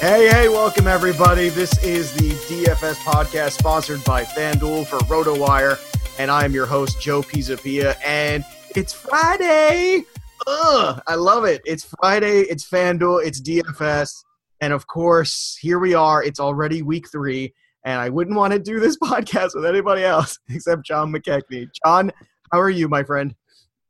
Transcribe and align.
Hey, 0.00 0.30
hey, 0.30 0.48
welcome 0.48 0.86
everybody. 0.86 1.50
This 1.50 1.76
is 1.84 2.14
the 2.14 2.30
DFS 2.30 2.94
podcast 3.04 3.58
sponsored 3.58 4.02
by 4.02 4.24
FanDuel 4.24 4.86
for 4.86 4.96
RotoWire, 5.00 5.78
and 6.18 6.30
I'm 6.30 6.54
your 6.54 6.64
host, 6.64 7.02
Joe 7.02 7.20
Pisapia, 7.20 7.94
and 8.02 8.42
it's 8.74 8.94
Friday. 8.94 10.04
Ugh, 10.46 11.02
I 11.06 11.14
love 11.16 11.44
it. 11.44 11.60
It's 11.66 11.84
Friday, 11.84 12.40
it's 12.44 12.66
FanDuel, 12.66 13.26
it's 13.26 13.42
DFS, 13.42 14.24
and 14.62 14.72
of 14.72 14.86
course, 14.86 15.58
here 15.60 15.78
we 15.78 15.92
are. 15.92 16.24
It's 16.24 16.40
already 16.40 16.80
week 16.80 17.10
three, 17.12 17.52
and 17.84 18.00
I 18.00 18.08
wouldn't 18.08 18.38
want 18.38 18.54
to 18.54 18.58
do 18.58 18.80
this 18.80 18.96
podcast 19.02 19.54
with 19.54 19.66
anybody 19.66 20.02
else 20.02 20.38
except 20.48 20.86
John 20.86 21.12
McKechnie. 21.12 21.68
John, 21.84 22.10
how 22.50 22.58
are 22.58 22.70
you, 22.70 22.88
my 22.88 23.02
friend? 23.02 23.34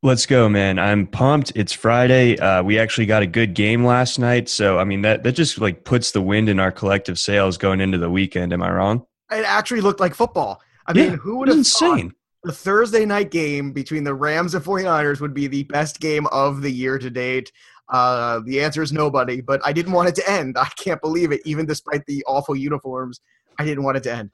Let's 0.02 0.24
go, 0.24 0.48
man. 0.48 0.78
I'm 0.78 1.06
pumped. 1.06 1.52
It's 1.54 1.74
Friday. 1.74 2.38
Uh, 2.38 2.62
we 2.62 2.78
actually 2.78 3.04
got 3.04 3.22
a 3.22 3.26
good 3.26 3.52
game 3.52 3.84
last 3.84 4.18
night. 4.18 4.48
So, 4.48 4.78
I 4.78 4.84
mean, 4.84 5.02
that, 5.02 5.24
that 5.24 5.32
just 5.32 5.60
like 5.60 5.84
puts 5.84 6.12
the 6.12 6.22
wind 6.22 6.48
in 6.48 6.58
our 6.58 6.72
collective 6.72 7.18
sails 7.18 7.58
going 7.58 7.82
into 7.82 7.98
the 7.98 8.10
weekend. 8.10 8.54
Am 8.54 8.62
I 8.62 8.70
wrong? 8.70 9.04
It 9.30 9.44
actually 9.44 9.82
looked 9.82 10.00
like 10.00 10.14
football. 10.14 10.62
I 10.86 10.94
mean, 10.94 11.12
who 11.12 11.36
would 11.36 11.48
have 11.48 11.58
insane. 11.58 12.14
the 12.44 12.52
Thursday 12.52 13.04
night 13.04 13.30
game 13.30 13.72
between 13.72 14.02
the 14.02 14.14
Rams 14.14 14.54
and 14.54 14.64
49ers 14.64 15.20
would 15.20 15.34
be 15.34 15.46
the 15.46 15.64
best 15.64 16.00
game 16.00 16.26
of 16.28 16.62
the 16.62 16.70
year 16.70 16.98
to 16.98 17.10
date? 17.10 17.52
Uh, 17.90 18.40
the 18.44 18.60
answer 18.60 18.82
is 18.82 18.92
nobody, 18.92 19.40
but 19.40 19.60
I 19.64 19.72
didn't 19.72 19.92
want 19.92 20.08
it 20.08 20.14
to 20.16 20.30
end. 20.30 20.56
I 20.56 20.68
can't 20.76 21.00
believe 21.00 21.32
it. 21.32 21.40
Even 21.44 21.66
despite 21.66 22.06
the 22.06 22.24
awful 22.26 22.56
uniforms, 22.56 23.20
I 23.58 23.64
didn't 23.64 23.84
want 23.84 23.98
it 23.98 24.04
to 24.04 24.12
end. 24.12 24.30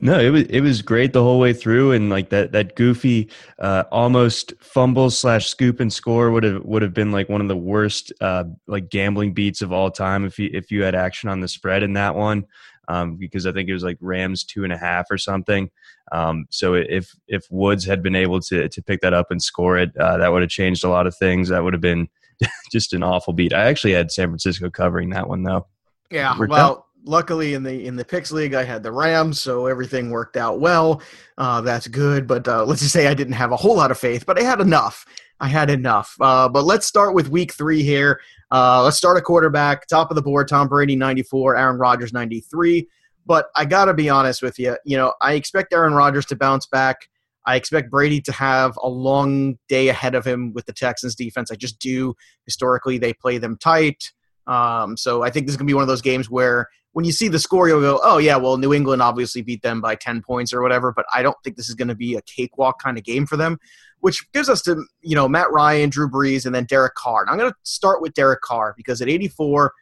No, 0.00 0.20
it 0.20 0.30
was 0.30 0.42
it 0.44 0.60
was 0.60 0.82
great 0.82 1.12
the 1.12 1.22
whole 1.22 1.40
way 1.40 1.52
through, 1.52 1.92
and 1.92 2.08
like 2.10 2.28
that 2.28 2.52
that 2.52 2.76
goofy, 2.76 3.28
uh, 3.58 3.84
almost 3.90 4.52
fumble 4.60 5.10
slash 5.10 5.48
scoop 5.48 5.80
and 5.80 5.92
score 5.92 6.30
would 6.30 6.44
have 6.44 6.62
would 6.64 6.82
have 6.82 6.94
been 6.94 7.10
like 7.10 7.28
one 7.28 7.40
of 7.40 7.48
the 7.48 7.56
worst 7.56 8.12
uh, 8.20 8.44
like 8.68 8.88
gambling 8.88 9.34
beats 9.34 9.62
of 9.62 9.72
all 9.72 9.90
time 9.90 10.24
if 10.24 10.38
you 10.38 10.48
if 10.52 10.70
you 10.70 10.84
had 10.84 10.94
action 10.94 11.28
on 11.28 11.40
the 11.40 11.48
spread 11.48 11.82
in 11.82 11.94
that 11.94 12.14
one, 12.14 12.44
um, 12.86 13.16
because 13.16 13.46
I 13.46 13.52
think 13.52 13.68
it 13.68 13.72
was 13.72 13.82
like 13.82 13.98
Rams 14.00 14.44
two 14.44 14.62
and 14.62 14.72
a 14.72 14.78
half 14.78 15.06
or 15.10 15.18
something. 15.18 15.70
Um, 16.12 16.46
so 16.50 16.74
if 16.74 17.12
if 17.26 17.46
Woods 17.50 17.84
had 17.84 18.00
been 18.00 18.14
able 18.14 18.38
to 18.42 18.68
to 18.68 18.82
pick 18.82 19.00
that 19.00 19.14
up 19.14 19.32
and 19.32 19.42
score 19.42 19.76
it, 19.76 19.96
uh, 19.96 20.18
that 20.18 20.32
would 20.32 20.42
have 20.42 20.50
changed 20.50 20.84
a 20.84 20.88
lot 20.88 21.08
of 21.08 21.16
things. 21.16 21.48
That 21.48 21.64
would 21.64 21.72
have 21.72 21.82
been 21.82 22.08
just 22.72 22.92
an 22.92 23.02
awful 23.02 23.32
beat. 23.32 23.52
I 23.52 23.64
actually 23.64 23.92
had 23.92 24.10
San 24.10 24.28
Francisco 24.28 24.70
covering 24.70 25.10
that 25.10 25.28
one 25.28 25.42
though. 25.42 25.66
Yeah, 26.10 26.38
Worked 26.38 26.52
well, 26.52 26.86
luckily 27.04 27.54
in 27.54 27.62
the 27.62 27.86
in 27.86 27.96
the 27.96 28.04
picks 28.04 28.30
league, 28.30 28.54
I 28.54 28.64
had 28.64 28.82
the 28.82 28.92
Rams, 28.92 29.40
so 29.40 29.66
everything 29.66 30.10
worked 30.10 30.36
out 30.36 30.60
well. 30.60 31.02
Uh, 31.36 31.60
that's 31.60 31.88
good, 31.88 32.26
but 32.26 32.46
uh, 32.46 32.64
let's 32.64 32.80
just 32.80 32.92
say 32.92 33.06
I 33.06 33.14
didn't 33.14 33.34
have 33.34 33.52
a 33.52 33.56
whole 33.56 33.76
lot 33.76 33.90
of 33.90 33.98
faith, 33.98 34.26
but 34.26 34.38
I 34.38 34.42
had 34.42 34.60
enough. 34.60 35.04
I 35.40 35.48
had 35.48 35.70
enough. 35.70 36.16
Uh, 36.20 36.48
but 36.48 36.64
let's 36.64 36.86
start 36.86 37.14
with 37.14 37.28
week 37.28 37.52
three 37.52 37.82
here. 37.82 38.20
Uh, 38.50 38.82
let's 38.82 38.96
start 38.96 39.18
a 39.18 39.22
quarterback, 39.22 39.86
top 39.86 40.10
of 40.10 40.14
the 40.14 40.22
board. 40.22 40.48
Tom 40.48 40.68
Brady, 40.68 40.96
ninety 40.96 41.22
four. 41.22 41.56
Aaron 41.56 41.78
Rodgers, 41.78 42.12
ninety 42.12 42.40
three. 42.40 42.88
But 43.26 43.48
I 43.56 43.64
got 43.64 43.86
to 43.86 43.94
be 43.94 44.08
honest 44.08 44.42
with 44.42 44.58
you. 44.58 44.76
You 44.84 44.96
know, 44.96 45.12
I 45.20 45.34
expect 45.34 45.72
Aaron 45.74 45.92
Rodgers 45.92 46.26
to 46.26 46.36
bounce 46.36 46.66
back. 46.66 47.08
I 47.46 47.56
expect 47.56 47.90
Brady 47.90 48.20
to 48.22 48.32
have 48.32 48.78
a 48.82 48.88
long 48.88 49.58
day 49.68 49.88
ahead 49.88 50.14
of 50.14 50.26
him 50.26 50.52
with 50.52 50.66
the 50.66 50.72
Texans 50.72 51.14
defense. 51.14 51.50
I 51.50 51.54
just 51.54 51.78
do. 51.78 52.14
Historically, 52.44 52.98
they 52.98 53.12
play 53.14 53.38
them 53.38 53.56
tight. 53.56 54.12
Um, 54.46 54.96
so 54.96 55.22
I 55.22 55.30
think 55.30 55.46
this 55.46 55.52
is 55.52 55.56
going 55.56 55.66
to 55.66 55.70
be 55.70 55.74
one 55.74 55.82
of 55.82 55.88
those 55.88 56.02
games 56.02 56.30
where 56.30 56.68
when 56.92 57.04
you 57.04 57.12
see 57.12 57.28
the 57.28 57.38
score, 57.38 57.68
you'll 57.68 57.80
go, 57.80 58.00
oh, 58.02 58.18
yeah, 58.18 58.36
well, 58.36 58.56
New 58.56 58.72
England 58.72 59.02
obviously 59.02 59.42
beat 59.42 59.62
them 59.62 59.80
by 59.80 59.94
10 59.94 60.22
points 60.22 60.52
or 60.52 60.62
whatever, 60.62 60.92
but 60.92 61.04
I 61.14 61.22
don't 61.22 61.36
think 61.44 61.56
this 61.56 61.68
is 61.68 61.74
going 61.74 61.88
to 61.88 61.94
be 61.94 62.16
a 62.16 62.22
cakewalk 62.22 62.82
kind 62.82 62.98
of 62.98 63.04
game 63.04 63.26
for 63.26 63.36
them, 63.36 63.58
which 64.00 64.26
gives 64.32 64.48
us 64.48 64.62
to, 64.62 64.84
you 65.02 65.14
know, 65.14 65.28
Matt 65.28 65.50
Ryan, 65.52 65.90
Drew 65.90 66.10
Brees, 66.10 66.46
and 66.46 66.54
then 66.54 66.64
Derek 66.64 66.94
Carr. 66.94 67.22
And 67.22 67.30
I'm 67.30 67.38
going 67.38 67.50
to 67.50 67.56
start 67.62 68.00
with 68.00 68.14
Derek 68.14 68.40
Carr 68.40 68.74
because 68.76 69.02
at 69.02 69.08
84, 69.08 69.72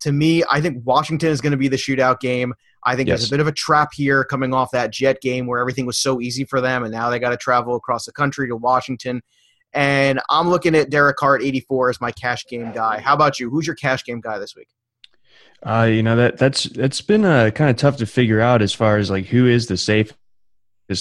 to 0.00 0.12
me, 0.12 0.42
I 0.50 0.60
think 0.60 0.84
Washington 0.84 1.30
is 1.30 1.40
going 1.40 1.52
to 1.52 1.56
be 1.56 1.68
the 1.68 1.76
shootout 1.76 2.20
game. 2.20 2.52
I 2.84 2.96
think 2.96 3.08
there's 3.08 3.26
a 3.28 3.30
bit 3.30 3.40
of 3.40 3.46
a 3.46 3.52
trap 3.52 3.90
here 3.92 4.24
coming 4.24 4.54
off 4.54 4.70
that 4.72 4.90
Jet 4.92 5.20
game 5.20 5.46
where 5.46 5.60
everything 5.60 5.86
was 5.86 5.98
so 5.98 6.20
easy 6.20 6.44
for 6.44 6.60
them, 6.60 6.82
and 6.82 6.92
now 6.92 7.10
they 7.10 7.18
got 7.18 7.30
to 7.30 7.36
travel 7.36 7.76
across 7.76 8.06
the 8.06 8.12
country 8.12 8.48
to 8.48 8.56
Washington. 8.56 9.22
And 9.72 10.20
I'm 10.30 10.48
looking 10.48 10.74
at 10.74 10.90
Derek 10.90 11.16
Carr 11.16 11.36
at 11.36 11.42
84 11.42 11.90
as 11.90 12.00
my 12.00 12.10
cash 12.10 12.46
game 12.46 12.72
guy. 12.72 12.98
How 13.00 13.14
about 13.14 13.38
you? 13.38 13.50
Who's 13.50 13.66
your 13.66 13.76
cash 13.76 14.04
game 14.04 14.20
guy 14.20 14.38
this 14.38 14.56
week? 14.56 14.68
Uh, 15.62 15.88
you 15.92 16.02
know 16.02 16.16
that 16.16 16.38
that's 16.38 16.66
it's 16.66 17.02
been 17.02 17.24
uh, 17.24 17.50
kind 17.50 17.70
of 17.70 17.76
tough 17.76 17.98
to 17.98 18.06
figure 18.06 18.40
out 18.40 18.62
as 18.62 18.72
far 18.72 18.96
as 18.96 19.10
like 19.10 19.26
who 19.26 19.46
is 19.46 19.66
the 19.66 19.76
safest 19.76 20.16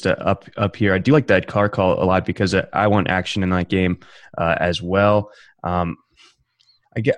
uh, 0.05 0.15
up 0.19 0.45
up 0.57 0.75
here. 0.75 0.93
I 0.93 0.97
do 0.97 1.13
like 1.13 1.27
that 1.27 1.47
Carr 1.47 1.69
call 1.69 1.93
a 1.93 2.05
lot 2.05 2.25
because 2.25 2.53
I- 2.53 2.67
I 2.73 2.87
want 2.87 3.09
action 3.09 3.41
in 3.41 3.49
that 3.51 3.69
game 3.69 3.99
uh, 4.37 4.55
as 4.59 4.81
well. 4.81 5.31
Um, 5.63 5.95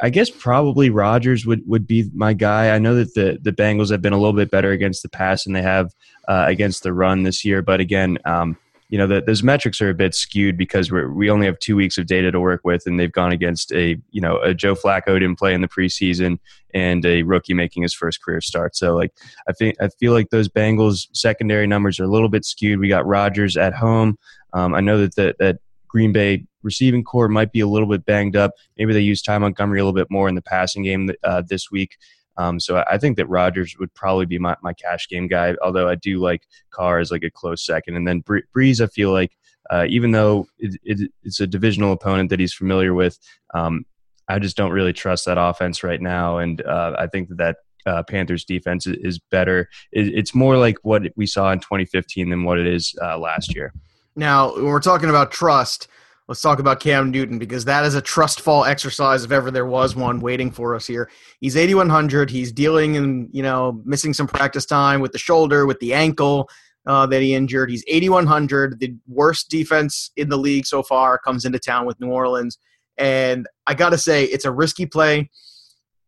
I 0.01 0.09
guess, 0.09 0.29
probably 0.29 0.89
Rodgers 0.89 1.45
would, 1.45 1.61
would 1.67 1.87
be 1.87 2.09
my 2.13 2.33
guy. 2.33 2.75
I 2.75 2.79
know 2.79 2.95
that 2.95 3.13
the 3.13 3.39
the 3.41 3.51
Bengals 3.51 3.91
have 3.91 4.01
been 4.01 4.13
a 4.13 4.17
little 4.17 4.33
bit 4.33 4.51
better 4.51 4.72
against 4.72 5.03
the 5.03 5.09
pass 5.09 5.43
than 5.43 5.53
they 5.53 5.61
have 5.61 5.93
uh, 6.28 6.45
against 6.47 6.83
the 6.83 6.93
run 6.93 7.23
this 7.23 7.45
year, 7.45 7.61
but 7.61 7.79
again. 7.79 8.17
Um, 8.25 8.57
you 8.89 8.97
know, 8.97 9.07
the, 9.07 9.22
those 9.22 9.41
metrics 9.41 9.79
are 9.81 9.89
a 9.89 9.93
bit 9.93 10.13
skewed 10.13 10.57
because 10.57 10.91
we 10.91 11.07
we 11.07 11.29
only 11.29 11.45
have 11.45 11.57
two 11.59 11.78
weeks 11.78 11.97
of 11.97 12.07
data 12.07 12.29
to 12.29 12.41
work 12.41 12.59
with, 12.66 12.83
and 12.85 12.99
they've 12.99 13.11
gone 13.11 13.31
against 13.31 13.72
a, 13.72 13.97
you 14.11 14.19
know, 14.19 14.37
a 14.41 14.53
Joe 14.53 14.75
Flacco 14.75 15.17
didn't 15.17 15.39
play 15.39 15.53
in 15.53 15.61
the 15.61 15.69
preseason 15.69 16.39
and 16.73 17.05
a 17.05 17.23
rookie 17.23 17.53
making 17.53 17.84
his 17.84 17.93
first 17.93 18.22
career 18.22 18.41
start. 18.41 18.75
So, 18.75 18.93
like, 18.93 19.13
I 19.47 19.53
think 19.53 19.77
I 19.79 19.87
feel 19.87 20.11
like 20.11 20.29
those 20.29 20.49
Bengals 20.49 21.07
secondary 21.13 21.67
numbers 21.67 22.01
are 22.01 22.03
a 22.03 22.09
little 22.09 22.27
bit 22.27 22.43
skewed. 22.43 22.79
We 22.79 22.89
got 22.89 23.07
Rodgers 23.07 23.55
at 23.55 23.73
home. 23.73 24.17
Um, 24.51 24.73
I 24.73 24.81
know 24.81 24.97
that 24.97 25.16
the, 25.16 25.35
that 25.39 25.59
Green 25.87 26.11
Bay 26.11 26.45
receiving 26.63 27.03
corps 27.03 27.28
might 27.28 27.52
be 27.52 27.59
a 27.59 27.67
little 27.67 27.87
bit 27.87 28.05
banged 28.05 28.35
up. 28.35 28.52
Maybe 28.78 28.93
they 28.93 29.02
use 29.02 29.22
Ty 29.22 29.40
Montgomery 29.40 29.79
a 29.79 29.84
little 29.84 29.99
bit 29.99 30.11
more 30.11 30.29
in 30.29 30.35
the 30.35 30.41
passing 30.41 30.84
game 30.84 31.11
uh, 31.23 31.43
this 31.47 31.72
week. 31.72 31.97
Um, 32.37 32.59
so 32.59 32.84
I 32.90 32.97
think 32.97 33.17
that 33.17 33.28
Rodgers 33.28 33.75
would 33.79 33.93
probably 33.93 34.25
be 34.25 34.40
my, 34.40 34.55
my 34.63 34.73
cash 34.73 35.08
game 35.09 35.28
guy. 35.28 35.55
Although 35.61 35.90
I 35.90 35.96
do 35.96 36.19
like 36.19 36.43
Carr 36.72 36.99
as 36.99 37.11
like 37.11 37.23
a 37.23 37.31
close 37.31 37.66
second, 37.66 37.96
and 37.96 38.08
then 38.08 38.22
Bree- 38.22 38.43
Brees. 38.55 38.81
I 38.81 38.87
feel 38.87 39.11
like 39.11 39.31
uh, 39.69 39.85
even 39.90 40.11
though 40.11 40.47
it, 40.58 40.79
it, 40.84 41.11
it's 41.23 41.40
a 41.40 41.47
divisional 41.47 41.91
opponent 41.91 42.29
that 42.29 42.40
he's 42.40 42.53
familiar 42.53 42.93
with, 42.93 43.19
um, 43.53 43.85
I 44.28 44.40
just 44.40 44.58
don't 44.58 44.72
really 44.72 44.93
trust 44.93 45.25
that 45.25 45.37
offense 45.37 45.84
right 45.84 46.02
now, 46.02 46.37
and 46.37 46.61
uh, 46.61 46.96
I 46.97 47.08
think 47.08 47.29
that. 47.29 47.37
that 47.37 47.55
uh, 47.87 48.03
Panthers 48.03 48.46
defense 48.46 48.85
is 48.85 49.17
better. 49.31 49.67
It's 49.91 50.35
more 50.35 50.55
like 50.55 50.78
what 50.84 51.02
we 51.16 51.25
saw 51.25 51.52
in 51.52 51.59
2015 51.61 52.29
than 52.29 52.43
what 52.43 52.59
it 52.59 52.67
is 52.67 52.93
uh, 53.02 53.17
last 53.17 53.55
year. 53.55 53.73
Now, 54.16 54.53
when 54.53 54.66
we're 54.66 54.81
talking 54.81 55.09
about 55.09 55.31
trust, 55.31 55.87
let's 56.31 56.39
talk 56.39 56.59
about 56.59 56.79
Cam 56.79 57.11
Newton 57.11 57.37
because 57.37 57.66
that 57.66 57.83
is 57.83 57.93
a 57.93 58.01
trust 58.01 58.39
fall 58.39 58.63
exercise 58.63 59.25
if 59.25 59.33
ever 59.33 59.51
there 59.51 59.66
was 59.66 59.97
one 59.97 60.22
waiting 60.22 60.49
for 60.49 60.75
us 60.75 60.87
here. 60.87 61.09
He's 61.41 61.57
8100. 61.57 62.29
He's 62.29 62.53
dealing 62.53 62.95
and 62.95 63.28
you 63.33 63.43
know 63.43 63.81
missing 63.83 64.13
some 64.13 64.28
practice 64.28 64.66
time 64.66 65.01
with 65.01 65.11
the 65.11 65.17
shoulder, 65.17 65.66
with 65.66 65.78
the 65.81 65.93
ankle 65.93 66.49
uh, 66.87 67.05
that 67.07 67.22
he 67.22 67.33
injured. 67.33 67.69
He's 67.69 67.83
8100. 67.85 68.79
The 68.79 68.95
worst 69.09 69.49
defense 69.49 70.11
in 70.16 70.29
the 70.29 70.37
league 70.37 70.66
so 70.66 70.83
far 70.83 71.17
comes 71.17 71.43
into 71.43 71.59
town 71.59 71.85
with 71.85 71.99
New 71.99 72.11
Orleans, 72.11 72.57
and 72.97 73.45
I 73.67 73.73
got 73.73 73.89
to 73.89 73.97
say 73.97 74.23
it's 74.23 74.45
a 74.45 74.53
risky 74.53 74.85
play. 74.85 75.29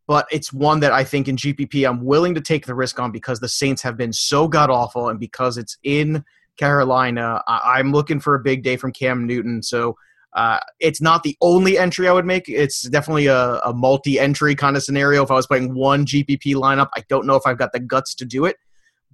But 0.08 0.26
it's 0.32 0.54
one 0.54 0.80
that 0.80 0.94
I 0.94 1.04
think 1.04 1.28
in 1.28 1.36
GPP 1.36 1.86
I'm 1.86 2.02
willing 2.02 2.34
to 2.36 2.42
take 2.42 2.66
the 2.66 2.76
risk 2.76 2.98
on 2.98 3.12
because 3.12 3.42
the 3.42 3.50
Saints 3.50 3.82
have 3.82 3.98
been 3.98 4.14
so 4.14 4.48
god 4.48 4.70
awful, 4.70 5.10
and 5.10 5.20
because 5.20 5.58
it's 5.58 5.78
in 5.84 6.24
Carolina. 6.58 7.42
I- 7.46 7.82
am 7.82 7.92
looking 7.92 8.22
for 8.22 8.36
a 8.36 8.40
big 8.40 8.64
day 8.64 8.78
from 8.78 8.94
Cam 8.94 9.28
Newton. 9.28 9.62
So 9.62 9.98
uh, 10.36 10.60
it's 10.80 11.02
not 11.02 11.24
the 11.24 11.38
only 11.42 11.78
entry 11.78 12.08
I 12.08 12.12
would 12.12 12.26
make. 12.26 12.50
It's 12.50 12.84
definitely 12.90 13.28
a, 13.28 13.60
a 13.60 13.74
multi 13.74 14.20
entry 14.20 14.56
kind 14.56 14.76
of 14.76 14.84
scenario. 14.84 15.24
If 15.24 15.32
I 15.32 15.36
was 15.36 15.48
playing 15.48 15.74
one 15.74 16.06
GPP 16.06 16.56
lineup, 16.56 16.90
I 16.96 17.04
don't 17.08 17.26
know 17.26 17.36
if 17.36 17.44
I've 17.46 17.58
got 17.58 17.72
the 17.72 17.80
guts 17.80 18.16
to 18.16 18.26
do 18.26 18.46
it, 18.46 18.58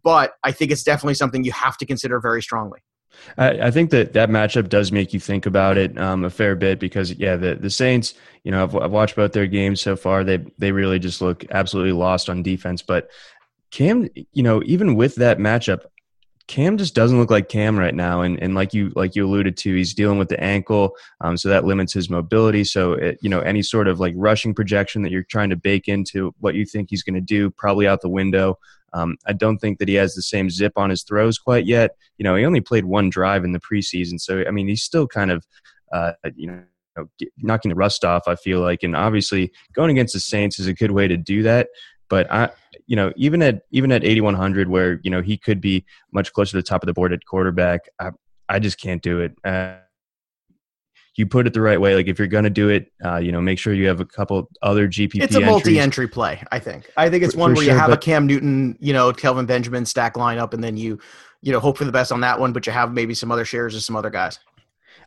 but 0.04 0.34
I 0.44 0.52
think 0.52 0.72
it's 0.72 0.84
definitely 0.84 1.16
something 1.16 1.44
you 1.44 1.52
have 1.52 1.78
to 1.78 1.86
consider 1.86 2.20
very 2.20 2.42
strongly. 2.42 2.80
I, 3.38 3.50
I 3.64 3.72
think 3.72 3.90
that 3.90 4.14
that 4.14 4.30
matchup 4.30 4.70
does 4.70 4.92
make 4.92 5.14
you 5.14 5.20
think 5.20 5.46
about 5.46 5.78
it 5.78 5.98
um, 5.98 6.24
a 6.24 6.30
fair 6.30 6.56
bit 6.56 6.80
because, 6.80 7.12
yeah, 7.14 7.36
the, 7.36 7.56
the 7.56 7.70
Saints, 7.70 8.14
you 8.44 8.52
know, 8.52 8.64
I've, 8.64 8.76
I've 8.76 8.92
watched 8.92 9.16
both 9.16 9.34
their 9.34 9.48
games 9.48 9.82
so 9.82 9.96
far. 9.96 10.24
They 10.24 10.38
they 10.58 10.72
really 10.72 11.00
just 11.00 11.22
look 11.22 11.44
absolutely 11.52 11.92
lost 11.92 12.30
on 12.30 12.44
defense. 12.44 12.82
But 12.82 13.10
Cam, 13.72 14.08
you 14.16 14.44
know, 14.44 14.62
even 14.66 14.96
with 14.96 15.16
that 15.16 15.38
matchup, 15.38 15.82
Cam 16.50 16.80
just 16.80 16.96
doesn't 16.96 17.20
look 17.20 17.30
like 17.30 17.48
Cam 17.48 17.78
right 17.78 17.94
now, 17.94 18.22
and 18.22 18.42
and 18.42 18.56
like 18.56 18.74
you 18.74 18.92
like 18.96 19.16
you 19.16 19.24
alluded 19.24 19.56
to, 19.58 19.76
he's 19.76 19.94
dealing 19.94 20.18
with 20.18 20.30
the 20.30 20.44
ankle, 20.44 20.96
um, 21.22 21.38
so 21.38 21.48
that 21.48 21.64
limits 21.64 21.94
his 21.94 22.10
mobility. 22.10 22.64
So 22.64 22.94
it, 22.94 23.20
you 23.22 23.30
know 23.30 23.40
any 23.42 23.62
sort 23.62 23.88
of 23.88 24.00
like 24.00 24.16
rushing 24.18 24.56
projection 24.56 25.04
that 25.04 25.12
you're 25.12 25.22
trying 25.22 25.52
to 25.52 25.56
bake 25.56 25.88
into 25.88 26.34
what 26.40 26.56
you 26.56 26.66
think 26.66 26.90
he's 26.90 27.04
going 27.04 27.14
to 27.14 27.22
do, 27.22 27.52
probably 27.52 27.88
out 27.88 28.02
the 28.02 28.10
window. 28.10 28.58
Um, 28.94 29.18
I 29.28 29.34
don't 29.34 29.60
think 29.60 29.78
that 29.78 29.88
he 29.88 29.94
has 29.94 30.16
the 30.16 30.24
same 30.24 30.50
zip 30.50 30.74
on 30.76 30.90
his 30.90 31.04
throws 31.04 31.38
quite 31.38 31.68
yet. 31.68 31.92
You 32.18 32.24
know, 32.24 32.36
he 32.36 32.44
only 32.44 32.62
played 32.62 32.86
one 32.86 33.12
drive 33.12 33.44
in 33.44 33.52
the 33.52 33.60
preseason, 33.60 34.20
so 34.20 34.44
I 34.48 34.50
mean 34.50 34.68
he's 34.68 34.82
still 34.82 35.06
kind 35.06 35.30
of 35.30 35.46
uh, 35.94 36.14
you 36.36 36.48
know 36.48 37.08
knocking 37.38 37.70
the 37.70 37.76
rust 37.76 38.04
off. 38.04 38.24
I 38.28 38.34
feel 38.34 38.60
like, 38.60 38.82
and 38.82 38.96
obviously 38.96 39.52
going 39.74 39.92
against 39.92 40.16
the 40.16 40.20
Saints 40.20 40.58
is 40.58 40.66
a 40.66 40.74
good 40.74 40.92
way 40.92 41.08
to 41.08 41.16
do 41.16 41.44
that. 41.44 41.68
But 42.10 42.32
I, 42.32 42.50
you 42.90 42.96
know, 42.96 43.14
even 43.16 43.44
at 43.44 43.62
even 43.70 43.92
at 43.92 44.04
8100, 44.04 44.68
where 44.68 45.00
you 45.04 45.12
know 45.12 45.22
he 45.22 45.38
could 45.38 45.62
be 45.62 45.86
much 46.12 46.34
closer 46.34 46.52
to 46.52 46.58
the 46.58 46.64
top 46.64 46.82
of 46.82 46.88
the 46.88 46.94
board 46.94 47.14
at 47.14 47.24
quarterback, 47.24 47.82
I, 48.00 48.10
I 48.50 48.58
just 48.58 48.82
can't 48.82 49.00
do 49.04 49.20
it. 49.20 49.38
Uh, 49.46 49.76
you 51.16 51.28
put 51.28 51.46
it 51.46 51.54
the 51.54 51.62
right 51.62 51.80
way. 51.80 51.94
Like 51.94 52.08
if 52.08 52.18
you're 52.18 52.28
going 52.28 52.46
to 52.46 52.50
do 52.50 52.70
it, 52.70 52.92
uh, 53.06 53.18
you 53.18 53.32
know, 53.32 53.42
make 53.42 53.60
sure 53.60 53.76
you 53.76 53.88
have 53.88 54.00
a 54.00 54.06
couple 54.06 54.50
other 54.64 54.88
GPP. 54.88 55.22
It's 55.22 55.36
a 55.36 55.40
multi-entry 55.40 56.08
play. 56.08 56.44
I 56.52 56.58
think. 56.58 56.90
I 56.98 57.12
think 57.12 57.24
it's 57.24 57.36
one 57.36 57.54
where 57.54 57.64
sure, 57.64 57.74
you 57.74 57.80
have 57.80 57.92
a 57.92 57.98
Cam 57.98 58.26
Newton, 58.26 58.76
you 58.80 58.92
know, 58.92 59.14
Kelvin 59.14 59.46
Benjamin 59.46 59.86
stack 59.86 60.16
lineup, 60.16 60.56
and 60.56 60.64
then 60.64 60.76
you, 60.76 60.98
you 61.44 61.52
know, 61.52 61.60
hope 61.60 61.78
for 61.78 61.86
the 61.86 61.92
best 61.92 62.12
on 62.12 62.22
that 62.22 62.40
one, 62.40 62.54
but 62.54 62.66
you 62.66 62.74
have 62.74 62.92
maybe 62.92 63.14
some 63.14 63.32
other 63.32 63.46
shares 63.46 63.76
of 63.76 63.84
some 63.84 63.96
other 63.96 64.10
guys. 64.10 64.40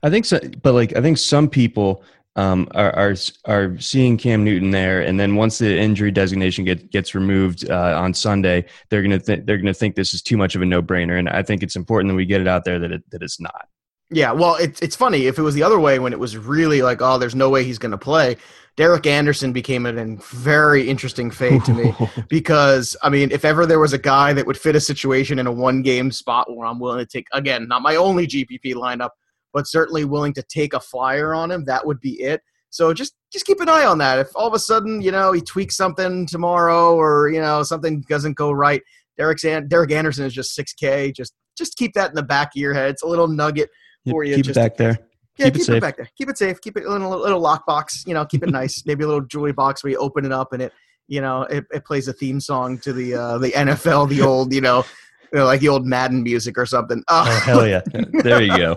I 0.05 0.11
think 0.11 0.25
so, 0.25 0.39
but 0.63 0.75
like 0.75 0.95
I 0.95 1.01
think 1.01 1.19
some 1.19 1.49
people 1.49 2.05
um, 2.37 2.69
are, 2.75 2.93
are, 2.95 3.15
are 3.45 3.79
seeing 3.79 4.17
Cam 4.17 4.45
Newton 4.45 4.71
there, 4.71 5.03
and 5.03 5.21
then 5.21 5.37
once 5.37 5.59
the 5.59 5.79
injury 5.79 6.11
designation 6.11 6.65
get, 6.65 6.91
gets 6.91 7.15
removed 7.15 7.69
uh, 7.71 8.01
on 8.01 8.15
Sunday, 8.15 8.65
they're 8.89 9.03
gonna 9.03 9.19
th- 9.19 9.41
they're 9.45 9.59
gonna 9.59 9.75
think 9.75 9.95
this 9.95 10.15
is 10.15 10.23
too 10.23 10.37
much 10.37 10.55
of 10.55 10.63
a 10.63 10.67
no 10.67 10.83
brainer, 10.83 11.19
and 11.19 11.29
I 11.29 11.43
think 11.43 11.63
it's 11.63 11.77
important 11.77 12.11
that 12.11 12.17
we 12.17 12.25
get 12.25 12.41
it 12.41 12.49
out 12.49 12.65
there 12.65 12.79
that 12.79 12.93
it, 12.93 13.11
that 13.11 13.23
it's 13.23 13.41
not. 13.41 13.69
Yeah, 14.11 14.33
well, 14.33 14.57
it's 14.57 14.81
it's 14.81 14.97
funny 14.97 15.27
if 15.27 15.39
it 15.39 15.43
was 15.43 15.55
the 15.55 15.63
other 15.63 15.81
way 15.81 15.99
when 15.99 16.13
it 16.13 16.19
was 16.19 16.37
really 16.37 16.83
like, 16.83 17.01
oh, 17.01 17.19
there's 17.19 17.35
no 17.35 17.51
way 17.51 17.65
he's 17.65 17.79
going 17.79 17.93
to 17.93 17.99
play. 17.99 18.37
Derek 18.77 19.07
Anderson 19.07 19.53
became 19.53 19.85
a 19.85 20.17
very 20.31 20.89
interesting 20.89 21.31
fate 21.31 21.63
to 21.65 21.75
me 21.75 21.95
because 22.29 22.97
I 23.03 23.11
mean, 23.11 23.31
if 23.31 23.45
ever 23.45 23.67
there 23.67 23.79
was 23.79 23.93
a 23.93 23.99
guy 23.99 24.33
that 24.33 24.47
would 24.47 24.57
fit 24.57 24.77
a 24.77 24.81
situation 24.81 25.39
in 25.39 25.47
a 25.47 25.53
one 25.53 25.83
game 25.83 26.11
spot 26.11 26.55
where 26.55 26.67
I'm 26.67 26.79
willing 26.79 26.99
to 26.99 27.07
take 27.07 27.27
again, 27.33 27.69
not 27.69 27.83
my 27.83 27.97
only 27.97 28.27
GPP 28.27 28.75
lineup, 28.75 29.11
but 29.53 29.67
certainly 29.67 30.05
willing 30.05 30.33
to 30.35 30.43
take 30.43 30.75
a 30.75 30.81
flyer 30.81 31.35
on 31.35 31.51
him, 31.51 31.65
that 31.67 31.87
would 31.87 32.01
be 32.01 32.21
it. 32.21 32.43
So 32.71 32.95
just 32.95 33.15
just 33.33 33.45
keep 33.45 33.61
an 33.61 33.69
eye 33.69 33.85
on 33.85 33.99
that. 33.99 34.19
If 34.19 34.29
all 34.35 34.49
of 34.49 34.55
a 34.55 34.59
sudden, 34.59 35.03
you 35.03 35.11
know, 35.11 35.33
he 35.33 35.41
tweaks 35.41 35.77
something 35.77 36.27
tomorrow 36.27 36.95
or, 36.95 37.29
you 37.29 37.41
know, 37.41 37.63
something 37.63 38.03
doesn't 38.09 38.35
go 38.37 38.51
right, 38.51 38.83
Derek's 39.19 39.43
Derek 39.43 39.69
Derek 39.69 39.93
Anderson 39.93 40.25
is 40.25 40.33
just 40.33 40.59
6K. 40.59 41.15
Just 41.15 41.35
just 41.57 41.77
keep 41.77 41.93
that 41.95 42.11
in 42.11 42.15
the 42.15 42.23
back 42.23 42.49
of 42.49 42.61
your 42.61 42.75
head. 42.75 42.91
It's 42.91 43.03
a 43.03 43.07
little 43.07 43.29
nugget 43.29 43.71
for 44.09 44.25
you. 44.25 44.37
Keep 44.37 44.47
just 44.47 44.57
it 44.57 44.61
back 44.61 44.77
there. 44.77 44.99
Yeah, 45.39 45.47
keep, 45.47 45.55
keep 45.55 45.69
it, 45.69 45.77
it, 45.77 45.81
back 45.81 45.97
there. 45.97 46.09
Keep 46.17 46.31
it 46.31 46.39
safe. 46.39 46.61
Keep 46.61 46.77
it 46.79 46.85
in 46.85 46.89
a 46.89 47.09
little, 47.09 47.21
little 47.21 47.43
lockbox. 47.43 48.07
You 48.07 48.15
know, 48.15 48.25
keep 48.25 48.43
it 48.43 48.51
nice. 48.51 48.83
Maybe 48.87 49.05
a 49.05 49.07
little 49.07 49.23
jewelry 49.23 49.53
box 49.53 49.83
where 49.83 49.91
you 49.91 49.99
open 49.99 50.25
it 50.25 50.33
up 50.33 50.53
and 50.53 50.63
it, 50.63 50.73
you 51.09 51.21
know, 51.21 51.43
it, 51.43 51.65
it 51.73 51.85
plays 51.85 52.09
a 52.09 52.13
theme 52.13 52.41
song 52.41 52.79
to 52.79 52.93
the 52.93 53.15
uh, 53.15 53.39
the 53.39 53.51
NFL, 53.51 54.09
the 54.09 54.23
old, 54.23 54.53
you 54.53 54.61
know, 54.61 54.85
you 55.33 55.39
know, 55.39 55.47
like 55.47 55.61
the 55.61 55.69
old 55.69 55.87
Madden 55.87 56.23
music 56.23 56.59
or 56.59 56.67
something. 56.67 57.03
Oh, 57.09 57.25
oh 57.27 57.41
hell 57.45 57.67
yeah! 57.67 57.81
There 58.13 58.43
you 58.43 58.57
go. 58.57 58.77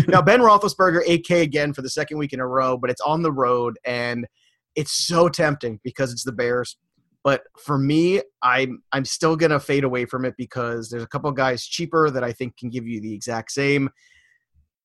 now 0.08 0.22
Ben 0.22 0.40
Roethlisberger 0.40 1.04
8K 1.04 1.42
again 1.42 1.72
for 1.72 1.82
the 1.82 1.90
second 1.90 2.18
week 2.18 2.32
in 2.32 2.40
a 2.40 2.46
row, 2.46 2.76
but 2.76 2.90
it's 2.90 3.00
on 3.00 3.22
the 3.22 3.32
road 3.32 3.76
and 3.84 4.26
it's 4.76 5.06
so 5.06 5.28
tempting 5.28 5.80
because 5.82 6.12
it's 6.12 6.24
the 6.24 6.32
Bears. 6.32 6.76
But 7.24 7.42
for 7.58 7.76
me, 7.76 8.20
I'm 8.42 8.82
I'm 8.92 9.04
still 9.04 9.34
gonna 9.34 9.58
fade 9.58 9.82
away 9.82 10.04
from 10.04 10.24
it 10.24 10.34
because 10.38 10.90
there's 10.90 11.02
a 11.02 11.08
couple 11.08 11.30
guys 11.32 11.66
cheaper 11.66 12.10
that 12.10 12.22
I 12.22 12.32
think 12.32 12.56
can 12.56 12.70
give 12.70 12.86
you 12.86 13.00
the 13.00 13.12
exact 13.12 13.50
same. 13.50 13.90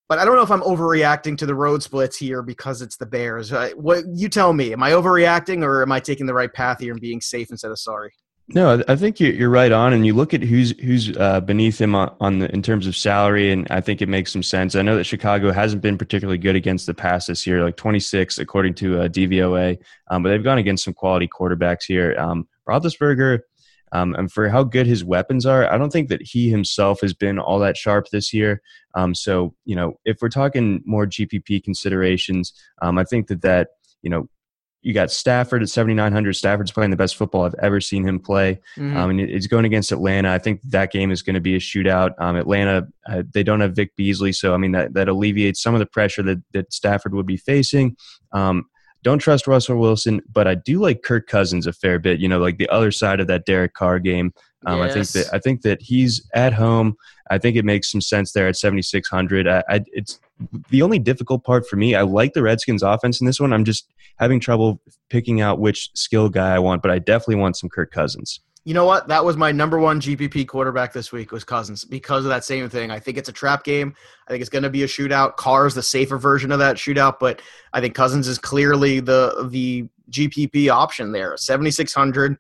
But 0.08 0.18
I 0.18 0.26
don't 0.26 0.36
know 0.36 0.42
if 0.42 0.50
I'm 0.50 0.62
overreacting 0.62 1.38
to 1.38 1.46
the 1.46 1.54
road 1.54 1.84
splits 1.84 2.18
here 2.18 2.42
because 2.42 2.82
it's 2.82 2.98
the 2.98 3.06
Bears. 3.06 3.54
Uh, 3.54 3.70
what 3.76 4.06
you 4.12 4.28
tell 4.28 4.54
me? 4.54 4.74
Am 4.74 4.82
I 4.82 4.92
overreacting 4.92 5.64
or 5.64 5.84
am 5.84 5.92
I 5.92 6.00
taking 6.00 6.26
the 6.26 6.34
right 6.34 6.52
path 6.52 6.80
here 6.80 6.94
and 6.94 7.02
being 7.02 7.22
safe 7.22 7.52
instead 7.52 7.70
of 7.70 7.78
sorry? 7.78 8.12
No, 8.56 8.84
I 8.88 8.96
think 8.96 9.20
you're 9.20 9.50
right 9.50 9.72
on, 9.72 9.94
and 9.94 10.08
you 10.08 10.16
look 10.16 10.34
at 10.34 10.42
who's 10.42 10.72
who's 10.80 11.16
uh, 11.16 11.40
beneath 11.40 11.80
him 11.80 11.94
on, 11.94 12.16
on 12.20 12.40
the, 12.40 12.52
in 12.52 12.64
terms 12.64 12.88
of 12.88 12.96
salary, 12.96 13.52
and 13.52 13.68
I 13.70 13.80
think 13.80 14.02
it 14.02 14.10
makes 14.10 14.32
some 14.32 14.42
sense. 14.42 14.76
I 14.76 14.82
know 14.82 14.96
that 14.96 15.04
Chicago 15.04 15.52
hasn't 15.52 15.84
been 15.84 16.00
particularly 16.00 16.40
good 16.40 16.56
against 16.56 16.88
the 16.88 16.96
pass 16.96 17.28
this 17.28 17.46
year, 17.46 17.64
like 17.64 17.78
26 17.78 18.40
according 18.40 18.74
to 18.76 19.02
uh, 19.02 19.08
DVOA, 19.08 19.78
um, 20.10 20.24
but 20.24 20.30
they've 20.30 20.44
gone 20.44 20.58
against 20.58 20.84
some 20.84 20.96
quality 20.96 21.28
quarterbacks 21.28 21.84
here. 21.88 22.16
Um, 22.18 22.48
Roethlisberger, 22.68 23.42
um, 23.92 24.16
and 24.16 24.32
for 24.32 24.50
how 24.50 24.64
good 24.64 24.88
his 24.88 25.04
weapons 25.04 25.46
are, 25.46 25.72
I 25.72 25.78
don't 25.78 25.92
think 25.92 26.10
that 26.10 26.24
he 26.24 26.50
himself 26.50 27.02
has 27.02 27.14
been 27.14 27.38
all 27.38 27.60
that 27.60 27.78
sharp 27.78 28.08
this 28.12 28.34
year. 28.34 28.64
Um, 28.96 29.14
so 29.14 29.54
you 29.66 29.76
know, 29.76 30.00
if 30.06 30.18
we're 30.24 30.30
talking 30.30 30.82
more 30.86 31.06
GPP 31.06 31.64
considerations, 31.64 32.54
um, 32.82 32.98
I 32.98 33.04
think 33.04 33.28
that 33.28 33.44
that 33.44 33.68
you 34.02 34.10
know 34.10 34.28
you 34.82 34.94
got 34.94 35.12
Stafford 35.12 35.62
at 35.62 35.70
7,900. 35.70 36.34
Stafford's 36.34 36.72
playing 36.72 36.92
the 36.92 36.98
best 36.98 37.18
football 37.18 37.44
I've 37.44 37.56
ever 37.62 37.82
seen 37.82 38.08
him 38.08 38.20
play. 38.20 38.62
Mm-hmm. 38.78 38.98
Um, 38.98 39.10
and 39.10 39.20
it's 39.20 39.48
going 39.48 39.66
against 39.66 39.92
Atlanta. 39.92 40.32
I 40.32 40.38
think 40.38 40.62
that 40.70 40.92
game 40.92 41.12
is 41.12 41.22
going 41.22 41.34
to 41.34 41.42
be 41.42 41.56
a 41.56 41.60
shootout. 41.60 42.14
Um, 42.18 42.38
Atlanta, 42.38 42.88
uh, 43.08 43.24
they 43.34 43.44
don't 43.44 43.60
have 43.60 43.76
Vic 43.76 43.96
Beasley. 43.98 44.32
So, 44.32 44.54
I 44.54 44.58
mean, 44.58 44.72
that, 44.72 44.94
that 44.94 45.10
alleviates 45.10 45.62
some 45.62 45.76
of 45.76 45.80
the 45.80 45.86
pressure 45.86 46.24
that, 46.24 46.42
that 46.54 46.72
Stafford 46.72 47.14
would 47.14 47.26
be 47.26 47.38
facing. 47.38 47.98
Um, 48.32 48.66
don't 49.04 49.20
trust 49.20 49.48
Russell 49.48 49.78
Wilson, 49.78 50.22
but 50.32 50.48
I 50.48 50.56
do 50.56 50.80
like 50.80 51.04
Kirk 51.04 51.28
Cousins 51.28 51.68
a 51.68 51.74
fair 51.74 52.00
bit. 52.00 52.20
You 52.20 52.28
know, 52.28 52.40
like 52.40 52.58
the 52.58 52.70
other 52.70 52.92
side 52.92 53.20
of 53.20 53.28
that 53.28 53.46
Derek 53.46 53.74
Carr 53.74 54.00
game. 54.00 54.34
Um, 54.66 54.80
yes. 54.80 54.90
I 54.90 54.94
think 54.94 55.08
that 55.08 55.36
I 55.36 55.40
think 55.40 55.62
that 55.62 55.82
he's 55.82 56.28
at 56.34 56.54
home. 56.54 56.98
I 57.30 57.38
think 57.38 57.56
it 57.56 57.64
makes 57.64 57.92
some 57.92 58.02
sense 58.02 58.34
there 58.34 58.48
at 58.48 58.58
7600. 58.58 59.48
I, 59.48 59.64
I, 59.70 59.84
it's 59.94 60.20
the 60.70 60.82
only 60.82 61.00
difficult 61.00 61.44
part 61.44 61.68
for 61.68 61.76
me. 61.76 61.96
I 61.96 62.02
like 62.02 62.34
the 62.34 62.42
Redskins 62.42 62.84
offense 62.84 63.22
in 63.22 63.28
this 63.28 63.40
one. 63.40 63.54
I'm 63.54 63.66
just 63.66 63.88
having 64.18 64.40
trouble 64.40 64.82
picking 65.10 65.40
out 65.40 65.60
which 65.60 65.92
skill 65.94 66.28
guy 66.28 66.56
I 66.56 66.60
want, 66.60 66.82
but 66.82 66.92
I 66.92 67.00
definitely 67.00 67.36
want 67.36 67.56
some 67.56 67.70
Kirk 67.70 67.92
Cousins. 67.92 68.42
You 68.66 68.74
know 68.74 68.86
what? 68.86 69.08
That 69.08 69.24
was 69.24 69.38
my 69.38 69.52
number 69.52 69.80
one 69.80 70.02
GPP 70.02 70.48
quarterback 70.48 70.94
this 70.94 71.12
week 71.12 71.32
was 71.32 71.44
Cousins 71.44 71.86
because 71.86 72.26
of 72.26 72.30
that 72.30 72.44
same 72.44 72.70
thing. 72.70 72.92
I 72.92 73.00
think 73.00 73.18
it's 73.18 73.30
a 73.30 73.34
trap 73.34 73.64
game. 73.64 73.96
I 74.28 74.32
think 74.32 74.42
it's 74.42 74.50
going 74.50 74.64
to 74.64 74.70
be 74.70 74.84
a 74.84 74.88
shootout. 74.88 75.38
Carr's 75.38 75.74
the 75.74 75.82
safer 75.82 76.18
version 76.18 76.52
of 76.52 76.60
that 76.60 76.76
shootout, 76.76 77.20
but 77.20 77.42
I 77.74 77.82
think 77.82 77.96
Cousins 77.96 78.28
is 78.28 78.38
clearly 78.38 79.00
the 79.00 79.48
the 79.50 79.88
GPP 80.12 80.70
option 80.70 81.12
there. 81.12 81.36
7600 81.38 82.38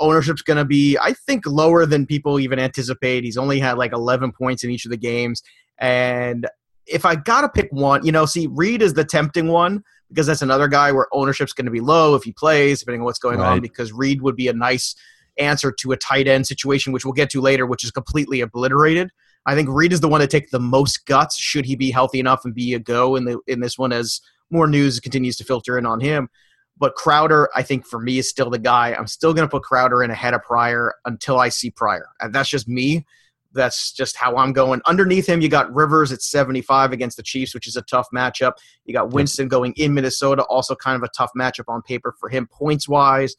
ownership's 0.00 0.42
going 0.42 0.56
to 0.56 0.64
be 0.64 0.96
I 0.98 1.12
think 1.12 1.46
lower 1.46 1.84
than 1.84 2.06
people 2.06 2.40
even 2.40 2.58
anticipate. 2.58 3.24
He's 3.24 3.36
only 3.36 3.58
had 3.58 3.76
like 3.76 3.92
11 3.92 4.32
points 4.32 4.64
in 4.64 4.70
each 4.70 4.84
of 4.84 4.90
the 4.90 4.96
games 4.96 5.42
and 5.78 6.46
if 6.88 7.04
I 7.04 7.14
got 7.14 7.42
to 7.42 7.48
pick 7.48 7.70
one, 7.70 8.04
you 8.04 8.12
know, 8.12 8.26
see 8.26 8.48
Reed 8.48 8.82
is 8.82 8.94
the 8.94 9.04
tempting 9.04 9.48
one 9.48 9.84
because 10.08 10.26
that's 10.26 10.42
another 10.42 10.68
guy 10.68 10.90
where 10.90 11.06
ownership's 11.12 11.52
going 11.52 11.66
to 11.66 11.70
be 11.70 11.80
low 11.80 12.14
if 12.14 12.24
he 12.24 12.32
plays, 12.32 12.80
depending 12.80 13.02
on 13.02 13.04
what's 13.04 13.18
going 13.18 13.38
right. 13.38 13.52
on. 13.52 13.60
Because 13.60 13.92
Reed 13.92 14.22
would 14.22 14.36
be 14.36 14.48
a 14.48 14.52
nice 14.52 14.94
answer 15.38 15.72
to 15.72 15.92
a 15.92 15.96
tight 15.96 16.28
end 16.28 16.46
situation, 16.46 16.92
which 16.92 17.04
we'll 17.04 17.12
get 17.12 17.30
to 17.30 17.40
later, 17.40 17.66
which 17.66 17.84
is 17.84 17.90
completely 17.90 18.40
obliterated. 18.40 19.10
I 19.46 19.54
think 19.54 19.68
Reed 19.70 19.92
is 19.92 20.00
the 20.00 20.08
one 20.08 20.20
to 20.20 20.26
take 20.26 20.50
the 20.50 20.60
most 20.60 21.06
guts 21.06 21.36
should 21.38 21.64
he 21.64 21.74
be 21.74 21.90
healthy 21.90 22.20
enough 22.20 22.44
and 22.44 22.54
be 22.54 22.74
a 22.74 22.78
go 22.78 23.16
in 23.16 23.24
the 23.24 23.38
in 23.46 23.60
this 23.60 23.78
one 23.78 23.92
as 23.92 24.20
more 24.50 24.66
news 24.66 25.00
continues 25.00 25.36
to 25.36 25.44
filter 25.44 25.78
in 25.78 25.86
on 25.86 26.00
him. 26.00 26.28
But 26.76 26.94
Crowder, 26.94 27.48
I 27.54 27.62
think 27.62 27.86
for 27.86 28.00
me, 28.00 28.18
is 28.18 28.28
still 28.28 28.50
the 28.50 28.58
guy. 28.58 28.94
I'm 28.94 29.06
still 29.06 29.34
going 29.34 29.46
to 29.46 29.50
put 29.50 29.64
Crowder 29.64 30.02
in 30.02 30.10
ahead 30.10 30.34
of 30.34 30.42
Pryor 30.42 30.94
until 31.04 31.40
I 31.40 31.48
see 31.48 31.70
Pryor. 31.70 32.08
And 32.20 32.32
that's 32.32 32.48
just 32.48 32.68
me. 32.68 33.04
That's 33.52 33.92
just 33.92 34.16
how 34.16 34.36
I'm 34.36 34.52
going. 34.52 34.80
Underneath 34.86 35.26
him, 35.26 35.40
you 35.40 35.48
got 35.48 35.74
Rivers 35.74 36.12
at 36.12 36.22
75 36.22 36.92
against 36.92 37.16
the 37.16 37.22
Chiefs, 37.22 37.54
which 37.54 37.66
is 37.66 37.76
a 37.76 37.82
tough 37.82 38.06
matchup. 38.14 38.52
You 38.84 38.92
got 38.92 39.10
Winston 39.10 39.48
going 39.48 39.72
in 39.76 39.94
Minnesota, 39.94 40.42
also 40.44 40.76
kind 40.76 40.96
of 40.96 41.02
a 41.02 41.08
tough 41.16 41.30
matchup 41.36 41.64
on 41.66 41.82
paper 41.82 42.14
for 42.20 42.28
him 42.28 42.46
points 42.46 42.88
wise. 42.88 43.34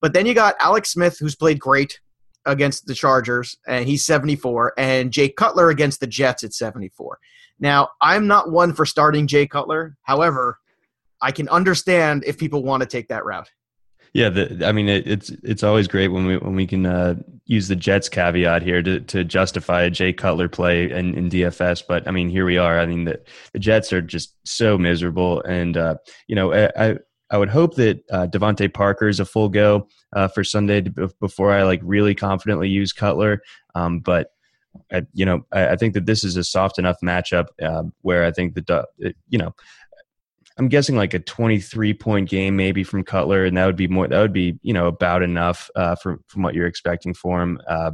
But 0.00 0.12
then 0.12 0.26
you 0.26 0.34
got 0.34 0.56
Alex 0.60 0.92
Smith, 0.92 1.16
who's 1.18 1.34
played 1.34 1.58
great 1.58 2.00
against 2.46 2.86
the 2.86 2.94
Chargers, 2.94 3.56
and 3.66 3.86
he's 3.86 4.04
74, 4.04 4.74
and 4.78 5.12
Jay 5.12 5.28
Cutler 5.28 5.70
against 5.70 6.00
the 6.00 6.06
Jets 6.06 6.44
at 6.44 6.54
74. 6.54 7.18
Now, 7.60 7.88
I'm 8.00 8.26
not 8.26 8.50
one 8.50 8.72
for 8.72 8.86
starting 8.86 9.26
Jay 9.26 9.46
Cutler. 9.46 9.96
However, 10.02 10.58
I 11.20 11.32
can 11.32 11.48
understand 11.48 12.24
if 12.26 12.38
people 12.38 12.62
want 12.62 12.82
to 12.82 12.88
take 12.88 13.08
that 13.08 13.24
route. 13.24 13.50
Yeah, 14.14 14.30
the, 14.30 14.66
I 14.66 14.72
mean 14.72 14.88
it, 14.88 15.06
it's 15.06 15.30
it's 15.42 15.62
always 15.62 15.86
great 15.86 16.08
when 16.08 16.24
we 16.24 16.38
when 16.38 16.56
we 16.56 16.66
can 16.66 16.86
uh, 16.86 17.16
use 17.44 17.68
the 17.68 17.76
Jets 17.76 18.08
caveat 18.08 18.62
here 18.62 18.82
to, 18.82 19.00
to 19.00 19.22
justify 19.22 19.82
a 19.82 19.90
Jay 19.90 20.14
Cutler 20.14 20.48
play 20.48 20.90
in, 20.90 21.14
in 21.14 21.28
DFS. 21.28 21.82
But 21.86 22.08
I 22.08 22.10
mean, 22.10 22.30
here 22.30 22.46
we 22.46 22.56
are. 22.56 22.80
I 22.80 22.86
mean, 22.86 23.04
the, 23.04 23.20
the 23.52 23.58
Jets 23.58 23.92
are 23.92 24.00
just 24.00 24.34
so 24.44 24.78
miserable, 24.78 25.42
and 25.42 25.76
uh, 25.76 25.96
you 26.26 26.36
know, 26.36 26.54
I 26.54 26.70
I 26.76 26.98
would 27.36 27.50
hope 27.50 27.74
that 27.74 28.02
uh, 28.10 28.26
DeVante 28.26 28.72
Parker 28.72 29.08
is 29.08 29.20
a 29.20 29.26
full 29.26 29.50
go 29.50 29.88
uh, 30.14 30.28
for 30.28 30.42
Sunday 30.42 30.80
to, 30.80 31.10
before 31.20 31.52
I 31.52 31.64
like 31.64 31.80
really 31.82 32.14
confidently 32.14 32.68
use 32.68 32.92
Cutler. 32.92 33.42
Um, 33.74 34.00
but 34.00 34.30
I, 34.90 35.06
you 35.12 35.26
know, 35.26 35.44
I, 35.52 35.70
I, 35.70 35.76
think 35.76 35.92
that 35.94 36.06
this 36.06 36.24
is 36.24 36.36
a 36.36 36.44
soft 36.44 36.78
enough 36.78 36.96
matchup 37.04 37.46
uh, 37.60 37.82
where 38.02 38.24
I 38.24 38.30
think 38.30 38.54
that 38.54 38.86
you 39.28 39.38
know 39.38 39.54
I'm 40.58 40.68
guessing 40.68 40.96
like 40.96 41.14
a 41.14 41.20
23 41.20 41.94
point 41.94 42.28
game 42.28 42.56
maybe 42.56 42.82
from 42.82 43.04
Cutler, 43.04 43.44
and 43.44 43.56
that 43.56 43.66
would 43.66 43.76
be 43.76 43.88
more. 43.88 44.08
That 44.08 44.20
would 44.20 44.32
be 44.32 44.58
you 44.62 44.72
know 44.72 44.86
about 44.86 45.22
enough 45.22 45.70
uh, 45.76 45.94
from 45.96 46.22
from 46.26 46.42
what 46.42 46.54
you're 46.54 46.66
expecting 46.66 47.14
for 47.14 47.40
him. 47.40 47.60
Uh, 47.68 47.92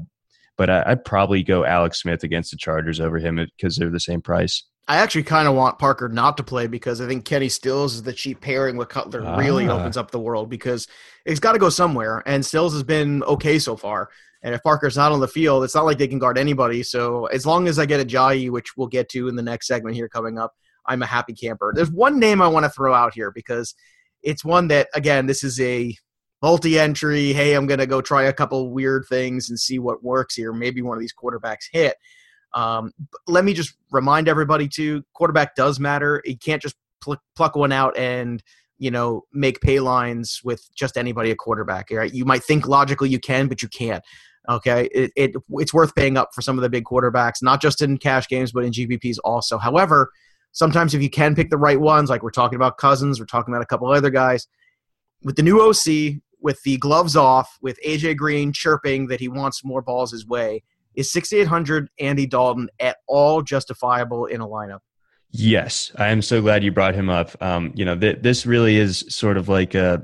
but 0.57 0.71
I, 0.71 0.89
would 0.91 1.05
probably 1.05 1.43
go 1.43 1.65
Alex 1.65 2.01
Smith 2.01 2.23
against 2.23 2.51
the 2.51 2.57
Chargers 2.57 3.01
over 3.01 3.19
him 3.19 3.37
because 3.37 3.77
they're 3.77 3.91
the 3.91 4.01
same 4.01 4.23
price. 4.23 4.65
I 4.87 4.99
actually 4.99 5.23
kind 5.23 5.49
of 5.49 5.55
want 5.55 5.79
Parker 5.79 6.09
not 6.09 6.37
to 6.37 6.43
play 6.43 6.67
because 6.67 7.01
I 7.01 7.07
think 7.07 7.25
Kenny 7.25 7.49
Stills 7.49 7.95
is 7.95 8.03
the 8.03 8.13
cheap 8.13 8.41
pairing 8.41 8.77
with 8.77 8.91
Cutler 8.91 9.23
ah. 9.25 9.37
really 9.37 9.67
opens 9.69 9.97
up 9.97 10.11
the 10.11 10.19
world 10.19 10.51
because 10.51 10.87
he's 11.25 11.41
got 11.41 11.53
to 11.53 11.59
go 11.59 11.71
somewhere, 11.71 12.23
and 12.27 12.45
Stills 12.45 12.75
has 12.75 12.83
been 12.83 13.23
okay 13.25 13.59
so 13.59 13.77
far. 13.77 14.11
And 14.43 14.55
if 14.55 14.63
Parker's 14.63 14.97
not 14.97 15.11
on 15.11 15.21
the 15.21 15.29
field, 15.29 15.65
it's 15.65 15.75
not 15.75 15.87
like 15.87 15.97
they 15.97 16.07
can 16.07 16.19
guard 16.19 16.37
anybody. 16.37 16.83
So 16.83 17.25
as 17.27 17.47
long 17.47 17.67
as 17.67 17.79
I 17.79 17.87
get 17.87 18.07
Ajayi, 18.07 18.51
which 18.51 18.77
we'll 18.77 18.89
get 18.89 19.09
to 19.11 19.29
in 19.29 19.37
the 19.37 19.43
next 19.43 19.67
segment 19.67 19.97
here 19.97 20.09
coming 20.09 20.39
up, 20.39 20.53
I'm 20.85 21.03
a 21.03 21.07
happy 21.07 21.33
camper. 21.33 21.73
There's 21.75 21.91
one 21.91 22.21
name 22.21 22.43
I 22.43 22.49
want 22.49 22.65
to 22.65 22.71
throw 22.71 22.93
out 22.93 23.15
here 23.15 23.31
because 23.31 23.75
it's 24.23 24.45
one 24.45 24.69
that, 24.69 24.89
again, 24.93 25.25
this 25.25 25.43
is 25.45 25.59
a 25.61 25.97
multi 26.43 26.79
entry. 26.79 27.33
Hey, 27.33 27.55
I'm 27.55 27.67
going 27.67 27.81
to 27.81 27.87
go 27.87 28.03
try 28.03 28.25
a 28.25 28.35
couple 28.35 28.71
weird 28.71 29.07
things 29.09 29.49
and 29.49 29.59
see 29.59 29.79
what 29.79 30.05
works 30.05 30.35
here. 30.35 30.53
Maybe 30.53 30.83
one 30.83 30.99
of 30.99 31.01
these 31.01 31.15
quarterbacks 31.15 31.65
hit. 31.73 31.97
Um, 32.55 32.93
let 33.27 33.45
me 33.45 33.53
just 33.53 33.75
remind 33.91 34.29
everybody 34.29 34.69
too 34.69 35.03
quarterback 35.13 35.55
does 35.55 35.79
matter. 35.81 36.23
You 36.25 36.39
can't 36.39 36.63
just 36.63 36.77
pl- 37.03 37.23
pluck 37.37 37.57
one 37.57 37.73
out 37.73 37.97
and 37.97 38.43
you 38.79 38.91
know 38.91 39.23
make 39.33 39.61
pay 39.61 39.81
lines 39.81 40.41
with 40.45 40.69
just 40.75 40.97
anybody 40.97 41.31
a 41.31 41.37
quarterback 41.37 41.89
right? 41.91 42.13
You 42.13 42.25
might 42.25 42.43
think 42.43 42.67
logically 42.67 43.09
you 43.09 43.19
can 43.19 43.49
but 43.49 43.63
you 43.63 43.69
can't 43.69 44.03
okay? 44.49 44.89
It, 44.93 45.13
it 45.17 45.33
it's 45.51 45.75
worth 45.75 45.95
paying 45.95 46.17
up 46.17 46.31
for 46.35 46.43
some 46.43 46.59
of 46.59 46.63
the 46.63 46.69
big 46.69 46.85
quarterbacks 46.85 47.43
not 47.43 47.61
just 47.61 47.83
in 47.83 47.99
cash 47.99 48.29
games 48.29 48.53
but 48.53 48.65
in 48.65 48.73
gpps 48.73 49.19
also. 49.25 49.59
However 49.59 50.11
sometimes 50.55 50.95
if 50.95 51.03
you 51.03 51.11
can 51.11 51.35
pick 51.35 51.51
the 51.51 51.59
right 51.59 51.79
ones, 51.79 52.09
like 52.09 52.23
we're 52.23 52.31
talking 52.31 52.57
about 52.57 52.79
Cousins, 52.79 53.21
we're 53.21 53.27
talking 53.27 53.53
about 53.53 53.63
a 53.63 53.67
couple 53.67 53.91
other 53.91 54.11
guys, 54.11 54.47
with 55.23 55.37
the 55.37 55.43
new 55.43 55.61
OC, 55.61 56.21
with 56.41 56.63
the 56.63 56.79
gloves 56.79 57.17
off, 57.17 57.59
with 57.61 57.79
AJ 57.87 58.17
Green 58.17 58.53
chirping 58.53 59.09
that 59.09 59.21
he 59.21 59.29
wants 59.29 59.65
more 59.65 59.83
balls 59.83 60.13
his 60.13 60.27
way, 60.27 60.63
is 60.95 61.13
6,800 61.13 61.89
Andy 61.99 62.27
Dalton 62.27 62.69
at 62.81 62.99
all 63.07 63.43
justifiable 63.43 64.27
in 64.27 64.41
a 64.41 64.47
lineup? 64.47 64.81
Yes, 65.31 65.91
I 65.97 66.09
am 66.09 66.23
so 66.23 66.41
glad 66.41 66.63
you 66.63 66.71
brought 66.71 66.95
him 66.95 67.11
up. 67.11 67.31
Um, 67.43 67.73
you 67.75 67.85
know, 67.85 67.99
th- 67.99 68.23
this 68.23 68.47
really 68.47 68.77
is 68.77 69.05
sort 69.09 69.37
of 69.37 69.49
like 69.49 69.75
uh, 69.75 69.99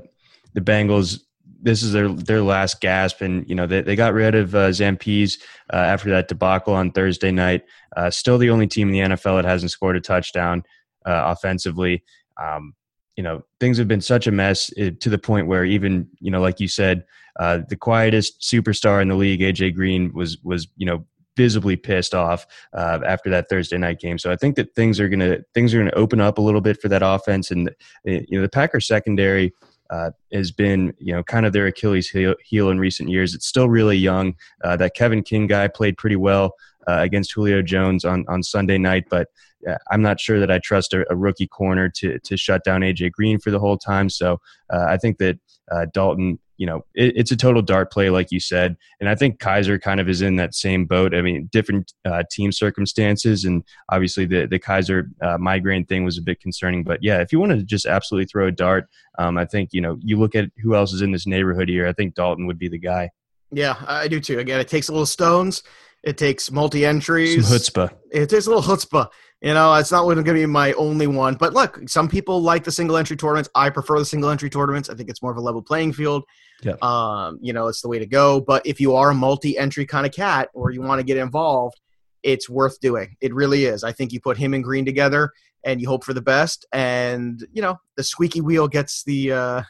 the 0.53 0.61
Bengals 0.61 1.21
this 1.61 1.83
is 1.83 1.91
their 1.93 2.09
their 2.09 2.41
last 2.41 2.81
gasp, 2.81 3.21
and 3.21 3.47
you 3.47 3.55
know 3.55 3.67
they, 3.67 3.81
they 3.81 3.95
got 3.95 4.13
rid 4.13 4.35
of 4.35 4.55
uh, 4.55 4.69
Zampese 4.69 5.39
uh, 5.71 5.77
after 5.77 6.09
that 6.09 6.27
debacle 6.27 6.73
on 6.73 6.91
Thursday 6.91 7.31
night. 7.31 7.63
Uh, 7.95 8.09
still 8.09 8.37
the 8.37 8.49
only 8.49 8.67
team 8.67 8.89
in 8.89 8.93
the 8.93 9.15
NFL 9.15 9.41
that 9.41 9.47
hasn't 9.47 9.71
scored 9.71 9.95
a 9.95 10.01
touchdown 10.01 10.63
uh, 11.05 11.23
offensively. 11.27 12.03
Um, 12.41 12.73
you 13.21 13.23
know 13.23 13.43
things 13.59 13.77
have 13.77 13.87
been 13.87 14.01
such 14.01 14.25
a 14.25 14.31
mess 14.31 14.73
eh, 14.77 14.89
to 14.99 15.07
the 15.07 15.19
point 15.19 15.45
where 15.45 15.63
even 15.63 16.09
you 16.19 16.31
know 16.31 16.41
like 16.41 16.59
you 16.59 16.67
said, 16.67 17.05
uh, 17.39 17.59
the 17.69 17.75
quietest 17.75 18.41
superstar 18.41 18.99
in 18.99 19.09
the 19.09 19.15
league, 19.15 19.41
AJ 19.41 19.75
Green, 19.75 20.11
was 20.11 20.39
was 20.43 20.67
you 20.75 20.87
know 20.87 21.05
visibly 21.37 21.75
pissed 21.75 22.15
off 22.15 22.47
uh, 22.73 22.97
after 23.05 23.29
that 23.29 23.47
Thursday 23.47 23.77
night 23.77 23.99
game. 23.99 24.17
So 24.17 24.31
I 24.31 24.35
think 24.35 24.55
that 24.55 24.73
things 24.73 24.99
are 24.99 25.07
gonna 25.07 25.37
things 25.53 25.71
are 25.71 25.77
gonna 25.77 25.91
open 25.91 26.19
up 26.19 26.39
a 26.39 26.41
little 26.41 26.61
bit 26.61 26.81
for 26.81 26.87
that 26.87 27.03
offense, 27.03 27.51
and 27.51 27.69
eh, 28.07 28.21
you 28.27 28.39
know 28.39 28.41
the 28.41 28.49
Packers 28.49 28.87
secondary 28.87 29.53
uh, 29.91 30.09
has 30.33 30.51
been 30.51 30.91
you 30.97 31.13
know 31.13 31.21
kind 31.21 31.45
of 31.45 31.53
their 31.53 31.67
Achilles 31.67 32.09
heel, 32.09 32.33
heel, 32.43 32.71
in 32.71 32.79
recent 32.79 33.07
years. 33.09 33.35
It's 33.35 33.45
still 33.45 33.69
really 33.69 33.97
young. 33.97 34.33
Uh, 34.63 34.77
that 34.77 34.95
Kevin 34.95 35.21
King 35.21 35.45
guy 35.45 35.67
played 35.67 35.95
pretty 35.95 36.15
well 36.15 36.55
uh, 36.87 36.99
against 36.99 37.33
Julio 37.33 37.61
Jones 37.61 38.05
on 38.05 38.25
on 38.27 38.43
Sunday 38.43 38.77
night, 38.77 39.05
but 39.09 39.27
uh, 39.67 39.75
I'm 39.91 40.01
not 40.01 40.19
sure 40.19 40.39
that 40.39 40.51
I 40.51 40.59
trust 40.59 40.93
a, 40.93 41.05
a, 41.11 41.15
rookie 41.15 41.47
corner 41.47 41.89
to 41.97 42.19
to 42.19 42.37
shut 42.37 42.63
down 42.63 42.81
AJ 42.81 43.11
Green 43.11 43.39
for 43.39 43.51
the 43.51 43.59
whole 43.59 43.77
time. 43.77 44.09
So 44.09 44.39
uh, 44.71 44.85
I 44.87 44.97
think 44.97 45.17
that 45.19 45.39
uh, 45.71 45.85
Dalton 45.93 46.39
you 46.61 46.67
know, 46.67 46.85
it, 46.93 47.17
it's 47.17 47.31
a 47.31 47.35
total 47.35 47.63
dart 47.63 47.91
play, 47.91 48.11
like 48.11 48.31
you 48.31 48.39
said. 48.39 48.77
And 48.99 49.09
I 49.09 49.15
think 49.15 49.39
Kizer 49.39 49.81
kind 49.81 49.99
of 49.99 50.07
is 50.07 50.21
in 50.21 50.35
that 50.35 50.53
same 50.53 50.85
boat. 50.85 51.15
I 51.15 51.23
mean, 51.23 51.49
different 51.51 51.91
uh, 52.05 52.21
team 52.29 52.51
circumstances, 52.51 53.45
and 53.45 53.63
obviously 53.89 54.27
the 54.27 54.45
the 54.45 54.59
Kizer 54.59 55.09
uh, 55.23 55.39
migraine 55.39 55.87
thing 55.87 56.05
was 56.05 56.19
a 56.19 56.21
bit 56.21 56.39
concerning. 56.39 56.83
But 56.83 57.01
yeah, 57.01 57.19
if 57.19 57.31
you 57.31 57.39
want 57.39 57.53
to 57.53 57.63
just 57.63 57.87
absolutely 57.87 58.27
throw 58.27 58.45
a 58.45 58.51
dart, 58.51 58.87
um, 59.17 59.39
I 59.39 59.45
think 59.45 59.69
you 59.73 59.81
know 59.81 59.97
you 60.01 60.19
look 60.19 60.35
at 60.35 60.51
who 60.61 60.75
else 60.75 60.93
is 60.93 61.01
in 61.01 61.11
this 61.11 61.25
neighborhood 61.25 61.67
here. 61.67 61.87
I 61.87 61.93
think 61.93 62.13
Dalton 62.13 62.45
would 62.45 62.59
be 62.59 62.69
the 62.69 62.77
guy. 62.77 63.09
Yeah, 63.51 63.75
I 63.87 64.07
do 64.07 64.19
too. 64.19 64.37
Again, 64.37 64.59
it 64.59 64.67
takes 64.67 64.87
a 64.87 64.91
little 64.91 65.07
stones. 65.07 65.63
It 66.03 66.17
takes 66.17 66.51
multi 66.51 66.85
entries. 66.85 67.47
Some 67.47 67.57
chutzpah. 67.57 67.93
It 68.11 68.29
takes 68.29 68.47
a 68.47 68.51
little 68.51 68.63
chutzpah. 68.63 69.09
You 69.41 69.53
know, 69.53 69.73
it's 69.75 69.91
not 69.91 70.03
going 70.03 70.23
to 70.23 70.33
be 70.33 70.45
my 70.45 70.73
only 70.73 71.07
one. 71.07 71.35
But 71.35 71.53
look, 71.53 71.79
some 71.87 72.07
people 72.07 72.41
like 72.41 72.63
the 72.63 72.71
single 72.71 72.97
entry 72.97 73.15
tournaments. 73.15 73.49
I 73.55 73.69
prefer 73.69 73.97
the 73.97 74.05
single 74.05 74.29
entry 74.29 74.49
tournaments. 74.49 74.89
I 74.89 74.95
think 74.95 75.09
it's 75.09 75.21
more 75.21 75.31
of 75.31 75.37
a 75.37 75.41
level 75.41 75.61
playing 75.61 75.93
field. 75.93 76.23
Yeah. 76.61 76.73
Um, 76.81 77.39
you 77.41 77.53
know, 77.53 77.67
it's 77.67 77.81
the 77.81 77.87
way 77.87 77.99
to 77.99 78.05
go. 78.05 78.41
But 78.41 78.65
if 78.65 78.79
you 78.79 78.95
are 78.95 79.11
a 79.11 79.15
multi 79.15 79.57
entry 79.57 79.85
kind 79.85 80.05
of 80.05 80.11
cat 80.11 80.49
or 80.53 80.71
you 80.71 80.81
want 80.81 80.99
to 80.99 81.03
get 81.03 81.17
involved, 81.17 81.79
it's 82.23 82.49
worth 82.49 82.79
doing. 82.81 83.15
It 83.19 83.33
really 83.33 83.65
is. 83.65 83.83
I 83.83 83.91
think 83.91 84.11
you 84.11 84.19
put 84.19 84.37
him 84.37 84.53
and 84.53 84.63
Green 84.63 84.85
together 84.85 85.31
and 85.63 85.81
you 85.81 85.87
hope 85.87 86.03
for 86.03 86.13
the 86.13 86.21
best. 86.21 86.65
And, 86.71 87.45
you 87.51 87.61
know, 87.61 87.79
the 87.97 88.03
squeaky 88.03 88.41
wheel 88.41 88.67
gets 88.67 89.03
the. 89.03 89.31
Uh, 89.31 89.61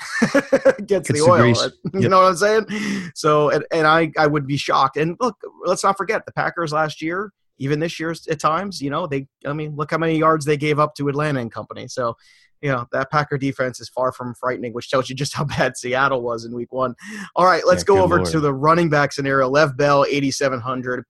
gets, 0.86 1.08
the 1.08 1.20
oil. 1.20 1.52
The 1.52 1.72
you 2.00 2.08
know 2.08 2.22
what 2.22 2.28
I'm 2.28 2.36
saying? 2.36 2.66
So, 3.14 3.50
and, 3.50 3.64
and 3.72 3.86
I, 3.86 4.10
I 4.18 4.26
would 4.26 4.46
be 4.46 4.56
shocked. 4.56 4.96
And 4.96 5.16
look, 5.20 5.36
let's 5.64 5.84
not 5.84 5.96
forget 5.96 6.26
the 6.26 6.32
Packers 6.32 6.72
last 6.72 7.02
year 7.02 7.32
even 7.60 7.78
this 7.78 8.00
year 8.00 8.14
at 8.28 8.40
times, 8.40 8.80
you 8.80 8.90
know, 8.90 9.06
they, 9.06 9.28
I 9.46 9.52
mean, 9.52 9.76
look 9.76 9.90
how 9.90 9.98
many 9.98 10.18
yards 10.18 10.46
they 10.46 10.56
gave 10.56 10.78
up 10.78 10.94
to 10.94 11.08
Atlanta 11.08 11.40
and 11.40 11.52
company. 11.52 11.86
So, 11.88 12.16
you 12.62 12.70
know, 12.70 12.86
that 12.92 13.10
Packer 13.10 13.36
defense 13.36 13.80
is 13.80 13.88
far 13.90 14.12
from 14.12 14.34
frightening, 14.34 14.72
which 14.72 14.90
tells 14.90 15.08
you 15.08 15.14
just 15.14 15.34
how 15.34 15.44
bad 15.58 15.76
Seattle 15.76 16.22
was 16.22 16.44
in 16.44 16.54
week 16.54 16.72
one. 16.72 16.94
All 17.36 17.44
right, 17.44 17.62
let's 17.66 17.82
yeah, 17.82 17.94
go 17.94 18.02
over 18.02 18.16
Lord. 18.16 18.30
to 18.30 18.40
the 18.40 18.52
running 18.52 18.88
back 18.88 19.12
scenario. 19.12 19.48
Lev 19.48 19.76
Bell, 19.76 20.06
8,700. 20.08 21.04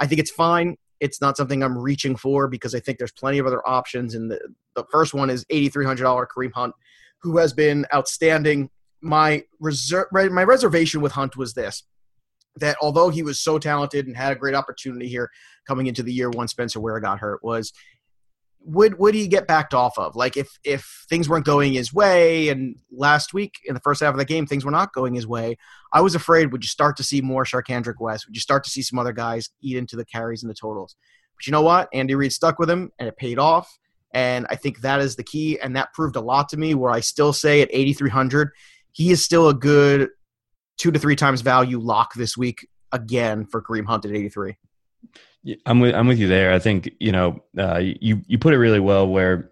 I 0.00 0.06
think 0.06 0.20
it's 0.20 0.30
fine. 0.30 0.76
It's 0.98 1.20
not 1.20 1.36
something 1.36 1.62
I'm 1.62 1.78
reaching 1.78 2.16
for 2.16 2.48
because 2.48 2.74
I 2.74 2.80
think 2.80 2.98
there's 2.98 3.12
plenty 3.12 3.38
of 3.38 3.46
other 3.46 3.66
options. 3.66 4.14
And 4.14 4.30
the, 4.30 4.40
the 4.74 4.84
first 4.90 5.14
one 5.14 5.30
is 5.30 5.44
$8,300 5.46 6.26
Kareem 6.36 6.52
Hunt, 6.52 6.74
who 7.22 7.38
has 7.38 7.52
been 7.52 7.86
outstanding. 7.94 8.70
My 9.00 9.42
reserve, 9.58 10.06
my 10.12 10.44
reservation 10.44 11.00
with 11.00 11.12
Hunt 11.12 11.36
was 11.36 11.54
this 11.54 11.82
that 12.56 12.76
although 12.82 13.08
he 13.08 13.22
was 13.22 13.40
so 13.40 13.58
talented 13.58 14.06
and 14.06 14.16
had 14.16 14.32
a 14.32 14.36
great 14.36 14.54
opportunity 14.54 15.08
here 15.08 15.30
coming 15.66 15.86
into 15.86 16.02
the 16.02 16.12
year 16.12 16.30
once 16.30 16.50
Spencer 16.50 16.80
Ware 16.80 17.00
got 17.00 17.18
hurt, 17.18 17.42
was 17.42 17.72
would 18.64 18.98
would 18.98 19.14
he 19.14 19.26
get 19.26 19.46
backed 19.46 19.74
off 19.74 19.98
of? 19.98 20.14
Like 20.14 20.36
if 20.36 20.58
if 20.64 21.04
things 21.08 21.28
weren't 21.28 21.44
going 21.44 21.72
his 21.72 21.92
way, 21.92 22.48
and 22.48 22.76
last 22.90 23.34
week 23.34 23.54
in 23.64 23.74
the 23.74 23.80
first 23.80 24.02
half 24.02 24.14
of 24.14 24.18
the 24.18 24.24
game 24.24 24.46
things 24.46 24.64
were 24.64 24.70
not 24.70 24.92
going 24.92 25.14
his 25.14 25.26
way, 25.26 25.56
I 25.92 26.00
was 26.00 26.14
afraid 26.14 26.52
would 26.52 26.62
you 26.62 26.68
start 26.68 26.96
to 26.98 27.04
see 27.04 27.20
more 27.20 27.44
Charcandrick 27.44 28.00
West? 28.00 28.26
Would 28.26 28.36
you 28.36 28.40
start 28.40 28.64
to 28.64 28.70
see 28.70 28.82
some 28.82 28.98
other 28.98 29.12
guys 29.12 29.50
eat 29.62 29.76
into 29.76 29.96
the 29.96 30.04
carries 30.04 30.42
and 30.42 30.50
the 30.50 30.54
totals? 30.54 30.96
But 31.36 31.46
you 31.46 31.50
know 31.50 31.62
what? 31.62 31.88
Andy 31.92 32.14
Reid 32.14 32.32
stuck 32.32 32.58
with 32.58 32.70
him, 32.70 32.92
and 32.98 33.08
it 33.08 33.16
paid 33.16 33.38
off. 33.38 33.78
And 34.14 34.46
I 34.50 34.56
think 34.56 34.80
that 34.80 35.00
is 35.00 35.16
the 35.16 35.22
key, 35.22 35.58
and 35.58 35.74
that 35.76 35.92
proved 35.94 36.16
a 36.16 36.20
lot 36.20 36.48
to 36.50 36.56
me. 36.56 36.74
Where 36.74 36.90
I 36.90 37.00
still 37.00 37.32
say 37.32 37.62
at 37.62 37.68
8,300, 37.72 38.50
he 38.92 39.10
is 39.10 39.24
still 39.24 39.48
a 39.48 39.54
good 39.54 40.10
two 40.76 40.90
to 40.90 40.98
three 40.98 41.16
times 41.16 41.40
value 41.40 41.78
lock 41.78 42.14
this 42.14 42.36
week 42.36 42.68
again 42.92 43.46
for 43.46 43.62
Kareem 43.62 43.86
Hunt 43.86 44.04
at 44.04 44.10
83. 44.10 44.56
I'm 45.66 45.80
with 45.80 45.94
I'm 45.94 46.06
with 46.06 46.18
you 46.18 46.28
there. 46.28 46.52
I 46.52 46.58
think 46.58 46.90
you 47.00 47.12
know 47.12 47.42
uh, 47.58 47.78
you 47.78 48.20
you 48.26 48.38
put 48.38 48.54
it 48.54 48.58
really 48.58 48.80
well 48.80 49.08
where 49.08 49.50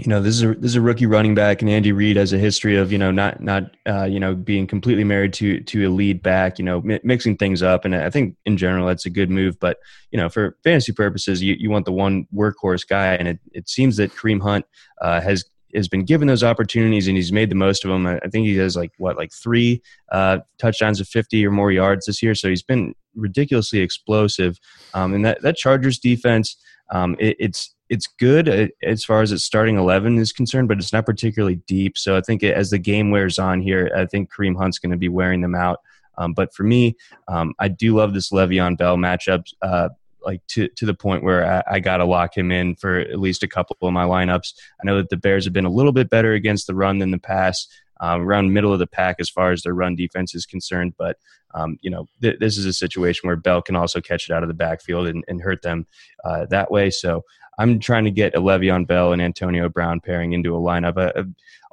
you 0.00 0.06
know 0.06 0.20
this 0.20 0.34
is 0.34 0.42
a 0.42 0.54
this 0.54 0.70
is 0.70 0.76
a 0.76 0.80
rookie 0.80 1.06
running 1.06 1.34
back, 1.34 1.60
and 1.60 1.70
Andy 1.70 1.92
Reid 1.92 2.16
has 2.16 2.32
a 2.32 2.38
history 2.38 2.76
of 2.76 2.90
you 2.90 2.98
know 2.98 3.10
not 3.10 3.40
not 3.42 3.76
uh, 3.86 4.04
you 4.04 4.18
know 4.18 4.34
being 4.34 4.66
completely 4.66 5.04
married 5.04 5.32
to 5.34 5.60
to 5.60 5.86
a 5.86 5.90
lead 5.90 6.22
back, 6.22 6.58
you 6.58 6.64
know 6.64 6.80
mi- 6.80 7.00
mixing 7.04 7.36
things 7.36 7.62
up, 7.62 7.84
and 7.84 7.94
I 7.94 8.08
think 8.08 8.36
in 8.46 8.56
general 8.56 8.86
that's 8.86 9.04
a 9.04 9.10
good 9.10 9.30
move. 9.30 9.60
But 9.60 9.78
you 10.10 10.16
know 10.16 10.28
for 10.28 10.56
fantasy 10.64 10.92
purposes, 10.92 11.42
you, 11.42 11.54
you 11.58 11.70
want 11.70 11.84
the 11.84 11.92
one 11.92 12.26
workhorse 12.34 12.86
guy, 12.88 13.14
and 13.14 13.28
it, 13.28 13.38
it 13.52 13.68
seems 13.68 13.98
that 13.98 14.12
Kareem 14.12 14.40
Hunt 14.40 14.64
uh, 15.02 15.20
has 15.20 15.44
has 15.74 15.86
been 15.86 16.04
given 16.04 16.28
those 16.28 16.42
opportunities 16.42 17.06
and 17.06 17.16
he's 17.16 17.30
made 17.30 17.48
the 17.48 17.54
most 17.54 17.84
of 17.84 17.90
them. 17.90 18.06
I 18.06 18.18
think 18.28 18.46
he 18.46 18.56
has 18.56 18.76
like 18.76 18.90
what 18.98 19.16
like 19.16 19.32
three 19.32 19.82
uh, 20.10 20.38
touchdowns 20.58 21.00
of 21.00 21.08
50 21.08 21.46
or 21.46 21.50
more 21.50 21.70
yards 21.70 22.06
this 22.06 22.22
year, 22.22 22.34
so 22.34 22.48
he's 22.48 22.62
been 22.62 22.94
ridiculously 23.14 23.80
explosive. 23.80 24.58
Um, 24.94 25.14
and 25.14 25.24
that 25.24 25.42
that 25.42 25.56
Chargers 25.56 25.98
defense, 25.98 26.56
um, 26.90 27.16
it, 27.18 27.36
it's 27.38 27.74
it's 27.90 28.06
good 28.06 28.48
uh, 28.48 28.68
as 28.84 29.04
far 29.04 29.20
as 29.20 29.32
its 29.32 29.44
starting 29.44 29.76
11 29.76 30.16
is 30.18 30.32
concerned, 30.32 30.68
but 30.68 30.78
it's 30.78 30.92
not 30.92 31.04
particularly 31.04 31.56
deep. 31.66 31.98
So 31.98 32.16
I 32.16 32.20
think 32.20 32.42
as 32.44 32.70
the 32.70 32.78
game 32.78 33.10
wears 33.10 33.38
on 33.38 33.60
here, 33.60 33.90
I 33.94 34.06
think 34.06 34.32
Kareem 34.32 34.56
Hunt's 34.56 34.78
going 34.78 34.92
to 34.92 34.96
be 34.96 35.08
wearing 35.08 35.40
them 35.40 35.56
out. 35.56 35.80
Um, 36.16 36.32
but 36.32 36.54
for 36.54 36.62
me, 36.62 36.96
um, 37.28 37.52
I 37.58 37.68
do 37.68 37.96
love 37.96 38.14
this 38.14 38.30
Le'Veon 38.30 38.78
Bell 38.78 38.96
matchup, 38.96 39.44
uh, 39.60 39.88
like 40.24 40.40
to, 40.48 40.68
to 40.68 40.86
the 40.86 40.94
point 40.94 41.24
where 41.24 41.44
I, 41.44 41.76
I 41.76 41.80
got 41.80 41.96
to 41.96 42.04
lock 42.04 42.36
him 42.36 42.52
in 42.52 42.76
for 42.76 42.98
at 42.98 43.18
least 43.18 43.42
a 43.42 43.48
couple 43.48 43.76
of 43.80 43.92
my 43.92 44.04
lineups. 44.04 44.54
I 44.80 44.86
know 44.86 44.96
that 44.98 45.08
the 45.08 45.16
Bears 45.16 45.44
have 45.44 45.54
been 45.54 45.64
a 45.64 45.70
little 45.70 45.92
bit 45.92 46.10
better 46.10 46.32
against 46.32 46.68
the 46.68 46.74
run 46.74 46.98
than 46.98 47.10
the 47.10 47.18
pass, 47.18 47.66
uh, 48.02 48.18
around 48.20 48.52
middle 48.52 48.72
of 48.72 48.78
the 48.78 48.86
pack 48.86 49.16
as 49.18 49.28
far 49.28 49.50
as 49.50 49.62
their 49.62 49.74
run 49.74 49.96
defense 49.96 50.34
is 50.34 50.46
concerned. 50.46 50.94
But 50.96 51.16
um, 51.54 51.78
you 51.80 51.90
know, 51.90 52.06
th- 52.22 52.38
this 52.38 52.56
is 52.56 52.66
a 52.66 52.72
situation 52.72 53.26
where 53.26 53.36
Bell 53.36 53.60
can 53.60 53.74
also 53.74 54.00
catch 54.00 54.28
it 54.28 54.32
out 54.32 54.44
of 54.44 54.48
the 54.48 54.54
backfield 54.54 55.08
and, 55.08 55.24
and 55.26 55.42
hurt 55.42 55.62
them 55.62 55.86
uh, 56.24 56.46
that 56.50 56.70
way. 56.70 56.90
So 56.90 57.24
I'm 57.60 57.78
trying 57.78 58.04
to 58.04 58.10
get 58.10 58.34
a 58.34 58.40
Le'Veon 58.40 58.86
Bell 58.86 59.12
and 59.12 59.20
Antonio 59.20 59.68
Brown 59.68 60.00
pairing 60.00 60.32
into 60.32 60.56
a 60.56 60.58
lineup. 60.58 60.96
I, 60.96 61.24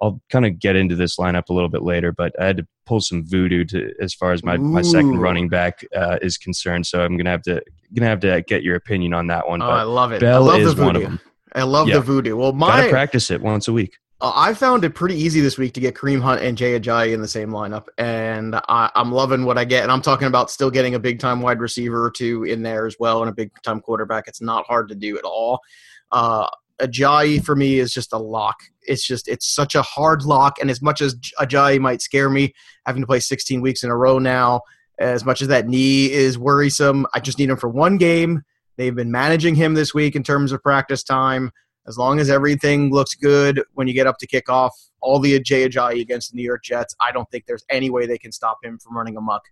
will 0.03 0.21
kind 0.29 0.45
of 0.45 0.59
get 0.59 0.75
into 0.75 0.95
this 0.95 1.15
lineup 1.15 1.49
a 1.49 1.53
little 1.53 1.69
bit 1.69 1.81
later, 1.81 2.11
but 2.11 2.37
I 2.39 2.45
had 2.45 2.57
to 2.57 2.67
pull 2.85 2.99
some 2.99 3.25
voodoo 3.25 3.63
to 3.65 3.93
as 4.01 4.13
far 4.13 4.33
as 4.33 4.43
my, 4.43 4.57
my 4.57 4.81
second 4.81 5.17
running 5.19 5.47
back 5.47 5.85
uh, 5.95 6.17
is 6.21 6.37
concerned. 6.37 6.85
So 6.85 7.01
I'm 7.03 7.15
gonna 7.15 7.29
have 7.31 7.41
to 7.43 7.61
gonna 7.93 8.09
have 8.09 8.19
to 8.19 8.41
get 8.41 8.63
your 8.63 8.75
opinion 8.75 9.13
on 9.13 9.27
that 9.27 9.47
one. 9.47 9.61
Oh, 9.61 9.69
I 9.69 9.83
love 9.83 10.11
it. 10.11 10.19
Bell 10.19 10.49
I 10.49 10.53
love 10.53 10.61
is 10.61 10.75
the 10.75 10.75
voodoo. 10.75 10.85
one 10.85 10.95
of 10.97 11.01
them. 11.03 11.19
I 11.55 11.63
love 11.63 11.87
Yeah. 11.87 11.95
the 11.95 12.01
voodoo. 12.01 12.35
Well, 12.35 12.51
Gotta 12.51 12.89
practice 12.89 13.31
it 13.31 13.41
once 13.41 13.69
a 13.69 13.73
week. 13.73 13.97
Uh, 14.19 14.31
I 14.35 14.53
found 14.55 14.83
it 14.83 14.95
pretty 14.95 15.15
easy 15.15 15.41
this 15.41 15.59
week 15.59 15.73
to 15.73 15.79
get 15.79 15.93
Kareem 15.93 16.21
Hunt 16.21 16.41
and 16.41 16.57
Jay 16.57 16.79
Ajayi 16.79 17.13
in 17.13 17.21
the 17.21 17.27
same 17.27 17.49
lineup, 17.49 17.85
and 17.99 18.55
I, 18.67 18.89
I'm 18.95 19.11
loving 19.11 19.45
what 19.45 19.59
I 19.59 19.65
get. 19.65 19.83
And 19.83 19.91
I'm 19.91 20.01
talking 20.01 20.27
about 20.27 20.49
still 20.49 20.71
getting 20.71 20.95
a 20.95 20.99
big 20.99 21.19
time 21.19 21.39
wide 21.39 21.59
receiver 21.59 22.03
or 22.03 22.09
two 22.09 22.43
in 22.43 22.63
there 22.63 22.87
as 22.87 22.95
well, 22.99 23.21
and 23.21 23.29
a 23.29 23.33
big 23.33 23.51
time 23.61 23.79
quarterback. 23.79 24.27
It's 24.27 24.41
not 24.41 24.65
hard 24.65 24.89
to 24.89 24.95
do 24.95 25.19
at 25.19 25.23
all. 25.23 25.59
Uh, 26.11 26.47
Ajayi 26.81 27.43
for 27.43 27.55
me 27.55 27.77
is 27.77 27.93
just 27.93 28.11
a 28.11 28.17
lock. 28.17 28.55
It's 28.81 29.05
just 29.05 29.27
it's 29.27 29.47
such 29.47 29.75
a 29.75 29.83
hard 29.83 30.23
lock, 30.23 30.57
and 30.59 30.71
as 30.71 30.81
much 30.81 31.01
as 31.01 31.15
Ajayi 31.39 31.79
might 31.79 32.01
scare 32.01 32.29
me, 32.29 32.55
having 32.87 33.03
to 33.03 33.07
play 33.07 33.19
16 33.19 33.61
weeks 33.61 33.83
in 33.83 33.91
a 33.91 33.95
row 33.95 34.17
now, 34.17 34.61
as 34.97 35.25
much 35.25 35.43
as 35.43 35.47
that 35.49 35.67
knee 35.67 36.11
is 36.11 36.39
worrisome, 36.39 37.05
I 37.13 37.19
just 37.19 37.37
need 37.37 37.51
him 37.51 37.57
for 37.57 37.69
one 37.69 37.97
game. 37.97 38.41
They've 38.77 38.95
been 38.95 39.11
managing 39.11 39.53
him 39.53 39.75
this 39.75 39.93
week 39.93 40.15
in 40.15 40.23
terms 40.23 40.51
of 40.51 40.63
practice 40.63 41.03
time 41.03 41.51
as 41.87 41.97
long 41.97 42.19
as 42.19 42.29
everything 42.29 42.91
looks 42.91 43.15
good 43.15 43.63
when 43.73 43.87
you 43.87 43.93
get 43.93 44.07
up 44.07 44.17
to 44.19 44.27
kickoff, 44.27 44.71
all 45.01 45.19
the 45.19 45.39
Jay 45.39 45.67
Ajayi 45.67 46.01
against 46.01 46.31
the 46.31 46.37
New 46.37 46.43
York 46.43 46.63
Jets, 46.63 46.95
I 46.99 47.11
don't 47.11 47.29
think 47.31 47.45
there's 47.45 47.65
any 47.69 47.89
way 47.89 48.05
they 48.05 48.17
can 48.17 48.31
stop 48.31 48.57
him 48.63 48.77
from 48.77 48.97
running 48.97 49.17
amok. 49.17 49.43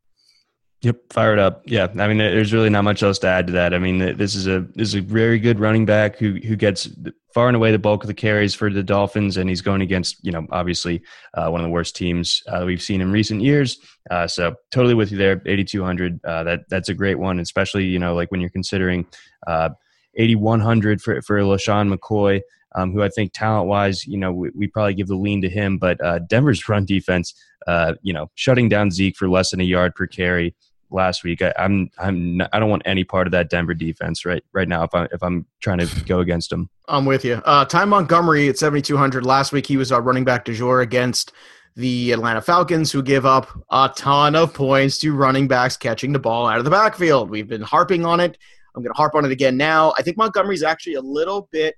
Yep, 0.82 1.14
fire 1.14 1.34
it 1.34 1.40
up. 1.40 1.64
Yeah, 1.66 1.88
I 1.98 2.08
mean, 2.08 2.20
there's 2.20 2.54
really 2.54 2.70
not 2.70 2.84
much 2.84 3.02
else 3.02 3.18
to 3.20 3.28
add 3.28 3.48
to 3.48 3.54
that. 3.54 3.74
I 3.74 3.80
mean, 3.80 4.18
this 4.18 4.36
is 4.36 4.46
a 4.46 4.68
this 4.76 4.90
is 4.90 4.96
a 4.96 5.02
very 5.02 5.40
good 5.40 5.60
running 5.60 5.86
back 5.86 6.18
who 6.18 6.34
who 6.34 6.56
gets 6.56 6.90
far 7.34 7.48
and 7.48 7.56
away 7.56 7.72
the 7.72 7.80
bulk 7.80 8.04
of 8.04 8.08
the 8.08 8.14
carries 8.14 8.54
for 8.54 8.70
the 8.70 8.84
Dolphins, 8.84 9.38
and 9.38 9.50
he's 9.50 9.62
going 9.62 9.82
against 9.82 10.24
you 10.24 10.32
know 10.32 10.46
obviously 10.52 11.02
uh, 11.34 11.50
one 11.50 11.60
of 11.60 11.66
the 11.66 11.72
worst 11.72 11.96
teams 11.96 12.44
uh, 12.50 12.64
we've 12.66 12.84
seen 12.84 13.02
in 13.02 13.12
recent 13.12 13.42
years. 13.42 13.80
Uh, 14.12 14.28
so 14.28 14.54
totally 14.70 14.94
with 14.94 15.12
you 15.12 15.18
there, 15.18 15.42
8200. 15.48 16.24
Uh, 16.24 16.44
that 16.44 16.60
that's 16.70 16.90
a 16.90 16.94
great 16.94 17.18
one, 17.18 17.40
especially 17.40 17.86
you 17.86 17.98
know 17.98 18.14
like 18.14 18.30
when 18.30 18.40
you're 18.40 18.52
considering 18.52 19.08
uh, 19.48 19.70
8100 20.16 21.02
for 21.02 21.22
for 21.22 21.40
LeSean 21.40 21.94
McCoy. 21.94 22.42
Um, 22.78 22.92
who 22.92 23.04
I 23.04 23.08
think 23.08 23.32
talent 23.32 23.70
wise, 23.70 24.06
you 24.06 24.18
know, 24.18 24.34
we, 24.34 24.50
we 24.50 24.68
probably 24.68 24.96
give 24.96 25.08
the 25.08 25.16
lean 25.16 25.42
to 25.44 25.50
him, 25.50 25.78
but 25.78 26.04
uh, 26.04 26.20
Denver's 26.20 26.68
run 26.70 26.84
defense, 26.84 27.34
uh, 27.68 27.94
you 28.02 28.12
know, 28.12 28.30
shutting 28.36 28.68
down 28.68 28.92
Zeke 28.92 29.16
for 29.16 29.30
less 29.30 29.52
than 29.52 29.62
a 29.62 29.64
yard 29.64 29.96
per 29.96 30.08
carry 30.08 30.54
last 30.92 31.24
week. 31.24 31.42
I, 31.42 31.54
I'm 31.58 31.90
I'm 31.98 32.38
not, 32.38 32.50
I 32.54 32.60
don't 32.60 32.70
want 32.70 32.84
any 32.86 33.04
part 33.04 33.28
of 33.28 33.32
that 33.32 33.50
Denver 33.50 33.74
defense 33.74 34.26
right 34.26 34.44
right 34.52 34.68
now 34.68 34.84
if 34.84 34.94
I 34.94 35.06
if 35.12 35.24
I'm 35.24 35.46
trying 35.62 35.80
to 35.80 36.04
go 36.06 36.20
against 36.20 36.50
them. 36.50 36.70
I'm 36.88 37.06
with 37.06 37.26
you. 37.26 37.42
Uh, 37.46 37.66
Ty 37.66 37.86
Montgomery 37.86 38.48
at 38.50 38.58
7,200. 38.58 39.26
Last 39.26 39.52
week 39.52 39.68
he 39.68 39.78
was 39.78 39.92
our 39.92 40.02
running 40.02 40.24
back 40.24 40.46
du 40.46 40.54
jour 40.54 40.82
against 40.82 41.32
the 41.76 42.12
Atlanta 42.12 42.42
Falcons, 42.42 42.92
who 42.92 43.04
give 43.04 43.26
up 43.26 43.50
a 43.70 43.92
ton 43.96 44.36
of 44.36 44.54
points 44.54 44.98
to 45.00 45.14
running 45.14 45.48
backs 45.48 45.76
catching 45.76 46.14
the 46.14 46.20
ball 46.20 46.48
out 46.48 46.58
of 46.58 46.64
the 46.64 46.72
backfield. 46.72 47.30
We've 47.30 47.48
been 47.48 47.62
harping 47.62 48.06
on 48.06 48.20
it. 48.20 48.38
I'm 48.76 48.84
going 48.84 48.94
to 48.94 48.98
harp 48.98 49.16
on 49.16 49.26
it 49.26 49.32
again 49.32 49.58
now. 49.58 49.94
I 49.98 50.02
think 50.02 50.18
Montgomery's 50.18 50.64
actually 50.64 50.96
a 50.96 51.02
little 51.02 51.48
bit 51.52 51.76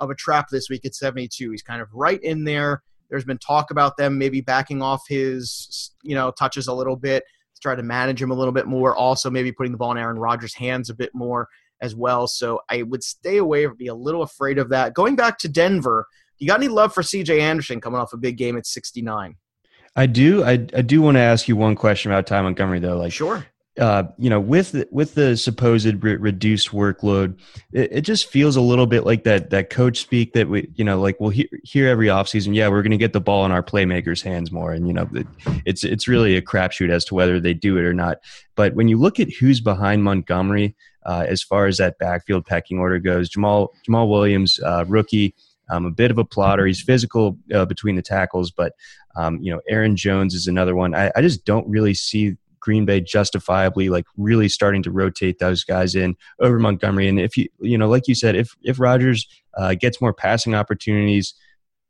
of 0.00 0.10
a 0.10 0.14
trap 0.14 0.48
this 0.50 0.68
week 0.68 0.84
at 0.84 0.94
72. 0.94 1.50
He's 1.50 1.62
kind 1.62 1.80
of 1.80 1.88
right 1.92 2.20
in 2.22 2.44
there. 2.44 2.82
There's 3.08 3.24
been 3.24 3.38
talk 3.38 3.70
about 3.70 3.96
them 3.96 4.18
maybe 4.18 4.40
backing 4.40 4.82
off 4.82 5.02
his, 5.08 5.92
you 6.02 6.14
know, 6.14 6.30
touches 6.30 6.68
a 6.68 6.72
little 6.72 6.96
bit 6.96 7.24
to 7.54 7.60
try 7.60 7.74
to 7.74 7.82
manage 7.82 8.22
him 8.22 8.30
a 8.30 8.34
little 8.34 8.52
bit 8.52 8.66
more. 8.66 8.96
Also, 8.96 9.30
maybe 9.30 9.52
putting 9.52 9.72
the 9.72 9.78
ball 9.78 9.92
in 9.92 9.98
Aaron 9.98 10.18
Rodgers' 10.18 10.54
hands 10.54 10.90
a 10.90 10.94
bit 10.94 11.10
more 11.14 11.48
as 11.80 11.94
well. 11.94 12.26
So 12.26 12.60
I 12.68 12.82
would 12.82 13.02
stay 13.02 13.38
away 13.38 13.64
or 13.64 13.74
be 13.74 13.88
a 13.88 13.94
little 13.94 14.22
afraid 14.22 14.58
of 14.58 14.68
that. 14.70 14.94
Going 14.94 15.16
back 15.16 15.38
to 15.38 15.48
Denver, 15.48 16.06
you 16.38 16.46
got 16.46 16.60
any 16.60 16.68
love 16.68 16.94
for 16.94 17.02
CJ 17.02 17.40
Anderson 17.40 17.80
coming 17.80 18.00
off 18.00 18.12
a 18.12 18.16
big 18.16 18.36
game 18.36 18.56
at 18.56 18.66
69? 18.66 19.36
I 19.96 20.06
do 20.06 20.44
I, 20.44 20.52
I 20.52 20.82
do 20.82 21.02
want 21.02 21.16
to 21.16 21.20
ask 21.20 21.48
you 21.48 21.56
one 21.56 21.74
question 21.74 22.12
about 22.12 22.26
Ty 22.26 22.42
Montgomery 22.42 22.78
though. 22.78 22.96
Like 22.96 23.12
Sure. 23.12 23.44
Uh, 23.80 24.04
you 24.18 24.28
know, 24.28 24.38
with 24.38 24.72
the, 24.72 24.86
with 24.90 25.14
the 25.14 25.34
supposed 25.38 26.04
re- 26.04 26.16
reduced 26.16 26.68
workload, 26.68 27.38
it, 27.72 27.90
it 27.90 28.00
just 28.02 28.30
feels 28.30 28.54
a 28.54 28.60
little 28.60 28.86
bit 28.86 29.06
like 29.06 29.24
that 29.24 29.48
that 29.48 29.70
coach 29.70 29.98
speak 30.00 30.34
that 30.34 30.48
we, 30.48 30.68
you 30.74 30.84
know, 30.84 31.00
like 31.00 31.18
we'll 31.18 31.30
hear, 31.30 31.46
hear 31.64 31.88
every 31.88 32.08
offseason, 32.08 32.54
yeah, 32.54 32.68
we're 32.68 32.82
going 32.82 32.90
to 32.90 32.98
get 32.98 33.14
the 33.14 33.22
ball 33.22 33.46
in 33.46 33.52
our 33.52 33.62
playmakers' 33.62 34.22
hands 34.22 34.52
more, 34.52 34.72
and 34.72 34.86
you 34.86 34.92
know, 34.92 35.08
it, 35.14 35.26
it's 35.64 35.82
it's 35.82 36.06
really 36.06 36.36
a 36.36 36.42
crapshoot 36.42 36.90
as 36.90 37.06
to 37.06 37.14
whether 37.14 37.40
they 37.40 37.54
do 37.54 37.78
it 37.78 37.84
or 37.84 37.94
not. 37.94 38.18
But 38.54 38.74
when 38.74 38.88
you 38.88 38.98
look 38.98 39.18
at 39.18 39.32
who's 39.32 39.60
behind 39.60 40.04
Montgomery, 40.04 40.76
uh, 41.06 41.24
as 41.26 41.42
far 41.42 41.64
as 41.64 41.78
that 41.78 41.98
backfield 41.98 42.44
pecking 42.44 42.78
order 42.78 42.98
goes, 42.98 43.30
Jamaal 43.30 43.68
Jamaal 43.88 44.10
Williams, 44.10 44.60
uh, 44.62 44.84
rookie. 44.88 45.34
Um, 45.72 45.86
a 45.86 45.90
bit 45.92 46.10
of 46.10 46.18
a 46.18 46.24
plotter. 46.24 46.66
He's 46.66 46.82
physical 46.82 47.38
uh, 47.54 47.64
between 47.64 47.94
the 47.94 48.02
tackles, 48.02 48.50
but 48.50 48.72
um, 49.14 49.38
you 49.40 49.52
know, 49.52 49.60
Aaron 49.68 49.94
Jones 49.94 50.34
is 50.34 50.48
another 50.48 50.74
one. 50.74 50.96
I, 50.96 51.12
I 51.14 51.22
just 51.22 51.44
don't 51.44 51.68
really 51.68 51.94
see 51.94 52.36
Green 52.60 52.84
Bay 52.84 53.00
justifiably 53.00 53.88
like 53.88 54.06
really 54.16 54.48
starting 54.48 54.82
to 54.82 54.90
rotate 54.90 55.38
those 55.38 55.64
guys 55.64 55.94
in 55.94 56.16
over 56.40 56.58
Montgomery. 56.58 57.08
And 57.08 57.18
if 57.18 57.36
you 57.36 57.48
you 57.60 57.78
know, 57.78 57.88
like 57.88 58.08
you 58.08 58.14
said, 58.14 58.36
if 58.36 58.54
if 58.62 58.78
Rodgers 58.78 59.26
uh, 59.56 59.74
gets 59.74 60.00
more 60.00 60.12
passing 60.12 60.54
opportunities, 60.54 61.34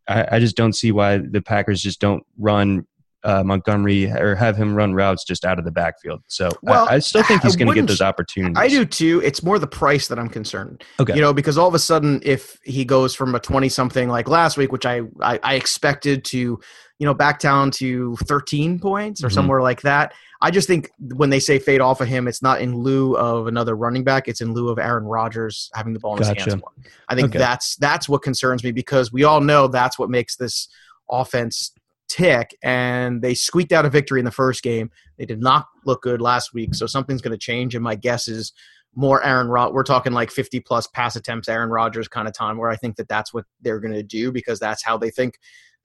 I, 0.09 0.27
I 0.33 0.39
just 0.39 0.57
don't 0.57 0.73
see 0.73 0.93
why 0.93 1.19
the 1.19 1.43
Packers 1.43 1.83
just 1.83 2.01
don't 2.01 2.25
run 2.39 2.87
uh, 3.23 3.45
Montgomery 3.45 4.11
or 4.11 4.35
have 4.35 4.57
him 4.57 4.75
run 4.75 4.95
routes 4.95 5.25
just 5.25 5.45
out 5.45 5.59
of 5.59 5.65
the 5.65 5.71
backfield. 5.71 6.23
So 6.27 6.51
Well, 6.63 6.89
I, 6.89 6.95
I 6.95 6.99
still 7.01 7.23
think 7.23 7.43
he's 7.43 7.57
going 7.57 7.69
to 7.69 7.75
get 7.75 7.87
those 7.87 8.01
opportunities. 8.01 8.57
I 8.57 8.69
do 8.69 8.85
too. 8.85 9.21
It's 9.23 9.43
more 9.43 9.59
the 9.59 9.67
price 9.67 10.09
that 10.09 10.19
I'm 10.19 10.29
concerned. 10.29 10.83
Okay. 10.99 11.15
You 11.15 11.21
know, 11.21 11.33
because 11.33 11.59
all 11.59 11.69
of 11.69 11.75
a 11.75 11.79
sudden, 11.79 12.21
if 12.25 12.59
he 12.65 12.85
goes 12.85 13.15
from 13.15 13.35
a 13.35 13.41
20 13.41 13.69
something 13.69 14.09
like 14.09 14.29
last 14.29 14.57
week, 14.57 14.73
which 14.73 14.87
I, 14.87 15.03
I, 15.21 15.39
I 15.43 15.55
expected 15.55 16.25
to, 16.27 16.61
you 17.01 17.07
know, 17.07 17.15
back 17.15 17.41
down 17.41 17.71
to 17.73 18.15
13 18.27 18.79
points 18.79 19.25
or 19.25 19.29
Mhm. 19.29 19.33
somewhere 19.35 19.63
like 19.63 19.81
that, 19.81 20.13
I 20.43 20.51
just 20.51 20.69
think 20.69 20.91
when 21.01 21.31
they 21.31 21.41
say 21.41 21.59
fade 21.59 21.81
off 21.81 22.01
of 22.03 22.07
him, 22.09 22.29
it's 22.29 22.43
not 22.43 22.61
in 22.61 22.77
lieu 22.77 23.17
of 23.17 23.47
another 23.47 23.75
running 23.75 24.05
back. 24.05 24.29
It's 24.29 24.41
in 24.43 24.53
lieu 24.53 24.69
of 24.69 24.79
Aaron 24.79 25.05
Rodgers 25.05 25.71
having 25.75 25.95
the 25.95 25.99
ball 25.99 26.13
in 26.13 26.19
his 26.19 26.29
hands 26.29 26.57
more. 26.57 26.71
I 27.09 27.15
think 27.15 27.31
Okay. 27.31 27.39
that's 27.39 27.75
that's 27.77 28.09
what 28.09 28.23
concerns 28.23 28.63
me 28.63 28.71
because 28.71 29.13
we 29.13 29.25
all 29.25 29.41
know 29.41 29.67
that's 29.67 29.99
what 29.99 30.11
makes 30.11 30.37
this 30.37 30.69
offense 31.11 31.73
tick. 32.09 32.55
And 32.63 33.23
they 33.23 33.35
squeaked 33.35 33.73
out 33.73 33.87
a 33.87 33.91
victory 33.91 34.19
in 34.19 34.25
the 34.25 34.31
first 34.31 34.63
game. 34.63 34.91
They 35.17 35.25
did 35.25 35.41
not 35.41 35.67
look 35.87 36.03
good 36.03 36.21
last 36.21 36.53
week, 36.53 36.75
so 36.75 36.87
something's 36.87 37.23
going 37.23 37.33
to 37.33 37.39
change. 37.39 37.75
And 37.75 37.83
my 37.83 37.95
guess 37.95 38.29
is 38.29 38.53
more 38.95 39.23
Aaron 39.25 39.49
Rod. 39.49 39.73
We're 39.73 39.85
talking 39.85 40.13
like 40.13 40.31
50 40.31 40.61
plus 40.61 40.87
pass 40.89 41.17
attempts, 41.17 41.49
Aaron 41.49 41.71
Rodgers 41.71 42.09
kind 42.09 42.27
of 42.29 42.35
time, 42.35 42.59
where 42.59 42.69
I 42.69 42.77
think 42.77 42.97
that 42.97 43.09
that's 43.09 43.33
what 43.33 43.45
they're 43.63 43.79
going 43.81 43.95
to 43.95 44.03
do 44.03 44.33
because 44.33 44.59
that's 44.59 44.83
how 44.85 44.99
they 44.99 45.11
think. 45.11 45.39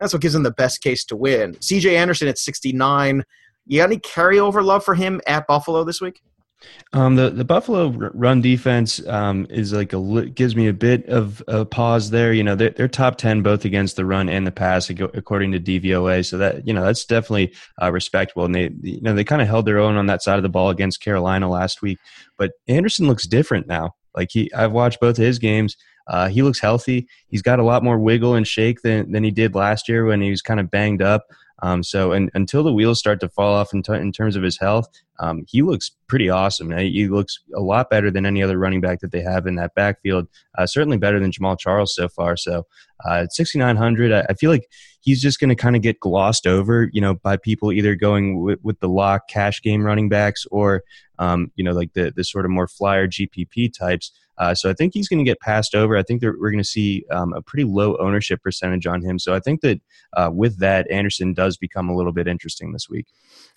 That's 0.05 0.13
what 0.13 0.21
gives 0.21 0.35
them 0.35 0.43
the 0.43 0.51
best 0.51 0.83
case 0.83 1.03
to 1.05 1.15
win. 1.15 1.55
CJ 1.55 1.95
Anderson 1.95 2.27
at 2.27 2.37
69. 2.37 3.23
You 3.65 3.79
got 3.79 3.85
any 3.85 3.97
carryover 3.97 4.63
love 4.63 4.85
for 4.85 4.93
him 4.93 5.19
at 5.25 5.47
Buffalo 5.47 5.83
this 5.83 5.99
week? 5.99 6.21
Um, 6.93 7.15
the 7.15 7.31
the 7.31 7.43
Buffalo 7.43 7.89
run 8.13 8.39
defense 8.39 9.03
um, 9.07 9.47
is 9.49 9.73
like 9.73 9.93
a 9.93 10.25
gives 10.27 10.55
me 10.55 10.67
a 10.67 10.73
bit 10.73 11.07
of 11.07 11.41
a 11.47 11.65
pause 11.65 12.11
there. 12.11 12.33
You 12.33 12.43
know, 12.43 12.53
they're, 12.53 12.69
they're 12.69 12.87
top 12.87 13.17
ten 13.17 13.41
both 13.41 13.65
against 13.65 13.95
the 13.95 14.05
run 14.05 14.29
and 14.29 14.45
the 14.45 14.51
pass, 14.51 14.91
according 14.91 15.51
to 15.53 15.59
DVOA. 15.59 16.23
So 16.23 16.37
that 16.37 16.67
you 16.67 16.73
know 16.73 16.85
that's 16.85 17.03
definitely 17.03 17.55
uh, 17.81 17.91
respectable. 17.91 18.45
And 18.45 18.53
they 18.53 18.69
you 18.83 19.01
know 19.01 19.15
they 19.15 19.23
kind 19.23 19.41
of 19.41 19.47
held 19.47 19.65
their 19.65 19.79
own 19.79 19.95
on 19.95 20.05
that 20.05 20.21
side 20.21 20.37
of 20.37 20.43
the 20.43 20.49
ball 20.49 20.69
against 20.69 21.01
Carolina 21.01 21.49
last 21.49 21.81
week. 21.81 21.97
But 22.37 22.51
Anderson 22.67 23.07
looks 23.07 23.25
different 23.25 23.65
now. 23.65 23.95
Like 24.15 24.29
he, 24.31 24.53
I've 24.53 24.71
watched 24.71 24.99
both 24.99 25.17
of 25.17 25.25
his 25.25 25.39
games. 25.39 25.75
Uh, 26.07 26.29
he 26.29 26.41
looks 26.41 26.59
healthy. 26.59 27.07
He's 27.27 27.41
got 27.41 27.59
a 27.59 27.63
lot 27.63 27.83
more 27.83 27.97
wiggle 27.97 28.35
and 28.35 28.47
shake 28.47 28.81
than, 28.81 29.11
than 29.11 29.23
he 29.23 29.31
did 29.31 29.55
last 29.55 29.89
year 29.89 30.05
when 30.05 30.21
he 30.21 30.29
was 30.29 30.41
kind 30.41 30.59
of 30.59 30.69
banged 30.69 31.01
up. 31.01 31.25
Um, 31.61 31.83
so 31.83 32.11
and, 32.11 32.29
until 32.33 32.63
the 32.63 32.73
wheels 32.73 32.99
start 32.99 33.19
to 33.21 33.29
fall 33.29 33.53
off 33.53 33.73
in, 33.73 33.81
t- 33.81 33.93
in 33.93 34.11
terms 34.11 34.35
of 34.35 34.43
his 34.43 34.59
health, 34.59 34.87
um, 35.19 35.45
he 35.47 35.61
looks 35.61 35.91
pretty 36.07 36.29
awesome. 36.29 36.75
He 36.77 37.07
looks 37.07 37.39
a 37.55 37.61
lot 37.61 37.89
better 37.89 38.11
than 38.11 38.25
any 38.25 38.43
other 38.43 38.57
running 38.57 38.81
back 38.81 38.99
that 38.99 39.11
they 39.11 39.21
have 39.21 39.47
in 39.47 39.55
that 39.55 39.73
backfield. 39.73 40.27
Uh, 40.57 40.65
certainly 40.65 40.97
better 40.97 41.19
than 41.19 41.31
Jamaal 41.31 41.57
Charles 41.57 41.95
so 41.95 42.09
far. 42.09 42.35
So 42.35 42.67
uh, 43.07 43.23
at 43.23 43.33
6,900, 43.33 44.11
I, 44.11 44.25
I, 44.29 44.33
feel 44.33 44.51
like 44.51 44.67
he's 44.99 45.21
just 45.21 45.39
going 45.39 45.49
to 45.49 45.55
kind 45.55 45.75
of 45.77 45.81
get 45.81 45.99
glossed 46.01 46.45
over, 46.45 46.89
you 46.91 46.99
know, 46.99 47.15
by 47.15 47.37
people 47.37 47.71
either 47.71 47.95
going 47.95 48.41
with, 48.41 48.59
with 48.61 48.79
the 48.81 48.89
lock 48.89 49.29
cash 49.29 49.61
game 49.61 49.83
running 49.83 50.09
backs 50.09 50.45
or, 50.51 50.83
um, 51.19 51.51
you 51.55 51.63
know, 51.63 51.71
like 51.71 51.93
the, 51.93 52.11
the 52.13 52.23
sort 52.23 52.43
of 52.43 52.51
more 52.51 52.67
flyer 52.67 53.07
GPP 53.07 53.71
types. 53.73 54.11
Uh, 54.37 54.53
so 54.53 54.69
I 54.69 54.73
think 54.73 54.93
he's 54.93 55.07
going 55.07 55.23
to 55.23 55.29
get 55.29 55.39
passed 55.39 55.75
over. 55.75 55.95
I 55.95 56.03
think 56.03 56.21
that 56.21 56.39
we're 56.39 56.51
going 56.51 56.63
to 56.63 56.63
see 56.63 57.05
um, 57.11 57.33
a 57.33 57.41
pretty 57.41 57.63
low 57.63 57.97
ownership 57.97 58.41
percentage 58.41 58.85
on 58.85 59.01
him. 59.01 59.17
So 59.17 59.33
I 59.33 59.39
think 59.39 59.61
that 59.61 59.81
uh, 60.17 60.29
with 60.33 60.59
that, 60.59 60.89
Anderson 60.91 61.33
does 61.33 61.57
become 61.57 61.89
a 61.89 61.95
little 61.95 62.11
bit 62.11 62.27
interesting 62.27 62.71
this 62.71 62.89
week. 62.89 63.07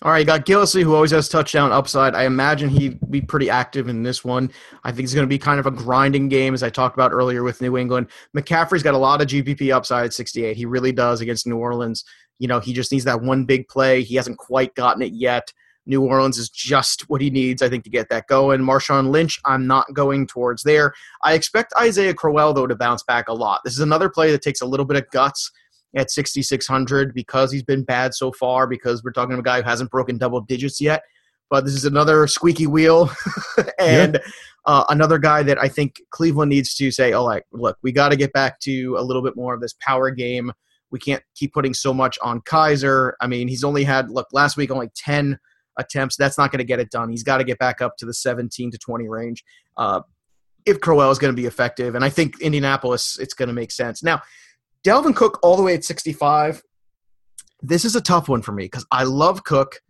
All 0.03 0.13
right, 0.13 0.21
you 0.21 0.25
got 0.25 0.47
Gillislee, 0.47 0.85
who 0.85 0.95
always 0.95 1.11
has 1.11 1.29
touchdown 1.29 1.73
upside. 1.73 2.15
I 2.15 2.25
imagine 2.25 2.69
he'd 2.69 2.99
be 3.11 3.21
pretty 3.21 3.51
active 3.51 3.89
in 3.89 4.05
this 4.05 4.25
one. 4.25 4.51
I 4.85 4.93
think 4.93 5.05
it's 5.05 5.15
going 5.15 5.27
to 5.27 5.29
be 5.29 5.39
kind 5.39 5.59
of 5.59 5.67
a 5.67 5.73
grinding 5.73 6.29
game, 6.29 6.55
as 6.55 6.63
I 6.63 6.71
talked 6.71 6.95
about 6.95 7.13
earlier 7.13 7.43
with 7.43 7.61
New 7.61 7.77
England. 7.77 8.07
McCaffrey's 8.37 8.85
got 8.85 8.95
a 8.95 8.99
lot 8.99 9.21
of 9.21 9.27
GPP 9.27 9.75
upside 9.75 10.05
at 10.05 10.15
68. 10.15 10.57
He 10.57 10.67
really 10.67 10.93
does 10.93 11.21
against 11.21 11.47
New 11.49 11.57
Orleans. 11.57 12.05
You 12.39 12.47
know, 12.47 12.61
he 12.61 12.73
just 12.73 12.93
needs 12.93 13.05
that 13.05 13.21
one 13.21 13.45
big 13.45 13.67
play. 13.67 14.03
He 14.05 14.15
hasn't 14.15 14.39
quite 14.39 14.75
gotten 14.77 15.03
it 15.03 15.13
yet. 15.13 15.53
New 15.89 16.03
Orleans 16.03 16.37
is 16.37 16.51
just 16.51 17.09
what 17.09 17.23
he 17.23 17.31
needs, 17.31 17.63
I 17.63 17.69
think, 17.71 17.83
to 17.85 17.91
get 17.91 18.11
that 18.11 18.27
going. 18.27 18.61
Marshawn 18.61 19.09
Lynch, 19.09 19.41
I'm 19.47 19.67
not 19.67 19.93
going 19.95 20.27
towards 20.27 20.63
there. 20.63 20.93
I 21.25 21.33
expect 21.33 21.73
Isaiah 21.81 22.13
Crowell, 22.13 22.53
though, 22.53 22.67
to 22.67 22.77
bounce 22.77 23.03
back 23.03 23.29
a 23.29 23.33
lot. 23.33 23.63
This 23.65 23.73
is 23.73 23.81
another 23.81 24.11
play 24.11 24.31
that 24.31 24.43
takes 24.43 24.61
a 24.61 24.67
little 24.67 24.85
bit 24.85 24.99
of 24.99 25.11
guts 25.11 25.51
at 25.97 26.11
6,600 26.11 27.15
because 27.15 27.51
he's 27.51 27.63
been 27.63 27.85
bad 27.85 28.15
so 28.15 28.31
far, 28.31 28.67
because 28.67 29.03
we're 29.03 29.13
talking 29.13 29.35
to 29.35 29.41
a 29.41 29.43
guy 29.43 29.63
who 29.63 29.69
hasn't 29.69 29.91
broken 29.91 30.19
double 30.19 30.43
digits 30.43 30.79
yet. 30.79 31.03
But 31.49 31.65
this 31.65 31.73
is 31.73 31.87
another 31.87 32.27
squeaky 32.27 32.67
wheel 32.67 33.11
and 33.79 34.21
yeah. 34.23 34.33
uh, 34.67 34.85
another 34.91 35.19
guy 35.19 35.43
that 35.45 35.59
I 35.59 35.69
think 35.69 36.03
Cleveland 36.11 36.51
needs 36.51 36.75
to 36.75 36.91
say, 36.91 37.15
oh, 37.15 37.25
like, 37.25 37.45
look, 37.51 37.79
we 37.83 37.93
got 37.93 38.11
to 38.11 38.17
get 38.17 38.35
back 38.35 38.61
to 38.61 38.97
a 38.99 39.03
little 39.03 39.23
bit 39.23 39.37
more 39.37 39.55
of 39.55 39.63
this 39.63 39.75
power 39.81 40.11
game. 40.11 40.53
We 40.91 40.99
can't 40.99 41.23
keep 41.35 41.55
putting 41.55 41.73
so 41.73 41.95
much 41.95 42.19
on 42.23 42.43
Kizer. 42.43 43.13
I 43.23 43.27
mean, 43.27 43.49
he's 43.49 43.65
only 43.65 43.85
had, 43.85 44.11
look, 44.11 44.27
last 44.35 44.59
week 44.59 44.71
only 44.71 44.91
10 44.95 45.39
attempts. 45.79 46.17
That's 46.17 46.37
not 46.37 46.51
going 46.51 46.59
to 46.59 46.65
get 46.65 46.81
it 46.81 46.91
done. 46.91 47.09
He's 47.09 47.23
got 47.23 47.39
to 47.39 47.45
get 47.45 47.59
back 47.59 47.81
up 47.81 47.97
to 47.99 48.07
the 48.07 48.15
17 48.15 48.71
to 48.71 48.79
20 48.79 49.09
range. 49.09 49.45
Uh, 49.77 50.03
if 50.67 50.81
Crowell 50.81 51.11
is 51.11 51.19
going 51.19 51.35
to 51.35 51.41
be 51.41 51.47
effective, 51.47 51.95
and 51.95 52.05
I 52.05 52.11
think 52.11 52.41
Indianapolis, 52.41 53.19
it's 53.19 53.35
going 53.35 53.49
to 53.49 53.55
make 53.55 53.71
sense. 53.71 54.03
Now, 54.03 54.21
Dalvin 54.85 55.17
Cook 55.17 55.39
all 55.43 55.57
the 55.57 55.63
way 55.63 55.75
at 55.75 55.85
65. 55.85 56.63
This 57.63 57.85
is 57.85 57.97
a 57.97 58.01
tough 58.01 58.29
one 58.29 58.43
for 58.43 58.53
me 58.53 58.65
because 58.65 58.87
I 58.91 59.05
love 59.05 59.45
Cook. 59.45 59.81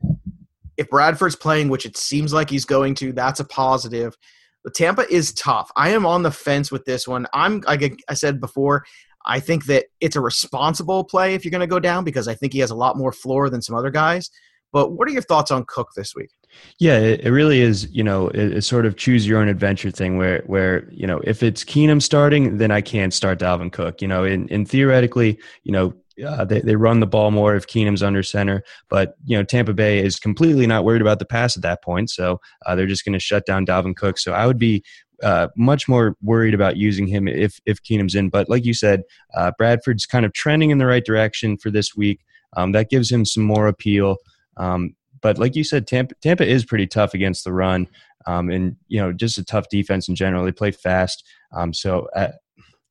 If 0.76 0.88
Bradford's 0.88 1.34
playing, 1.34 1.68
which 1.68 1.84
it 1.84 1.96
seems 1.96 2.32
like 2.32 2.48
he's 2.48 2.64
going 2.64 2.94
to, 2.96 3.12
that's 3.12 3.40
a 3.40 3.44
positive. 3.44 4.16
But 4.62 4.74
Tampa 4.74 5.10
is 5.12 5.32
tough. 5.32 5.70
I 5.76 5.90
am 5.90 6.06
on 6.06 6.22
the 6.22 6.30
fence 6.30 6.70
with 6.70 6.84
this 6.84 7.08
one. 7.08 7.26
I'm, 7.32 7.60
like 7.62 8.00
I 8.08 8.14
said 8.14 8.40
before, 8.40 8.84
I 9.26 9.40
think 9.40 9.66
that 9.66 9.86
it's 10.00 10.16
a 10.16 10.20
responsible 10.20 11.04
play 11.04 11.34
if 11.34 11.44
you're 11.44 11.50
going 11.50 11.60
to 11.60 11.66
go 11.66 11.80
down 11.80 12.04
because 12.04 12.28
I 12.28 12.34
think 12.34 12.52
he 12.52 12.60
has 12.60 12.70
a 12.70 12.76
lot 12.76 12.96
more 12.96 13.12
floor 13.12 13.50
than 13.50 13.60
some 13.60 13.76
other 13.76 13.90
guys. 13.90 14.30
But 14.72 14.92
what 14.92 15.08
are 15.08 15.12
your 15.12 15.22
thoughts 15.22 15.50
on 15.50 15.64
Cook 15.66 15.90
this 15.96 16.14
week? 16.14 16.30
Yeah, 16.78 16.98
it, 16.98 17.30
really 17.30 17.60
is. 17.60 17.88
You 17.90 18.02
know, 18.02 18.28
it, 18.28 18.52
it's 18.56 18.66
sort 18.66 18.86
of 18.86 18.96
choose 18.96 19.26
your 19.26 19.38
own 19.40 19.48
adventure 19.48 19.90
thing. 19.90 20.18
Where, 20.18 20.42
where 20.46 20.88
you 20.90 21.06
know, 21.06 21.20
if 21.24 21.42
it's 21.42 21.64
Keenum 21.64 22.02
starting, 22.02 22.58
then 22.58 22.70
I 22.70 22.80
can't 22.80 23.12
start 23.14 23.38
Dalvin 23.38 23.72
Cook. 23.72 24.02
You 24.02 24.08
know, 24.08 24.24
and, 24.24 24.50
and 24.50 24.68
theoretically, 24.68 25.38
you 25.64 25.72
know, 25.72 25.94
uh, 26.26 26.44
they, 26.44 26.60
they 26.60 26.76
run 26.76 27.00
the 27.00 27.06
ball 27.06 27.30
more 27.30 27.54
if 27.54 27.66
Keenum's 27.66 28.02
under 28.02 28.22
center. 28.22 28.62
But, 28.88 29.14
you 29.24 29.36
know, 29.36 29.44
Tampa 29.44 29.72
Bay 29.72 30.04
is 30.04 30.16
completely 30.18 30.66
not 30.66 30.84
worried 30.84 31.02
about 31.02 31.18
the 31.18 31.24
pass 31.24 31.56
at 31.56 31.62
that 31.62 31.82
point. 31.82 32.10
So 32.10 32.40
uh, 32.66 32.74
they're 32.74 32.86
just 32.86 33.04
going 33.04 33.12
to 33.12 33.20
shut 33.20 33.46
down 33.46 33.66
Dalvin 33.66 33.96
Cook. 33.96 34.18
So 34.18 34.32
I 34.32 34.46
would 34.46 34.58
be 34.58 34.82
uh, 35.22 35.48
much 35.56 35.88
more 35.88 36.16
worried 36.22 36.54
about 36.54 36.76
using 36.76 37.06
him 37.06 37.28
if, 37.28 37.60
if 37.66 37.82
Keenum's 37.82 38.14
in. 38.14 38.30
But 38.30 38.48
like 38.48 38.64
you 38.64 38.74
said, 38.74 39.02
uh, 39.34 39.52
Bradford's 39.58 40.06
kind 40.06 40.24
of 40.24 40.32
trending 40.32 40.70
in 40.70 40.78
the 40.78 40.86
right 40.86 41.04
direction 41.04 41.56
for 41.56 41.70
this 41.70 41.94
week. 41.96 42.24
Um, 42.56 42.72
that 42.72 42.90
gives 42.90 43.12
him 43.12 43.24
some 43.24 43.42
more 43.42 43.68
appeal. 43.68 44.16
Um, 44.58 44.94
but 45.20 45.38
like 45.38 45.56
you 45.56 45.64
said, 45.64 45.86
Tampa, 45.86 46.14
Tampa 46.22 46.46
is 46.46 46.64
pretty 46.64 46.86
tough 46.86 47.14
against 47.14 47.44
the 47.44 47.52
run, 47.52 47.88
um, 48.26 48.50
and 48.50 48.76
you 48.88 49.00
know 49.00 49.12
just 49.12 49.38
a 49.38 49.44
tough 49.44 49.68
defense 49.68 50.08
in 50.08 50.14
general. 50.14 50.44
They 50.44 50.52
play 50.52 50.70
fast, 50.70 51.24
um, 51.52 51.72
so 51.72 52.08
uh, 52.14 52.32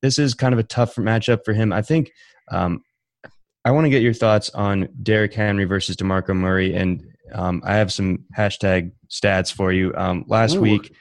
this 0.02 0.18
is 0.18 0.34
kind 0.34 0.52
of 0.52 0.58
a 0.58 0.64
tough 0.64 0.96
matchup 0.96 1.44
for 1.44 1.52
him. 1.52 1.72
I 1.72 1.82
think. 1.82 2.12
Um, 2.50 2.82
I 3.64 3.70
want 3.70 3.84
to 3.84 3.90
get 3.90 4.02
your 4.02 4.14
thoughts 4.14 4.48
on 4.50 4.88
Derrick 5.02 5.34
Henry 5.34 5.64
versus 5.64 5.96
Demarco 5.96 6.34
Murray, 6.34 6.74
and 6.74 7.06
um, 7.34 7.60
I 7.64 7.74
have 7.74 7.92
some 7.92 8.24
hashtag 8.36 8.92
stats 9.10 9.52
for 9.52 9.72
you. 9.72 9.92
Um, 9.94 10.24
last 10.26 10.56
Ooh. 10.56 10.60
week, 10.60 10.94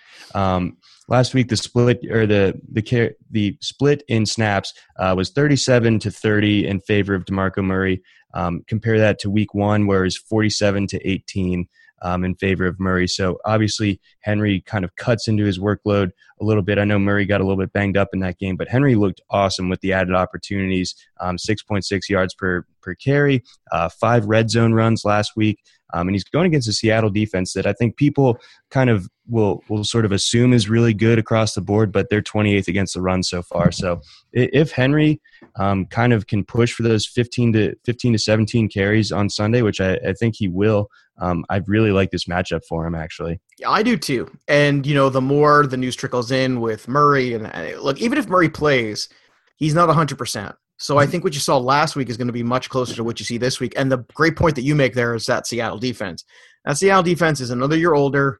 last 1.07 1.33
week 1.33 1.49
the 1.49 1.57
split 1.57 1.99
or 2.09 2.25
the 2.25 2.59
the 2.71 3.15
the 3.31 3.57
split 3.61 4.03
in 4.07 4.25
snaps 4.25 4.73
uh, 4.97 5.13
was 5.15 5.29
37 5.31 5.99
to 5.99 6.11
30 6.11 6.67
in 6.67 6.79
favor 6.79 7.13
of 7.13 7.25
Demarco 7.25 7.63
Murray. 7.63 8.01
Um, 8.33 8.63
compare 8.67 8.99
that 8.99 9.19
to 9.19 9.29
week 9.29 9.53
one, 9.53 9.87
where 9.87 10.05
it's 10.05 10.17
47 10.17 10.87
to 10.87 11.09
18 11.09 11.67
um, 12.01 12.23
in 12.23 12.35
favor 12.35 12.67
of 12.67 12.79
Murray. 12.79 13.07
So 13.07 13.39
obviously, 13.45 13.99
Henry 14.21 14.61
kind 14.61 14.85
of 14.85 14.95
cuts 14.95 15.27
into 15.27 15.45
his 15.45 15.59
workload 15.59 16.11
a 16.39 16.45
little 16.45 16.61
bit. 16.61 16.77
I 16.77 16.83
know 16.83 16.99
Murray 16.99 17.25
got 17.25 17.41
a 17.41 17.43
little 17.43 17.57
bit 17.57 17.73
banged 17.73 17.97
up 17.97 18.09
in 18.13 18.19
that 18.19 18.37
game, 18.37 18.55
but 18.55 18.67
Henry 18.67 18.95
looked 18.95 19.21
awesome 19.29 19.69
with 19.69 19.81
the 19.81 19.93
added 19.93 20.13
opportunities 20.13 20.95
um, 21.19 21.37
6.6 21.37 22.09
yards 22.09 22.33
per, 22.35 22.65
per 22.81 22.95
carry, 22.95 23.43
uh, 23.71 23.89
five 23.89 24.25
red 24.25 24.49
zone 24.49 24.73
runs 24.73 25.03
last 25.03 25.35
week. 25.35 25.59
Um, 25.93 26.07
and 26.07 26.15
he's 26.15 26.23
going 26.23 26.47
against 26.47 26.67
a 26.67 26.73
Seattle 26.73 27.09
defense 27.09 27.53
that 27.53 27.65
I 27.65 27.73
think 27.73 27.95
people 27.95 28.37
kind 28.71 28.89
of 28.89 29.07
will 29.27 29.63
will 29.69 29.83
sort 29.83 30.05
of 30.05 30.11
assume 30.11 30.53
is 30.53 30.69
really 30.69 30.93
good 30.93 31.19
across 31.19 31.53
the 31.53 31.61
board, 31.61 31.91
but 31.91 32.09
they're 32.09 32.21
28th 32.21 32.67
against 32.67 32.93
the 32.93 33.01
run 33.01 33.23
so 33.23 33.41
far. 33.41 33.71
So 33.71 34.01
if 34.33 34.71
Henry 34.71 35.21
um, 35.55 35.85
kind 35.85 36.13
of 36.13 36.27
can 36.27 36.43
push 36.43 36.73
for 36.73 36.83
those 36.83 37.05
15 37.05 37.53
to 37.53 37.75
15 37.85 38.13
to 38.13 38.19
17 38.19 38.69
carries 38.69 39.11
on 39.11 39.29
Sunday, 39.29 39.61
which 39.61 39.81
I, 39.81 39.95
I 39.95 40.13
think 40.13 40.35
he 40.37 40.47
will, 40.47 40.89
um, 41.19 41.45
I 41.49 41.61
really 41.67 41.91
like 41.91 42.11
this 42.11 42.25
matchup 42.25 42.63
for 42.65 42.85
him. 42.85 42.95
Actually, 42.95 43.39
yeah, 43.57 43.69
I 43.69 43.83
do 43.83 43.97
too. 43.97 44.31
And 44.47 44.85
you 44.85 44.95
know, 44.95 45.09
the 45.09 45.21
more 45.21 45.65
the 45.67 45.77
news 45.77 45.95
trickles 45.95 46.31
in 46.31 46.61
with 46.61 46.87
Murray, 46.87 47.33
and 47.33 47.47
uh, 47.47 47.79
look, 47.81 48.01
even 48.01 48.17
if 48.17 48.27
Murray 48.27 48.49
plays, 48.49 49.09
he's 49.55 49.73
not 49.73 49.87
100. 49.87 50.17
percent 50.17 50.55
so 50.77 50.97
I 50.97 51.07
think 51.07 51.23
what 51.23 51.33
you 51.33 51.39
saw 51.39 51.57
last 51.57 51.95
week 51.95 52.09
is 52.09 52.17
going 52.17 52.27
to 52.27 52.33
be 52.33 52.43
much 52.43 52.69
closer 52.69 52.95
to 52.95 53.03
what 53.03 53.19
you 53.19 53.25
see 53.25 53.37
this 53.37 53.59
week. 53.59 53.73
And 53.75 53.91
the 53.91 53.99
great 54.13 54.35
point 54.35 54.55
that 54.55 54.61
you 54.61 54.75
make 54.75 54.93
there 54.93 55.15
is 55.15 55.25
that 55.25 55.47
Seattle 55.47 55.79
defense. 55.79 56.23
That 56.65 56.77
Seattle 56.77 57.03
defense 57.03 57.41
is 57.41 57.49
another 57.49 57.77
year 57.77 57.93
older, 57.93 58.39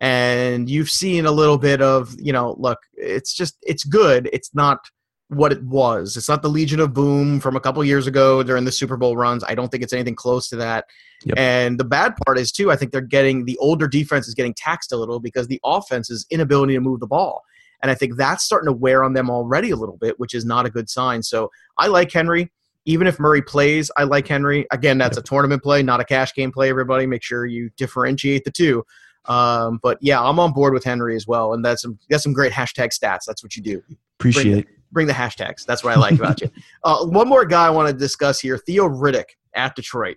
and 0.00 0.70
you've 0.70 0.90
seen 0.90 1.26
a 1.26 1.32
little 1.32 1.58
bit 1.58 1.82
of, 1.82 2.14
you 2.18 2.32
know, 2.32 2.54
look, 2.58 2.78
it's 2.94 3.34
just 3.34 3.56
it's 3.62 3.84
good. 3.84 4.28
It's 4.32 4.54
not 4.54 4.78
what 5.28 5.50
it 5.50 5.62
was. 5.64 6.16
It's 6.16 6.28
not 6.28 6.42
the 6.42 6.48
Legion 6.48 6.78
of 6.78 6.92
Boom 6.92 7.40
from 7.40 7.56
a 7.56 7.60
couple 7.60 7.82
years 7.84 8.06
ago 8.06 8.42
during 8.42 8.64
the 8.64 8.72
Super 8.72 8.96
Bowl 8.96 9.16
runs. 9.16 9.42
I 9.42 9.54
don't 9.54 9.70
think 9.70 9.82
it's 9.82 9.92
anything 9.92 10.14
close 10.14 10.48
to 10.50 10.56
that. 10.56 10.84
Yep. 11.24 11.38
And 11.38 11.80
the 11.80 11.84
bad 11.84 12.14
part 12.24 12.38
is 12.38 12.52
too, 12.52 12.70
I 12.70 12.76
think 12.76 12.92
they're 12.92 13.00
getting 13.00 13.44
the 13.44 13.56
older 13.58 13.88
defense 13.88 14.28
is 14.28 14.34
getting 14.34 14.54
taxed 14.54 14.92
a 14.92 14.96
little 14.96 15.20
because 15.20 15.46
the 15.46 15.60
offense's 15.64 16.26
inability 16.30 16.74
to 16.74 16.80
move 16.80 17.00
the 17.00 17.06
ball. 17.06 17.42
And 17.82 17.90
I 17.90 17.94
think 17.94 18.16
that's 18.16 18.44
starting 18.44 18.66
to 18.66 18.72
wear 18.72 19.02
on 19.02 19.12
them 19.12 19.28
already 19.28 19.70
a 19.70 19.76
little 19.76 19.96
bit, 19.96 20.18
which 20.18 20.34
is 20.34 20.44
not 20.44 20.66
a 20.66 20.70
good 20.70 20.88
sign. 20.88 21.22
So 21.22 21.50
I 21.78 21.88
like 21.88 22.10
Henry. 22.12 22.50
Even 22.84 23.06
if 23.06 23.20
Murray 23.20 23.42
plays, 23.42 23.90
I 23.96 24.04
like 24.04 24.26
Henry. 24.26 24.66
Again, 24.72 24.98
that's 24.98 25.16
a 25.16 25.22
tournament 25.22 25.62
play, 25.62 25.84
not 25.84 26.00
a 26.00 26.04
cash 26.04 26.34
game 26.34 26.50
play, 26.50 26.68
everybody. 26.68 27.06
Make 27.06 27.22
sure 27.22 27.46
you 27.46 27.70
differentiate 27.76 28.44
the 28.44 28.50
two. 28.50 28.84
Um, 29.26 29.78
but 29.82 29.98
yeah, 30.00 30.20
I'm 30.20 30.40
on 30.40 30.52
board 30.52 30.74
with 30.74 30.82
Henry 30.82 31.14
as 31.14 31.26
well. 31.26 31.54
And 31.54 31.64
that's 31.64 31.82
some 31.82 31.98
that's 32.10 32.24
some 32.24 32.32
great 32.32 32.52
hashtag 32.52 32.88
stats. 32.88 33.20
That's 33.26 33.42
what 33.42 33.56
you 33.56 33.62
do. 33.62 33.82
Appreciate 34.18 34.64
bring, 34.64 34.76
bring 34.90 35.06
the 35.06 35.12
hashtags. 35.12 35.64
That's 35.64 35.84
what 35.84 35.96
I 35.96 36.00
like 36.00 36.14
about 36.14 36.40
you. 36.40 36.50
Uh, 36.84 37.06
one 37.06 37.28
more 37.28 37.44
guy 37.44 37.66
I 37.66 37.70
want 37.70 37.88
to 37.88 37.94
discuss 37.94 38.40
here, 38.40 38.58
Theo 38.58 38.88
Riddick 38.88 39.36
at 39.54 39.76
Detroit. 39.76 40.16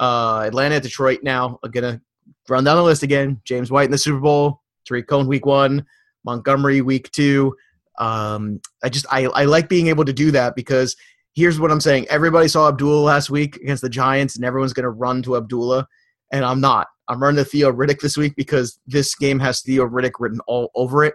Uh, 0.00 0.44
Atlanta 0.46 0.76
at 0.76 0.82
Detroit 0.82 1.20
now. 1.22 1.58
I'm 1.62 1.70
gonna 1.70 2.00
run 2.48 2.64
down 2.64 2.76
the 2.76 2.82
list 2.82 3.02
again. 3.02 3.42
James 3.44 3.70
White 3.70 3.86
in 3.86 3.90
the 3.90 3.98
Super 3.98 4.20
Bowl, 4.20 4.62
Tarik 4.86 5.06
Cohen 5.06 5.26
week 5.26 5.44
one, 5.44 5.84
Montgomery 6.28 6.82
week 6.82 7.10
two. 7.12 7.56
Um, 7.98 8.60
I 8.84 8.90
just 8.90 9.06
I, 9.10 9.24
I 9.28 9.44
like 9.46 9.70
being 9.70 9.86
able 9.86 10.04
to 10.04 10.12
do 10.12 10.30
that 10.32 10.54
because 10.54 10.94
here's 11.34 11.58
what 11.58 11.70
I'm 11.70 11.80
saying. 11.80 12.06
Everybody 12.10 12.48
saw 12.48 12.68
Abdullah 12.68 13.00
last 13.00 13.30
week 13.30 13.56
against 13.56 13.82
the 13.82 13.88
Giants, 13.88 14.36
and 14.36 14.44
everyone's 14.44 14.74
going 14.74 14.84
to 14.84 14.90
run 14.90 15.22
to 15.22 15.36
Abdullah, 15.38 15.88
and 16.30 16.44
I'm 16.44 16.60
not. 16.60 16.88
I'm 17.08 17.22
running 17.22 17.42
to 17.42 17.50
Theo 17.50 17.72
Riddick 17.72 18.00
this 18.00 18.18
week 18.18 18.34
because 18.36 18.78
this 18.86 19.14
game 19.14 19.40
has 19.40 19.62
Theo 19.62 19.86
Riddick 19.88 20.20
written 20.20 20.40
all 20.46 20.70
over 20.74 21.02
it. 21.02 21.14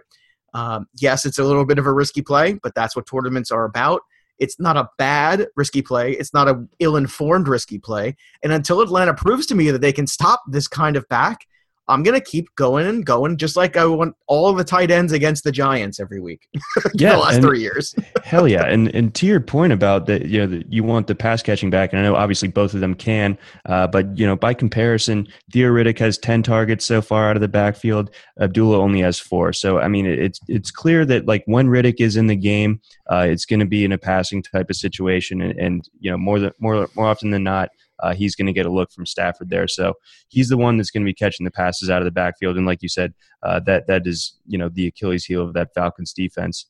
Um, 0.52 0.86
yes, 0.96 1.24
it's 1.24 1.38
a 1.38 1.44
little 1.44 1.64
bit 1.64 1.78
of 1.78 1.86
a 1.86 1.92
risky 1.92 2.22
play, 2.22 2.58
but 2.62 2.74
that's 2.74 2.96
what 2.96 3.06
tournaments 3.06 3.52
are 3.52 3.64
about. 3.64 4.00
It's 4.40 4.58
not 4.58 4.76
a 4.76 4.88
bad 4.98 5.46
risky 5.54 5.80
play. 5.80 6.12
It's 6.12 6.34
not 6.34 6.48
a 6.48 6.66
ill-informed 6.80 7.46
risky 7.46 7.78
play. 7.78 8.16
And 8.42 8.52
until 8.52 8.80
Atlanta 8.80 9.14
proves 9.14 9.46
to 9.46 9.54
me 9.54 9.70
that 9.70 9.80
they 9.80 9.92
can 9.92 10.08
stop 10.08 10.42
this 10.48 10.66
kind 10.66 10.96
of 10.96 11.08
back, 11.08 11.46
I'm 11.88 12.02
gonna 12.02 12.20
keep 12.20 12.54
going 12.56 12.86
and 12.86 13.04
going, 13.04 13.36
just 13.36 13.56
like 13.56 13.76
I 13.76 13.84
want 13.84 14.16
all 14.26 14.52
the 14.54 14.64
tight 14.64 14.90
ends 14.90 15.12
against 15.12 15.44
the 15.44 15.52
Giants 15.52 16.00
every 16.00 16.20
week. 16.20 16.48
yeah, 16.94 17.12
the 17.12 17.18
last 17.18 17.40
three 17.40 17.60
years. 17.60 17.94
hell 18.24 18.48
yeah, 18.48 18.64
and 18.64 18.88
and 18.94 19.14
to 19.16 19.26
your 19.26 19.40
point 19.40 19.72
about 19.72 20.06
that, 20.06 20.26
you 20.26 20.40
know, 20.40 20.46
the, 20.46 20.64
you 20.68 20.82
want 20.82 21.06
the 21.06 21.14
pass 21.14 21.42
catching 21.42 21.70
back, 21.70 21.92
and 21.92 22.00
I 22.00 22.02
know 22.02 22.16
obviously 22.16 22.48
both 22.48 22.72
of 22.72 22.80
them 22.80 22.94
can, 22.94 23.36
uh, 23.66 23.86
but 23.86 24.16
you 24.18 24.26
know, 24.26 24.34
by 24.34 24.54
comparison, 24.54 25.28
Theo 25.52 25.70
Riddick 25.70 25.98
has 25.98 26.16
ten 26.16 26.42
targets 26.42 26.84
so 26.86 27.02
far 27.02 27.28
out 27.28 27.36
of 27.36 27.42
the 27.42 27.48
backfield. 27.48 28.10
Abdullah 28.40 28.78
only 28.78 29.00
has 29.00 29.18
four. 29.18 29.52
So 29.52 29.78
I 29.78 29.88
mean, 29.88 30.06
it's 30.06 30.40
it's 30.48 30.70
clear 30.70 31.04
that 31.04 31.26
like 31.26 31.42
when 31.46 31.68
Riddick 31.68 32.00
is 32.00 32.16
in 32.16 32.26
the 32.26 32.36
game, 32.36 32.80
uh, 33.10 33.26
it's 33.28 33.44
going 33.44 33.60
to 33.60 33.66
be 33.66 33.84
in 33.84 33.92
a 33.92 33.98
passing 33.98 34.42
type 34.42 34.70
of 34.70 34.76
situation, 34.76 35.42
and, 35.42 35.58
and 35.58 35.88
you 36.00 36.10
know, 36.10 36.16
more 36.16 36.40
than 36.40 36.52
more 36.58 36.88
more 36.94 37.06
often 37.06 37.30
than 37.30 37.44
not 37.44 37.68
uh, 38.04 38.14
he's 38.14 38.34
going 38.36 38.46
to 38.46 38.52
get 38.52 38.66
a 38.66 38.70
look 38.70 38.92
from 38.92 39.06
Stafford 39.06 39.48
there. 39.48 39.66
So 39.66 39.94
he's 40.28 40.50
the 40.50 40.58
one 40.58 40.76
that's 40.76 40.90
going 40.90 41.02
to 41.02 41.08
be 41.08 41.14
catching 41.14 41.44
the 41.44 41.50
passes 41.50 41.88
out 41.88 42.02
of 42.02 42.04
the 42.04 42.10
backfield. 42.10 42.58
And 42.58 42.66
like 42.66 42.82
you 42.82 42.88
said, 42.88 43.14
uh, 43.42 43.60
that 43.60 43.86
that 43.86 44.06
is 44.06 44.38
you 44.46 44.58
know 44.58 44.68
the 44.68 44.88
Achilles 44.88 45.24
heel 45.24 45.42
of 45.42 45.54
that 45.54 45.72
Falcons 45.74 46.12
defense. 46.12 46.66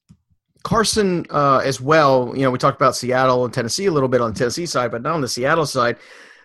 Carson 0.62 1.26
uh, 1.30 1.58
as 1.58 1.80
well. 1.80 2.32
You 2.34 2.42
know, 2.42 2.50
we 2.50 2.58
talked 2.58 2.80
about 2.80 2.96
Seattle 2.96 3.44
and 3.44 3.52
Tennessee 3.52 3.86
a 3.86 3.90
little 3.90 4.08
bit 4.08 4.20
on 4.20 4.32
the 4.32 4.38
Tennessee 4.38 4.64
side, 4.64 4.92
but 4.92 5.02
not 5.02 5.14
on 5.14 5.20
the 5.20 5.28
Seattle 5.28 5.66
side. 5.66 5.96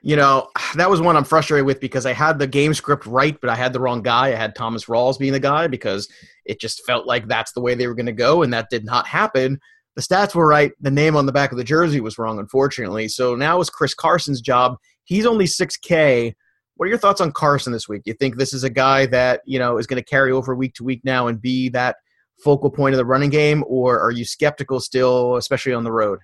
You 0.02 0.16
know, 0.16 0.50
that 0.76 0.90
was 0.90 1.02
one 1.02 1.16
I'm 1.16 1.24
frustrated 1.24 1.66
with 1.66 1.80
because 1.80 2.06
I 2.06 2.14
had 2.14 2.40
the 2.40 2.48
game 2.48 2.74
script 2.74 3.06
right, 3.06 3.40
but 3.40 3.50
I 3.50 3.56
had 3.56 3.74
the 3.74 3.80
wrong 3.80 4.02
guy. 4.02 4.28
I 4.28 4.36
had 4.36 4.56
Thomas 4.56 4.86
Rawls 4.86 5.20
being 5.20 5.34
the 5.34 5.40
guy 5.40 5.68
because 5.68 6.10
it 6.46 6.60
just 6.60 6.86
felt 6.86 7.06
like 7.06 7.28
that's 7.28 7.52
the 7.52 7.62
way 7.62 7.76
they 7.76 7.88
were 7.88 7.96
going 7.96 8.06
to 8.08 8.12
go, 8.12 8.42
and 8.42 8.52
that 8.54 8.70
did 8.70 8.86
not 8.86 9.06
happen 9.06 9.60
the 9.96 10.02
stats 10.02 10.36
were 10.36 10.48
right. 10.48 10.72
The 10.80 10.92
name 10.92 11.16
on 11.16 11.26
the 11.26 11.32
back 11.32 11.52
of 11.52 11.58
the 11.58 11.64
jersey 11.64 12.00
was 12.00 12.18
wrong, 12.18 12.40
unfortunately. 12.40 13.08
So 13.08 13.36
now 13.36 13.60
it's 13.60 13.70
Chris 13.70 13.94
Carson's 13.94 14.42
job. 14.42 14.78
He's 15.04 15.26
only 15.26 15.46
6K. 15.46 16.34
What 16.76 16.86
are 16.86 16.90
your 16.90 16.98
thoughts 16.98 17.20
on 17.20 17.32
Carson 17.32 17.74
this 17.74 17.90
week? 17.90 18.04
You 18.06 18.14
think 18.14 18.38
this 18.38 18.54
is 18.54 18.64
a 18.64 18.70
guy 18.70 19.06
that, 19.08 19.42
you 19.46 19.60
know, 19.60 19.78
is 19.78 19.88
going 19.88 20.02
to 20.02 20.10
carry 20.10 20.32
over 20.32 20.56
week 20.56 20.76
to 20.76 20.84
week 20.84 21.02
now 21.04 21.28
and 21.28 21.42
be 21.42 21.70
that 21.70 21.98
focal 22.44 22.70
point 22.70 22.94
of 22.94 22.98
the 22.98 23.06
running 23.06 23.30
game, 23.30 23.64
or 23.68 24.00
are 24.00 24.12
you 24.12 24.24
skeptical 24.24 24.80
still, 24.80 25.36
especially 25.36 25.74
on 25.74 25.84
the 25.84 25.92
road? 25.92 26.20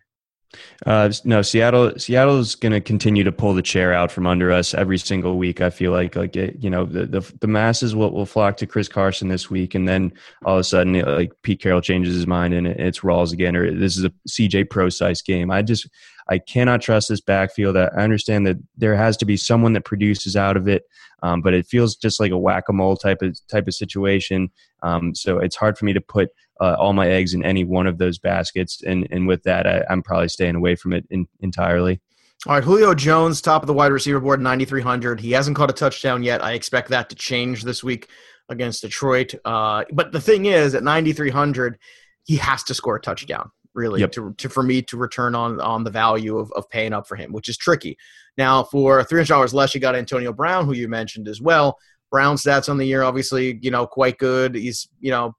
Uh, 0.86 1.12
no, 1.23 1.41
Seattle. 1.41 1.97
Seattle 1.97 2.39
is 2.39 2.55
going 2.55 2.71
to 2.71 2.81
continue 2.81 3.23
to 3.23 3.31
pull 3.31 3.53
the 3.53 3.62
chair 3.62 3.93
out 3.93 4.12
from 4.12 4.25
under 4.25 4.51
us 4.51 4.73
every 4.73 4.97
single 4.97 5.38
week. 5.38 5.62
I 5.62 5.69
feel 5.69 5.91
like, 5.91 6.15
like 6.15 6.36
it, 6.36 6.58
you 6.60 6.69
know, 6.69 6.86
the, 6.86 7.05
the, 7.05 7.34
the 7.41 7.47
masses 7.47 7.95
will, 7.95 8.12
will 8.12 8.25
flock 8.25 8.58
to 8.58 8.67
Chris 8.67 8.88
Carson 8.88 9.27
this 9.27 9.49
week, 9.49 9.75
and 9.75 9.88
then 9.88 10.13
all 10.45 10.55
of 10.55 10.62
a 10.62 10.63
sudden, 10.63 10.99
like 11.01 11.31
Pete 11.41 11.62
Carroll 11.62 11.81
changes 11.81 12.15
his 12.15 12.27
mind 12.27 12.53
and 12.53 12.67
it's 12.67 12.99
Rawls 12.99 13.34
again, 13.34 13.55
or 13.55 13.71
this 13.71 13.97
is 13.97 14.05
a 14.05 14.13
CJ 14.29 14.69
Prosise 14.69 15.21
game. 15.21 15.51
I 15.51 15.62
just 15.62 15.88
I 16.27 16.39
cannot 16.39 16.81
trust 16.81 17.10
this 17.10 17.21
backfield. 17.21 17.77
I 17.77 17.86
understand 17.95 18.47
that 18.47 18.58
there 18.77 18.95
has 18.95 19.15
to 19.17 19.25
be 19.25 19.38
someone 19.38 19.73
that 19.73 19.86
produces 19.86 20.36
out 20.36 20.58
of 20.58 20.67
it, 20.67 20.84
um, 21.21 21.41
but 21.41 21.53
it 21.53 21.67
feels 21.67 21.95
just 21.95 22.19
like 22.19 22.31
a 22.31 22.38
whack 22.38 22.65
a 22.69 22.73
mole 22.73 22.97
type 22.97 23.21
of 23.21 23.38
type 23.47 23.67
of 23.67 23.73
situation. 23.73 24.49
Um, 24.81 25.13
so 25.13 25.39
it's 25.39 25.55
hard 25.55 25.77
for 25.77 25.86
me 25.86 25.93
to 25.93 26.01
put 26.01 26.29
uh, 26.61 26.75
all 26.79 26.93
my 26.93 27.07
eggs 27.07 27.33
in 27.33 27.43
any 27.43 27.63
one 27.63 27.87
of 27.87 27.97
those 27.97 28.17
baskets, 28.17 28.81
and 28.83 29.07
and 29.11 29.27
with 29.27 29.43
that, 29.43 29.67
I, 29.67 29.83
am 29.89 30.01
probably 30.01 30.29
staying 30.29 30.55
away 30.55 30.75
from 30.75 30.93
it 30.93 31.05
in, 31.09 31.27
entirely. 31.39 32.01
All 32.47 32.53
right, 32.53 32.63
Julio 32.63 32.93
Jones, 32.93 33.41
top 33.41 33.63
of 33.63 33.67
the 33.67 33.73
wide 33.73 33.91
receiver 33.91 34.19
board, 34.19 34.39
9,300. 34.39 35.19
He 35.19 35.31
hasn't 35.31 35.57
caught 35.57 35.71
a 35.71 35.73
touchdown 35.73 36.21
yet. 36.21 36.43
I 36.43 36.53
expect 36.53 36.89
that 36.89 37.09
to 37.09 37.15
change 37.15 37.63
this 37.63 37.83
week 37.83 38.09
against 38.49 38.81
Detroit. 38.81 39.33
Uh, 39.43 39.83
but 39.91 40.11
the 40.11 40.21
thing 40.21 40.45
is, 40.45 40.75
at 40.75 40.83
9,300, 40.83 41.79
he 42.23 42.35
has 42.37 42.63
to 42.63 42.75
score 42.75 42.97
a 42.97 43.01
touchdown 43.01 43.49
really 43.75 43.99
yep. 43.99 44.11
to, 44.13 44.33
to 44.37 44.49
for 44.49 44.63
me 44.63 44.81
to 44.81 44.97
return 44.97 45.35
on 45.35 45.59
on 45.59 45.83
the 45.83 45.91
value 45.91 46.37
of, 46.37 46.51
of 46.53 46.67
paying 46.69 46.93
up 46.93 47.05
for 47.07 47.15
him 47.15 47.31
which 47.31 47.49
is 47.49 47.57
tricky 47.57 47.97
now 48.37 48.63
for 48.63 49.03
$300 49.03 49.53
less 49.53 49.75
you 49.75 49.81
got 49.81 49.95
antonio 49.95 50.31
brown 50.31 50.65
who 50.65 50.73
you 50.73 50.87
mentioned 50.87 51.27
as 51.27 51.41
well 51.41 51.77
brown 52.09 52.37
stats 52.37 52.69
on 52.69 52.77
the 52.77 52.85
year 52.85 53.03
obviously 53.03 53.59
you 53.61 53.69
know 53.69 53.85
quite 53.85 54.17
good 54.17 54.55
he's 54.55 54.87
you 54.99 55.11
know 55.11 55.35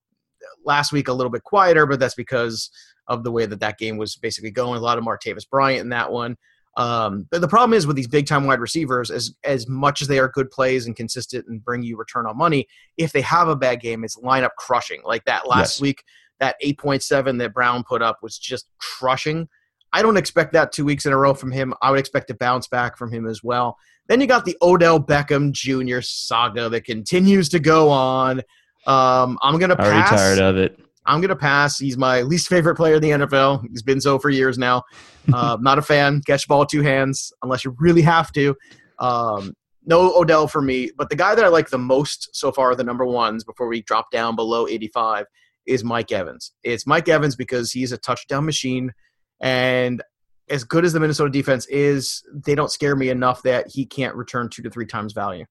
last 0.66 0.92
week 0.92 1.08
a 1.08 1.12
little 1.12 1.30
bit 1.30 1.42
quieter 1.44 1.86
but 1.86 1.98
that's 1.98 2.14
because 2.14 2.70
of 3.08 3.22
the 3.24 3.30
way 3.30 3.46
that 3.46 3.60
that 3.60 3.78
game 3.78 3.96
was 3.96 4.16
basically 4.16 4.50
going 4.50 4.78
a 4.78 4.82
lot 4.82 4.98
of 4.98 5.04
martavis 5.04 5.48
bryant 5.48 5.80
in 5.80 5.88
that 5.88 6.10
one 6.10 6.36
um, 6.76 7.26
but 7.30 7.40
the 7.40 7.48
problem 7.48 7.72
is 7.72 7.86
with 7.86 7.96
these 7.96 8.06
big 8.06 8.26
time 8.26 8.46
wide 8.46 8.60
receivers, 8.60 9.10
as 9.10 9.34
as 9.44 9.66
much 9.66 10.02
as 10.02 10.08
they 10.08 10.18
are 10.18 10.28
good 10.28 10.50
plays 10.50 10.86
and 10.86 10.94
consistent 10.94 11.46
and 11.48 11.64
bring 11.64 11.82
you 11.82 11.96
return 11.96 12.26
on 12.26 12.36
money, 12.36 12.66
if 12.98 13.12
they 13.12 13.22
have 13.22 13.48
a 13.48 13.56
bad 13.56 13.80
game, 13.80 14.04
it's 14.04 14.16
lineup 14.18 14.50
crushing. 14.58 15.00
Like 15.04 15.24
that 15.24 15.48
last 15.48 15.76
yes. 15.76 15.80
week, 15.80 16.04
that 16.38 16.56
8.7 16.62 17.38
that 17.38 17.54
Brown 17.54 17.82
put 17.82 18.02
up 18.02 18.18
was 18.22 18.38
just 18.38 18.66
crushing. 18.78 19.48
I 19.92 20.02
don't 20.02 20.18
expect 20.18 20.52
that 20.52 20.72
two 20.72 20.84
weeks 20.84 21.06
in 21.06 21.12
a 21.12 21.16
row 21.16 21.32
from 21.32 21.50
him. 21.50 21.72
I 21.80 21.90
would 21.90 21.98
expect 21.98 22.30
a 22.30 22.34
bounce 22.34 22.68
back 22.68 22.98
from 22.98 23.10
him 23.10 23.26
as 23.26 23.42
well. 23.42 23.78
Then 24.08 24.20
you 24.20 24.26
got 24.26 24.44
the 24.44 24.56
Odell 24.60 25.00
Beckham 25.00 25.52
Jr. 25.52 26.00
saga 26.02 26.68
that 26.68 26.84
continues 26.84 27.48
to 27.50 27.58
go 27.58 27.88
on. 27.88 28.42
Um, 28.86 29.38
I'm 29.42 29.58
gonna 29.58 29.76
pass. 29.76 30.12
Already 30.12 30.16
tired 30.16 30.38
of 30.38 30.56
it. 30.56 30.78
I'm 31.04 31.20
gonna 31.20 31.36
pass. 31.36 31.78
He's 31.78 31.96
my 31.96 32.22
least 32.22 32.48
favorite 32.48 32.76
player 32.76 32.96
in 32.96 33.02
the 33.02 33.10
NFL. 33.10 33.66
He's 33.70 33.82
been 33.82 34.00
so 34.00 34.18
for 34.18 34.30
years 34.30 34.58
now. 34.58 34.82
Uh, 35.34 35.58
not 35.60 35.76
a 35.76 35.82
fan. 35.82 36.22
Catch 36.24 36.46
ball 36.46 36.64
two 36.64 36.82
hands 36.82 37.32
unless 37.42 37.64
you 37.64 37.74
really 37.80 38.00
have 38.00 38.30
to. 38.30 38.54
Um, 39.00 39.52
no 39.84 40.14
Odell 40.14 40.46
for 40.46 40.62
me. 40.62 40.90
But 40.96 41.10
the 41.10 41.16
guy 41.16 41.34
that 41.34 41.44
I 41.44 41.48
like 41.48 41.68
the 41.68 41.78
most 41.78 42.28
so 42.32 42.52
far, 42.52 42.76
the 42.76 42.84
number 42.84 43.04
ones 43.04 43.42
before 43.42 43.66
we 43.66 43.82
drop 43.82 44.12
down 44.12 44.36
below 44.36 44.68
85, 44.68 45.26
is 45.66 45.82
Mike 45.82 46.12
Evans. 46.12 46.52
It's 46.62 46.86
Mike 46.86 47.08
Evans 47.08 47.34
because 47.34 47.72
he's 47.72 47.90
a 47.90 47.98
touchdown 47.98 48.44
machine. 48.44 48.92
And 49.40 50.02
as 50.48 50.64
good 50.64 50.84
as 50.84 50.92
the 50.92 51.00
Minnesota 51.00 51.30
defense 51.30 51.66
is, 51.66 52.22
they 52.32 52.54
don't 52.54 52.70
scare 52.70 52.94
me 52.94 53.08
enough 53.10 53.42
that 53.42 53.66
he 53.68 53.84
can't 53.84 54.14
return 54.14 54.48
two 54.48 54.62
to 54.62 54.70
three 54.70 54.86
times 54.86 55.12
value. 55.12 55.44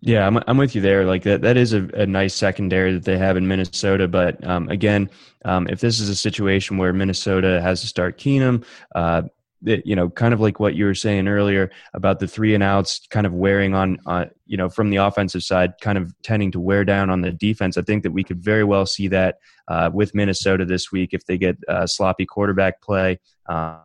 Yeah, 0.00 0.26
I'm, 0.26 0.38
I'm 0.46 0.56
with 0.56 0.74
you 0.74 0.80
there. 0.80 1.04
Like 1.04 1.22
that, 1.24 1.42
that 1.42 1.56
is 1.56 1.72
a, 1.72 1.84
a 1.94 2.06
nice 2.06 2.34
secondary 2.34 2.92
that 2.92 3.04
they 3.04 3.18
have 3.18 3.36
in 3.36 3.46
Minnesota. 3.46 4.08
But 4.08 4.44
um, 4.46 4.68
again, 4.68 5.10
um, 5.44 5.68
if 5.68 5.80
this 5.80 6.00
is 6.00 6.08
a 6.08 6.16
situation 6.16 6.78
where 6.78 6.92
Minnesota 6.92 7.60
has 7.60 7.80
to 7.80 7.86
start 7.86 8.18
Keenum, 8.18 8.64
uh, 8.94 9.22
that 9.62 9.86
you 9.86 9.94
know 9.94 10.08
kind 10.08 10.32
of 10.32 10.40
like 10.40 10.58
what 10.58 10.74
you 10.74 10.84
were 10.84 10.94
saying 10.94 11.28
earlier 11.28 11.70
about 11.94 12.18
the 12.18 12.26
three 12.26 12.54
and 12.54 12.62
outs 12.62 13.06
kind 13.10 13.26
of 13.26 13.32
wearing 13.32 13.74
on 13.74 13.98
uh, 14.06 14.26
you 14.46 14.56
know 14.56 14.68
from 14.68 14.90
the 14.90 14.96
offensive 14.96 15.42
side 15.42 15.74
kind 15.80 15.98
of 15.98 16.14
tending 16.22 16.50
to 16.50 16.60
wear 16.60 16.84
down 16.84 17.10
on 17.10 17.20
the 17.20 17.30
defense 17.30 17.76
i 17.76 17.82
think 17.82 18.02
that 18.02 18.10
we 18.10 18.24
could 18.24 18.42
very 18.42 18.64
well 18.64 18.86
see 18.86 19.08
that 19.08 19.38
uh, 19.68 19.90
with 19.92 20.14
minnesota 20.14 20.64
this 20.64 20.90
week 20.90 21.10
if 21.12 21.24
they 21.26 21.36
get 21.36 21.56
uh, 21.68 21.86
sloppy 21.86 22.24
quarterback 22.24 22.80
play 22.80 23.18
um, 23.48 23.80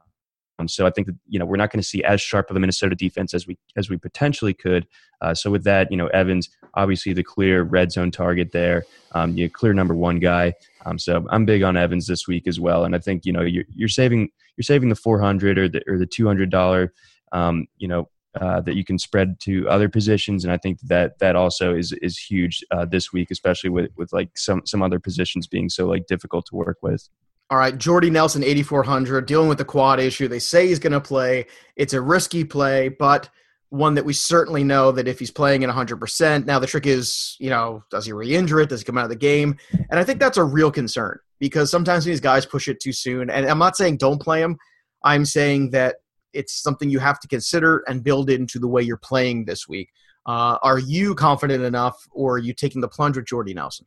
so 0.68 0.86
I 0.86 0.90
think 0.90 1.08
that 1.08 1.16
you 1.28 1.38
know 1.40 1.46
we're 1.46 1.58
not 1.58 1.72
going 1.72 1.82
to 1.82 1.88
see 1.88 2.04
as 2.04 2.22
sharp 2.22 2.50
of 2.50 2.56
a 2.56 2.60
Minnesota 2.60 2.96
defense 2.96 3.34
as 3.34 3.46
we 3.48 3.58
as 3.76 3.90
we 3.90 3.98
potentially 3.98 4.54
could. 4.54 4.88
Uh, 5.22 5.34
so 5.34 5.52
with 5.52 5.64
that, 5.64 5.92
you 5.92 5.98
know 5.98 6.08
Evans 6.08 6.50
obviously 6.76 7.14
the 7.14 7.24
clear 7.24 7.64
red 7.64 7.92
zone 7.92 8.12
target 8.12 8.52
there, 8.52 8.86
um, 9.14 9.38
you 9.38 9.50
clear 9.50 9.74
number 9.74 9.96
one 9.96 10.20
guy. 10.20 10.54
Um, 10.86 11.00
so 11.00 11.26
I'm 11.30 11.46
big 11.46 11.64
on 11.64 11.78
Evans 11.78 12.08
this 12.08 12.28
week 12.28 12.48
as 12.48 12.60
well, 12.60 12.86
and 12.86 12.96
I 12.96 13.00
think 13.00 13.26
you 13.26 13.34
know 13.34 13.42
you're, 13.42 13.66
you're 13.74 13.90
saving 13.90 14.30
you're 14.58 14.64
saving 14.64 14.90
the 14.90 14.96
400 14.96 15.58
or 15.58 15.68
the 15.68 15.82
or 15.88 15.98
the 15.98 16.06
200 16.06 16.50
dollar, 16.50 16.94
um, 17.32 17.68
you 17.78 17.88
know. 17.88 18.10
Uh, 18.42 18.60
that 18.60 18.76
you 18.76 18.84
can 18.84 19.00
spread 19.00 19.40
to 19.40 19.66
other 19.70 19.88
positions, 19.88 20.44
and 20.44 20.52
I 20.52 20.58
think 20.58 20.82
that 20.82 21.20
that 21.20 21.38
also 21.38 21.74
is 21.74 21.94
is 22.02 22.18
huge 22.18 22.66
uh, 22.70 22.84
this 22.84 23.14
week, 23.14 23.32
especially 23.32 23.70
with 23.70 23.92
with 23.96 24.12
like 24.12 24.38
some 24.38 24.62
some 24.66 24.84
other 24.84 25.00
positions 25.00 25.48
being 25.48 25.70
so 25.70 25.88
like 25.88 26.06
difficult 26.08 26.46
to 26.48 26.56
work 26.58 26.80
with. 26.82 27.08
All 27.52 27.60
right, 27.60 27.78
Jordy 27.78 28.10
Nelson, 28.10 28.44
8,400, 28.44 29.26
dealing 29.28 29.50
with 29.50 29.60
the 29.60 29.66
quad 29.66 30.00
issue. 30.00 30.28
They 30.28 30.40
say 30.40 30.68
he's 30.68 30.80
going 30.80 30.94
to 30.94 31.02
play. 31.02 31.46
It's 31.76 31.94
a 31.94 32.02
risky 32.02 32.44
play, 32.44 32.90
but 32.90 33.30
one 33.70 33.94
that 33.96 34.06
we 34.06 34.14
certainly 34.14 34.64
know 34.64 34.92
that 34.92 35.08
if 35.08 35.20
he's 35.20 35.32
playing 35.32 35.64
at 35.64 35.70
100%. 35.70 36.46
Now, 36.46 36.60
the 36.60 36.66
trick 36.66 36.88
is, 36.88 37.36
you 37.40 37.50
know, 37.50 37.84
does 37.92 38.06
he 38.06 38.14
re 38.14 38.36
injure 38.36 38.62
it? 38.62 38.70
Does 38.70 38.82
he 38.82 38.86
come 38.86 38.98
out 38.98 39.04
of 39.04 39.10
the 39.10 39.16
game? 39.16 39.58
And 39.90 40.00
I 40.00 40.04
think 40.04 40.20
that's 40.20 40.38
a 40.38 40.44
real 40.44 40.72
concern 40.72 41.20
because 41.40 41.70
sometimes 41.70 42.06
these 42.06 42.22
guys 42.22 42.46
push 42.46 42.68
it 42.68 42.80
too 42.80 42.94
soon. 42.94 43.30
And 43.30 43.46
I'm 43.46 43.60
not 43.60 43.78
saying 43.78 43.98
don't 43.98 44.22
play 44.22 44.42
him, 44.42 44.58
I'm 45.04 45.26
saying 45.26 45.72
that 45.72 45.98
it's 46.34 46.62
something 46.62 46.90
you 46.90 47.00
have 47.00 47.20
to 47.20 47.28
consider 47.28 47.84
and 47.88 48.04
build 48.04 48.30
into 48.30 48.60
the 48.60 48.68
way 48.68 48.82
you're 48.82 48.98
playing 48.98 49.46
this 49.46 49.68
week. 49.68 49.90
Uh, 50.26 50.58
are 50.64 50.80
you 50.80 51.14
confident 51.14 51.64
enough, 51.64 51.96
or 52.12 52.36
are 52.36 52.40
you 52.40 52.54
taking 52.54 52.82
the 52.82 52.88
plunge 52.88 53.16
with 53.16 53.28
Jordy 53.28 53.54
Nelson? 53.54 53.86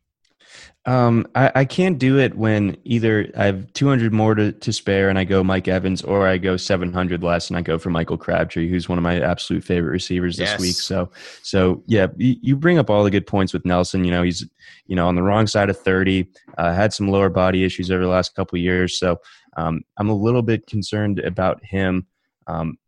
Um, 0.87 1.27
I, 1.35 1.53
I, 1.55 1.65
can't 1.67 1.99
do 1.99 2.19
it 2.19 2.35
when 2.35 2.75
either 2.85 3.31
I 3.37 3.45
have 3.45 3.71
200 3.75 4.11
more 4.11 4.35
to, 4.35 4.53
to 4.53 4.73
spare 4.73 5.11
and 5.11 5.19
I 5.19 5.25
go 5.25 5.45
Mike 5.45 5.69
Evans, 5.69 6.01
or 6.01 6.27
I 6.27 6.39
go 6.39 6.57
700 6.57 7.23
less 7.23 7.51
and 7.51 7.59
I 7.59 7.63
go 7.63 7.77
for 7.77 7.91
Michael 7.91 8.17
Crabtree, 8.17 8.71
who's 8.71 8.89
one 8.89 8.97
of 8.97 9.05
my 9.05 9.21
absolute 9.21 9.63
favorite 9.63 9.91
receivers 9.91 10.39
this 10.39 10.51
yes. 10.51 10.61
week. 10.61 10.77
So, 10.77 11.11
so 11.43 11.83
yeah, 11.87 12.07
you, 12.17 12.37
you, 12.41 12.57
bring 12.57 12.79
up 12.79 12.89
all 12.89 13.05
the 13.05 13.11
good 13.11 13.27
points 13.27 13.53
with 13.53 13.67
Nelson. 13.67 14.03
You 14.03 14.13
know, 14.13 14.23
he's 14.23 14.49
you 14.87 14.97
know 14.97 15.07
on 15.09 15.15
the 15.15 15.23
wrong 15.23 15.47
side 15.47 15.69
of 15.69 15.79
30, 15.79 16.27
uh, 16.57 16.73
had 16.73 16.95
some 16.95 17.09
lower 17.09 17.29
body 17.29 17.65
issues 17.65 17.91
over 17.91 18.03
the 18.03 18.09
last 18.09 18.35
couple 18.35 18.59
years. 18.59 18.99
So, 18.99 19.21
um, 19.59 19.83
I'm 19.99 20.09
a 20.09 20.15
little 20.15 20.43
bit 20.43 20.67
concerned 20.67 21.19
about 21.19 21.63
him. 21.63 22.07
Um, 22.47 22.79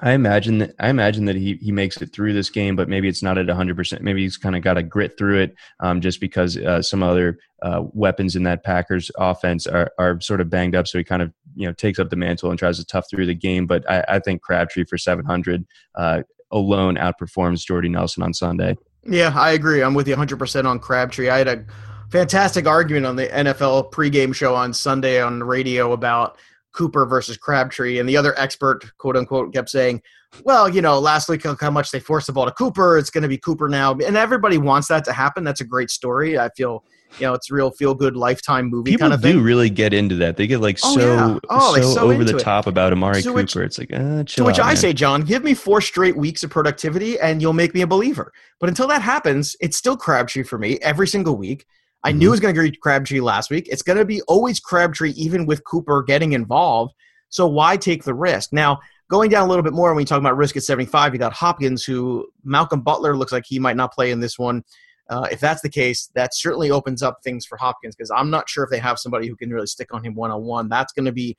I 0.00 0.12
imagine 0.12 0.58
that 0.58 0.74
I 0.78 0.90
imagine 0.90 1.24
that 1.24 1.36
he 1.36 1.54
he 1.56 1.72
makes 1.72 1.96
it 2.02 2.12
through 2.12 2.34
this 2.34 2.50
game, 2.50 2.76
but 2.76 2.88
maybe 2.88 3.08
it's 3.08 3.22
not 3.22 3.38
at 3.38 3.46
100. 3.46 3.76
percent 3.76 4.02
Maybe 4.02 4.22
he's 4.22 4.36
kind 4.36 4.54
of 4.54 4.62
got 4.62 4.74
to 4.74 4.82
grit 4.82 5.16
through 5.16 5.40
it, 5.40 5.54
um, 5.80 6.02
just 6.02 6.20
because 6.20 6.58
uh, 6.58 6.82
some 6.82 7.02
other 7.02 7.38
uh, 7.62 7.82
weapons 7.92 8.36
in 8.36 8.42
that 8.42 8.62
Packers 8.62 9.10
offense 9.16 9.66
are 9.66 9.90
are 9.98 10.20
sort 10.20 10.42
of 10.42 10.50
banged 10.50 10.74
up. 10.74 10.86
So 10.86 10.98
he 10.98 11.04
kind 11.04 11.22
of 11.22 11.32
you 11.54 11.66
know 11.66 11.72
takes 11.72 11.98
up 11.98 12.10
the 12.10 12.16
mantle 12.16 12.50
and 12.50 12.58
tries 12.58 12.78
to 12.78 12.84
tough 12.84 13.08
through 13.08 13.24
the 13.24 13.34
game. 13.34 13.66
But 13.66 13.90
I, 13.90 14.04
I 14.08 14.18
think 14.18 14.42
Crabtree 14.42 14.84
for 14.84 14.98
700 14.98 15.64
uh, 15.94 16.22
alone 16.50 16.96
outperforms 16.96 17.64
Jordy 17.64 17.88
Nelson 17.88 18.22
on 18.22 18.34
Sunday. 18.34 18.76
Yeah, 19.04 19.32
I 19.34 19.52
agree. 19.52 19.82
I'm 19.82 19.94
with 19.94 20.08
you 20.08 20.16
100% 20.16 20.66
on 20.66 20.78
Crabtree. 20.80 21.28
I 21.28 21.38
had 21.38 21.48
a 21.48 21.64
fantastic 22.10 22.66
argument 22.66 23.06
on 23.06 23.16
the 23.16 23.28
NFL 23.28 23.92
pregame 23.92 24.34
show 24.34 24.54
on 24.54 24.72
Sunday 24.72 25.20
on 25.20 25.38
the 25.38 25.44
radio 25.44 25.92
about 25.92 26.36
Cooper 26.76 27.06
versus 27.06 27.36
Crabtree, 27.36 27.98
and 27.98 28.08
the 28.08 28.16
other 28.16 28.38
expert, 28.38 28.84
quote 28.98 29.16
unquote, 29.16 29.52
kept 29.52 29.70
saying, 29.70 30.02
"Well, 30.44 30.68
you 30.68 30.82
know, 30.82 30.98
last 31.00 31.28
week 31.28 31.44
how 31.60 31.70
much 31.70 31.90
they 31.90 31.98
forced 32.00 32.26
the 32.26 32.32
ball 32.34 32.44
to 32.44 32.52
Cooper, 32.52 32.98
it's 32.98 33.10
going 33.10 33.22
to 33.22 33.28
be 33.28 33.38
Cooper 33.38 33.68
now," 33.68 33.92
and 33.94 34.16
everybody 34.16 34.58
wants 34.58 34.88
that 34.88 35.04
to 35.06 35.12
happen. 35.12 35.42
That's 35.42 35.60
a 35.62 35.64
great 35.64 35.90
story. 35.90 36.38
I 36.38 36.50
feel, 36.50 36.84
you 37.18 37.26
know, 37.26 37.32
it's 37.34 37.50
a 37.50 37.54
real 37.54 37.70
feel 37.70 37.94
good 37.94 38.14
lifetime 38.16 38.66
movie 38.68 38.90
People 38.90 39.04
kind 39.04 39.14
of 39.14 39.22
thing. 39.22 39.36
do 39.36 39.40
really 39.42 39.70
get 39.70 39.94
into 39.94 40.16
that. 40.16 40.36
They 40.36 40.46
get 40.46 40.60
like 40.60 40.78
Oh, 40.84 40.94
so 40.98 41.00
yeah. 41.16 41.38
Oh, 41.48 41.74
so, 41.76 41.82
so 41.94 42.10
over 42.12 42.24
the 42.24 42.36
it. 42.36 42.40
top 42.40 42.66
about 42.66 42.92
Amari 42.92 43.22
To 43.22 43.28
Cooper. 43.28 43.34
which- 43.42 43.56
it's 43.56 43.78
like, 43.78 43.92
uh, 43.92 44.24
To 44.24 44.44
which 44.44 44.58
out, 44.58 44.66
I 44.66 44.68
man. 44.68 44.76
say, 44.76 44.92
John, 44.92 45.22
give 45.22 45.42
me 45.42 45.54
four 45.54 45.80
straight 45.80 46.16
weeks 46.16 46.42
of 46.44 46.50
productivity 46.50 47.18
and 47.18 47.40
you'll 47.40 47.52
make 47.54 47.72
me 47.74 47.80
a 47.80 47.86
believer. 47.86 48.32
But 48.60 48.68
until 48.68 48.88
that 48.88 49.00
happens, 49.02 49.56
it's 49.60 49.76
still 49.78 49.96
Crabtree 49.96 50.42
for 50.42 50.58
me 50.58 50.78
every 50.82 51.08
single 51.08 51.36
week. 51.36 51.66
I 52.06 52.10
Mm-hmm. 52.10 52.18
knew 52.20 52.28
it 52.28 52.30
was 52.30 52.40
going 52.40 52.54
to 52.54 52.62
be 52.62 52.70
Crabtree 52.70 53.20
last 53.20 53.50
week. 53.50 53.66
It's 53.68 53.82
going 53.82 53.98
to 53.98 54.04
be 54.04 54.22
always 54.22 54.60
Crabtree, 54.60 55.10
even 55.10 55.44
with 55.44 55.64
Cooper 55.64 56.04
getting 56.04 56.32
involved. 56.34 56.94
So 57.30 57.48
why 57.48 57.76
take 57.76 58.04
the 58.04 58.14
risk? 58.14 58.52
Now, 58.52 58.78
going 59.10 59.28
down 59.28 59.44
a 59.44 59.48
little 59.48 59.64
bit 59.64 59.72
more, 59.72 59.92
when 59.92 60.02
you 60.02 60.06
talk 60.06 60.20
about 60.20 60.36
risk 60.36 60.56
at 60.56 60.62
75, 60.62 61.12
you 61.12 61.18
got 61.18 61.32
Hopkins, 61.32 61.84
who 61.84 62.28
Malcolm 62.44 62.80
Butler 62.80 63.16
looks 63.16 63.32
like 63.32 63.44
he 63.44 63.58
might 63.58 63.76
not 63.76 63.92
play 63.92 64.12
in 64.12 64.20
this 64.20 64.38
one. 64.38 64.62
Uh, 65.10 65.26
if 65.32 65.40
that's 65.40 65.62
the 65.62 65.68
case, 65.68 66.08
that 66.14 66.34
certainly 66.34 66.70
opens 66.70 67.02
up 67.02 67.18
things 67.24 67.44
for 67.44 67.58
Hopkins 67.58 67.96
because 67.96 68.12
I'm 68.12 68.30
not 68.30 68.48
sure 68.48 68.62
if 68.62 68.70
they 68.70 68.78
have 68.78 69.00
somebody 69.00 69.26
who 69.26 69.34
can 69.34 69.50
really 69.50 69.66
stick 69.66 69.92
on 69.92 70.04
him 70.04 70.14
one 70.14 70.30
on 70.30 70.44
one. 70.44 70.68
That's 70.68 70.92
going 70.92 71.06
to 71.06 71.12
be 71.12 71.36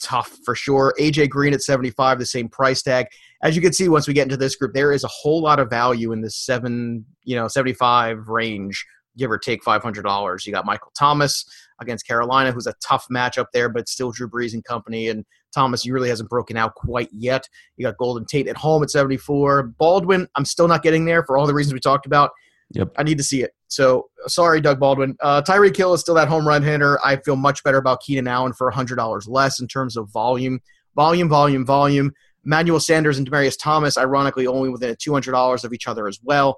tough 0.00 0.36
for 0.44 0.54
sure. 0.54 0.94
AJ 0.98 1.28
Green 1.28 1.54
at 1.54 1.62
75, 1.62 2.18
the 2.18 2.26
same 2.26 2.48
price 2.48 2.82
tag. 2.82 3.06
As 3.42 3.54
you 3.54 3.62
can 3.62 3.72
see, 3.72 3.88
once 3.88 4.08
we 4.08 4.14
get 4.14 4.24
into 4.24 4.36
this 4.36 4.56
group, 4.56 4.74
there 4.74 4.92
is 4.92 5.04
a 5.04 5.08
whole 5.08 5.40
lot 5.40 5.60
of 5.60 5.70
value 5.70 6.12
in 6.12 6.20
this 6.20 6.36
seven, 6.36 7.04
you 7.24 7.36
know, 7.36 7.48
75 7.48 8.28
range, 8.28 8.84
give 9.18 9.30
or 9.30 9.38
take 9.38 9.62
$500. 9.62 10.46
You 10.46 10.52
got 10.52 10.64
Michael 10.64 10.92
Thomas 10.98 11.44
against 11.80 12.06
Carolina, 12.06 12.52
who's 12.52 12.66
a 12.66 12.74
tough 12.82 13.06
matchup 13.12 13.46
there, 13.52 13.68
but 13.68 13.88
still 13.88 14.10
Drew 14.10 14.28
Brees 14.28 14.54
and 14.54 14.64
company. 14.64 15.08
And 15.08 15.24
Thomas 15.52 15.86
really 15.86 16.08
hasn't 16.08 16.30
broken 16.30 16.56
out 16.56 16.74
quite 16.74 17.08
yet. 17.12 17.48
You 17.76 17.84
got 17.84 17.96
Golden 17.98 18.24
Tate 18.24 18.48
at 18.48 18.56
home 18.56 18.82
at 18.82 18.90
74. 18.90 19.64
Baldwin, 19.78 20.26
I'm 20.36 20.44
still 20.44 20.68
not 20.68 20.82
getting 20.82 21.04
there 21.04 21.22
for 21.24 21.36
all 21.36 21.46
the 21.46 21.54
reasons 21.54 21.74
we 21.74 21.80
talked 21.80 22.06
about. 22.06 22.30
Yep. 22.72 22.92
I 22.98 23.02
need 23.02 23.18
to 23.18 23.24
see 23.24 23.42
it. 23.42 23.52
So 23.68 24.10
sorry, 24.26 24.60
Doug 24.60 24.78
Baldwin. 24.78 25.16
Uh, 25.20 25.42
Tyreek 25.42 25.76
Hill 25.76 25.94
is 25.94 26.00
still 26.00 26.14
that 26.14 26.28
home 26.28 26.46
run 26.46 26.62
hitter. 26.62 26.98
I 27.04 27.16
feel 27.16 27.36
much 27.36 27.62
better 27.64 27.78
about 27.78 28.00
Keenan 28.02 28.28
Allen 28.28 28.52
for 28.52 28.70
$100 28.70 29.28
less 29.28 29.60
in 29.60 29.68
terms 29.68 29.96
of 29.96 30.10
volume. 30.10 30.60
Volume, 30.94 31.28
volume, 31.28 31.64
volume. 31.64 32.12
Emmanuel 32.44 32.80
Sanders 32.80 33.18
and 33.18 33.30
Demaryius 33.30 33.58
Thomas, 33.60 33.98
ironically, 33.98 34.46
only 34.46 34.68
within 34.68 34.94
$200 34.96 35.64
of 35.64 35.72
each 35.72 35.86
other 35.86 36.08
as 36.08 36.18
well. 36.22 36.56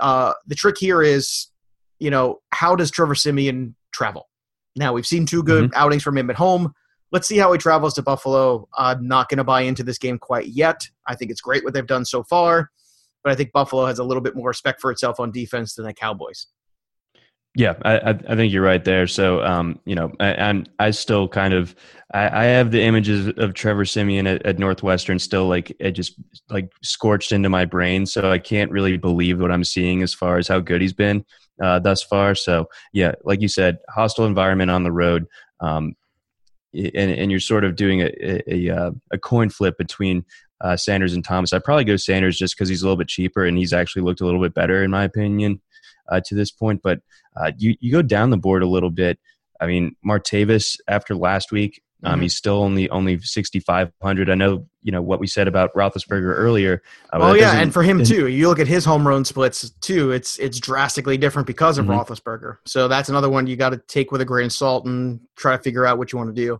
Uh, 0.00 0.32
the 0.46 0.54
trick 0.54 0.76
here 0.78 1.02
is, 1.02 1.48
you 1.98 2.10
know, 2.10 2.40
how 2.52 2.76
does 2.76 2.90
Trevor 2.90 3.14
Siemian 3.14 3.74
travel? 3.92 4.28
Now, 4.76 4.92
we've 4.92 5.06
seen 5.06 5.26
two 5.26 5.42
good 5.42 5.72
outings 5.74 6.02
from 6.02 6.16
him 6.16 6.30
at 6.30 6.36
home. 6.36 6.72
Let's 7.10 7.26
see 7.26 7.38
how 7.38 7.52
he 7.52 7.58
travels 7.58 7.94
to 7.94 8.02
Buffalo. 8.02 8.68
I'm 8.76 9.06
not 9.06 9.28
going 9.28 9.38
to 9.38 9.44
buy 9.44 9.62
into 9.62 9.82
this 9.82 9.98
game 9.98 10.18
quite 10.18 10.48
yet. 10.48 10.86
I 11.06 11.14
think 11.14 11.30
it's 11.30 11.40
great 11.40 11.64
what 11.64 11.74
they've 11.74 11.86
done 11.86 12.04
so 12.04 12.22
far, 12.22 12.70
but 13.24 13.32
I 13.32 13.34
think 13.34 13.52
Buffalo 13.52 13.86
has 13.86 13.98
a 13.98 14.04
little 14.04 14.22
bit 14.22 14.36
more 14.36 14.48
respect 14.48 14.80
for 14.80 14.90
itself 14.90 15.18
on 15.18 15.32
defense 15.32 15.74
than 15.74 15.86
the 15.86 15.94
Cowboys. 15.94 16.46
Yeah, 17.54 17.74
I, 17.84 18.10
I 18.10 18.36
think 18.36 18.52
you're 18.52 18.62
right 18.62 18.84
there. 18.84 19.08
So, 19.08 19.42
um, 19.42 19.80
you 19.84 19.96
know, 19.96 20.12
I, 20.20 20.34
I'm 20.34 20.66
I 20.78 20.92
still 20.92 21.26
kind 21.26 21.54
of 21.54 21.74
I, 22.12 22.42
I 22.42 22.44
have 22.44 22.70
the 22.70 22.82
images 22.82 23.32
of 23.36 23.54
Trevor 23.54 23.84
Siemian 23.84 24.28
at, 24.28 24.46
at 24.46 24.58
Northwestern 24.60 25.18
still 25.18 25.48
like 25.48 25.74
it 25.80 25.92
just 25.92 26.14
like 26.50 26.70
scorched 26.84 27.32
into 27.32 27.48
my 27.48 27.64
brain. 27.64 28.06
So 28.06 28.30
I 28.30 28.38
can't 28.38 28.70
really 28.70 28.96
believe 28.96 29.40
what 29.40 29.50
I'm 29.50 29.64
seeing 29.64 30.02
as 30.02 30.14
far 30.14 30.38
as 30.38 30.46
how 30.46 30.60
good 30.60 30.82
he's 30.82 30.92
been 30.92 31.24
uh, 31.62 31.78
thus 31.78 32.02
far. 32.02 32.34
So 32.34 32.68
yeah, 32.92 33.12
like 33.24 33.40
you 33.40 33.48
said, 33.48 33.78
hostile 33.88 34.26
environment 34.26 34.70
on 34.70 34.82
the 34.82 34.92
road, 34.92 35.26
um, 35.60 35.94
and 36.74 37.10
and 37.10 37.30
you're 37.30 37.40
sort 37.40 37.64
of 37.64 37.76
doing 37.76 38.02
a 38.02 38.10
a, 38.20 38.68
a, 38.68 38.76
uh, 38.76 38.90
coin 39.22 39.48
flip 39.50 39.76
between 39.78 40.24
uh, 40.60 40.76
Sanders 40.76 41.14
and 41.14 41.24
Thomas. 41.24 41.52
I'd 41.52 41.64
probably 41.64 41.84
go 41.84 41.96
Sanders 41.96 42.38
just 42.38 42.56
because 42.56 42.68
he's 42.68 42.82
a 42.82 42.84
little 42.84 42.96
bit 42.96 43.08
cheaper 43.08 43.44
and 43.44 43.56
he's 43.56 43.72
actually 43.72 44.02
looked 44.02 44.20
a 44.20 44.24
little 44.24 44.40
bit 44.40 44.54
better 44.54 44.82
in 44.82 44.90
my 44.90 45.04
opinion 45.04 45.60
uh, 46.10 46.20
to 46.26 46.34
this 46.34 46.50
point. 46.50 46.80
But 46.82 47.00
uh, 47.36 47.52
you 47.56 47.76
you 47.80 47.92
go 47.92 48.02
down 48.02 48.30
the 48.30 48.36
board 48.36 48.62
a 48.62 48.68
little 48.68 48.90
bit. 48.90 49.18
I 49.60 49.66
mean, 49.66 49.96
Martavis 50.06 50.76
after 50.88 51.14
last 51.16 51.50
week, 51.50 51.82
um, 52.04 52.20
Mhm. 52.20 52.22
he's 52.24 52.36
still 52.36 52.62
only 52.62 52.88
only 52.90 53.18
sixty 53.20 53.60
five 53.60 53.90
hundred. 54.02 54.30
I 54.30 54.34
know 54.34 54.66
you 54.88 54.92
know 54.92 55.02
what 55.02 55.20
we 55.20 55.26
said 55.26 55.46
about 55.48 55.70
Roethlisberger 55.74 56.34
earlier. 56.34 56.82
Uh, 57.12 57.18
Oh 57.20 57.34
yeah, 57.34 57.60
and 57.60 57.74
for 57.74 57.82
him 57.82 58.02
too. 58.02 58.28
You 58.28 58.48
look 58.48 58.58
at 58.58 58.66
his 58.66 58.86
home 58.86 59.06
run 59.06 59.22
splits 59.22 59.68
too. 59.82 60.12
It's 60.12 60.38
it's 60.38 60.58
drastically 60.58 61.18
different 61.18 61.46
because 61.46 61.76
of 61.76 61.84
Mhm. 61.84 61.90
Roethlisberger. 61.94 62.56
So 62.64 62.88
that's 62.88 63.10
another 63.10 63.28
one 63.28 63.46
you 63.46 63.54
got 63.54 63.68
to 63.70 63.76
take 63.86 64.10
with 64.12 64.22
a 64.22 64.24
grain 64.24 64.46
of 64.46 64.52
salt 64.54 64.86
and 64.86 65.20
try 65.36 65.54
to 65.58 65.62
figure 65.62 65.84
out 65.84 65.98
what 65.98 66.10
you 66.10 66.16
want 66.16 66.34
to 66.34 66.42
do. 66.46 66.58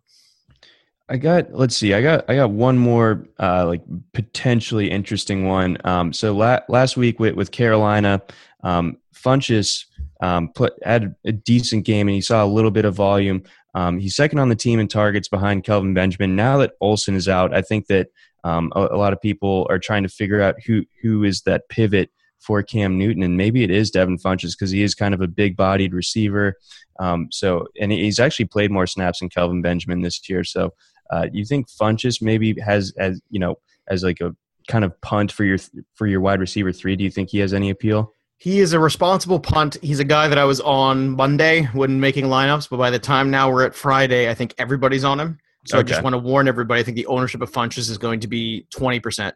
I 1.09 1.17
got 1.17 1.55
let's 1.55 1.75
see, 1.75 1.95
I 1.95 2.03
got 2.03 2.27
I 2.29 2.37
got 2.37 2.51
one 2.51 2.77
more 2.77 3.27
uh, 3.41 3.65
like 3.67 3.81
potentially 4.13 4.91
interesting 4.91 5.47
one. 5.47 5.79
Um, 5.85 6.13
so 6.13 6.35
la- 6.37 6.61
last 6.69 6.99
week 6.99 7.19
with 7.19 7.35
with 7.35 7.51
Carolina, 7.51 8.21
um, 8.63 8.99
Funchess 9.15 9.87
um, 10.21 10.51
put 10.55 10.75
had 10.85 11.15
a 11.25 11.33
decent 11.33 11.87
game 11.87 12.09
and 12.09 12.15
he 12.15 12.21
saw 12.21 12.45
a 12.45 12.47
little 12.47 12.71
bit 12.71 12.85
of 12.85 12.95
volume. 12.95 13.43
Um, 13.79 14.01
he's 14.01 14.17
second 14.17 14.41
on 14.41 14.49
the 14.49 14.57
team 14.57 14.81
in 14.81 14.89
targets 14.89 15.29
behind 15.29 15.63
Kelvin 15.63 15.95
Benjamin. 15.95 16.35
Now 16.35 16.59
that 16.59 16.73
Olsen 16.81 17.15
is 17.15 17.29
out, 17.29 17.55
I 17.55 17.63
think 17.63 17.87
that 17.87 18.09
um, 18.43 18.73
a, 18.75 18.89
a 18.91 18.99
lot 18.99 19.13
of 19.13 19.21
people 19.21 19.69
are 19.71 19.79
trying 19.79 20.03
to 20.03 20.09
figure 20.09 20.43
out 20.43 20.57
who 20.67 20.83
who 21.01 21.23
is 21.23 21.43
that 21.43 21.69
pivot 21.69 22.11
for 22.41 22.61
Cam 22.65 22.99
Newton, 22.99 23.23
and 23.23 23.37
maybe 23.37 23.63
it 23.63 23.71
is 23.71 23.93
Devin 23.93 24.19
Funchess 24.19 24.57
because 24.59 24.73
he 24.73 24.83
is 24.83 24.97
kind 24.97 25.15
of 25.15 25.21
a 25.21 25.29
big-bodied 25.29 25.95
receiver. 25.95 26.57
Um, 26.99 27.29
so, 27.31 27.67
and 27.81 27.93
he's 27.93 28.19
actually 28.19 28.47
played 28.47 28.73
more 28.73 28.87
snaps 28.87 29.21
than 29.21 29.29
Kelvin 29.29 29.63
Benjamin 29.63 30.03
this 30.03 30.29
year. 30.29 30.43
So, 30.43 30.75
uh, 31.11 31.29
you 31.33 31.45
think 31.45 31.69
Funchess 31.69 32.21
maybe 32.21 32.59
has 32.61 32.93
as 32.99 33.21
you 33.31 33.39
know 33.39 33.61
as 33.87 34.03
like 34.03 34.21
a 34.21 34.35
kind 34.67 34.85
of 34.85 35.01
punt 35.03 35.31
for 35.31 35.45
your 35.45 35.59
for 35.95 36.09
your 36.09 36.21
wide 36.21 36.41
receiver 36.41 36.73
three? 36.73 36.97
Do 36.97 37.05
you 37.05 37.13
think 37.13 37.31
he 37.31 37.39
has 37.39 37.55
any 37.55 37.71
appeal? 37.71 38.13
He 38.39 38.61
is 38.61 38.73
a 38.73 38.79
responsible 38.79 39.41
punt. 39.41 39.77
He's 39.83 39.99
a 39.99 40.05
guy 40.05 40.29
that 40.29 40.39
I 40.39 40.45
was 40.45 40.61
on 40.61 41.11
Monday 41.11 41.65
when 41.73 41.99
making 41.99 42.27
lineups, 42.27 42.71
but 42.71 42.77
by 42.77 42.91
the 42.91 42.99
time 42.99 43.31
now 43.31 43.51
we're 43.51 43.65
at 43.65 43.75
Friday, 43.75 44.31
I 44.31 44.35
think 44.35 44.55
everybody's 44.59 45.05
on 45.05 45.19
him. 45.19 45.39
So 45.67 45.79
I 45.79 45.83
just 45.83 46.03
want 46.03 46.15
to 46.15 46.19
warn 46.19 46.49
everybody. 46.49 46.81
I 46.81 46.85
think 46.85 46.97
the 46.97 47.07
ownership 47.07 47.43
of 47.43 47.51
Funchess 47.51 47.91
is 47.91 47.99
going 47.99 48.21
to 48.21 48.29
be 48.29 48.65
twenty 48.71 49.01
percent 49.01 49.35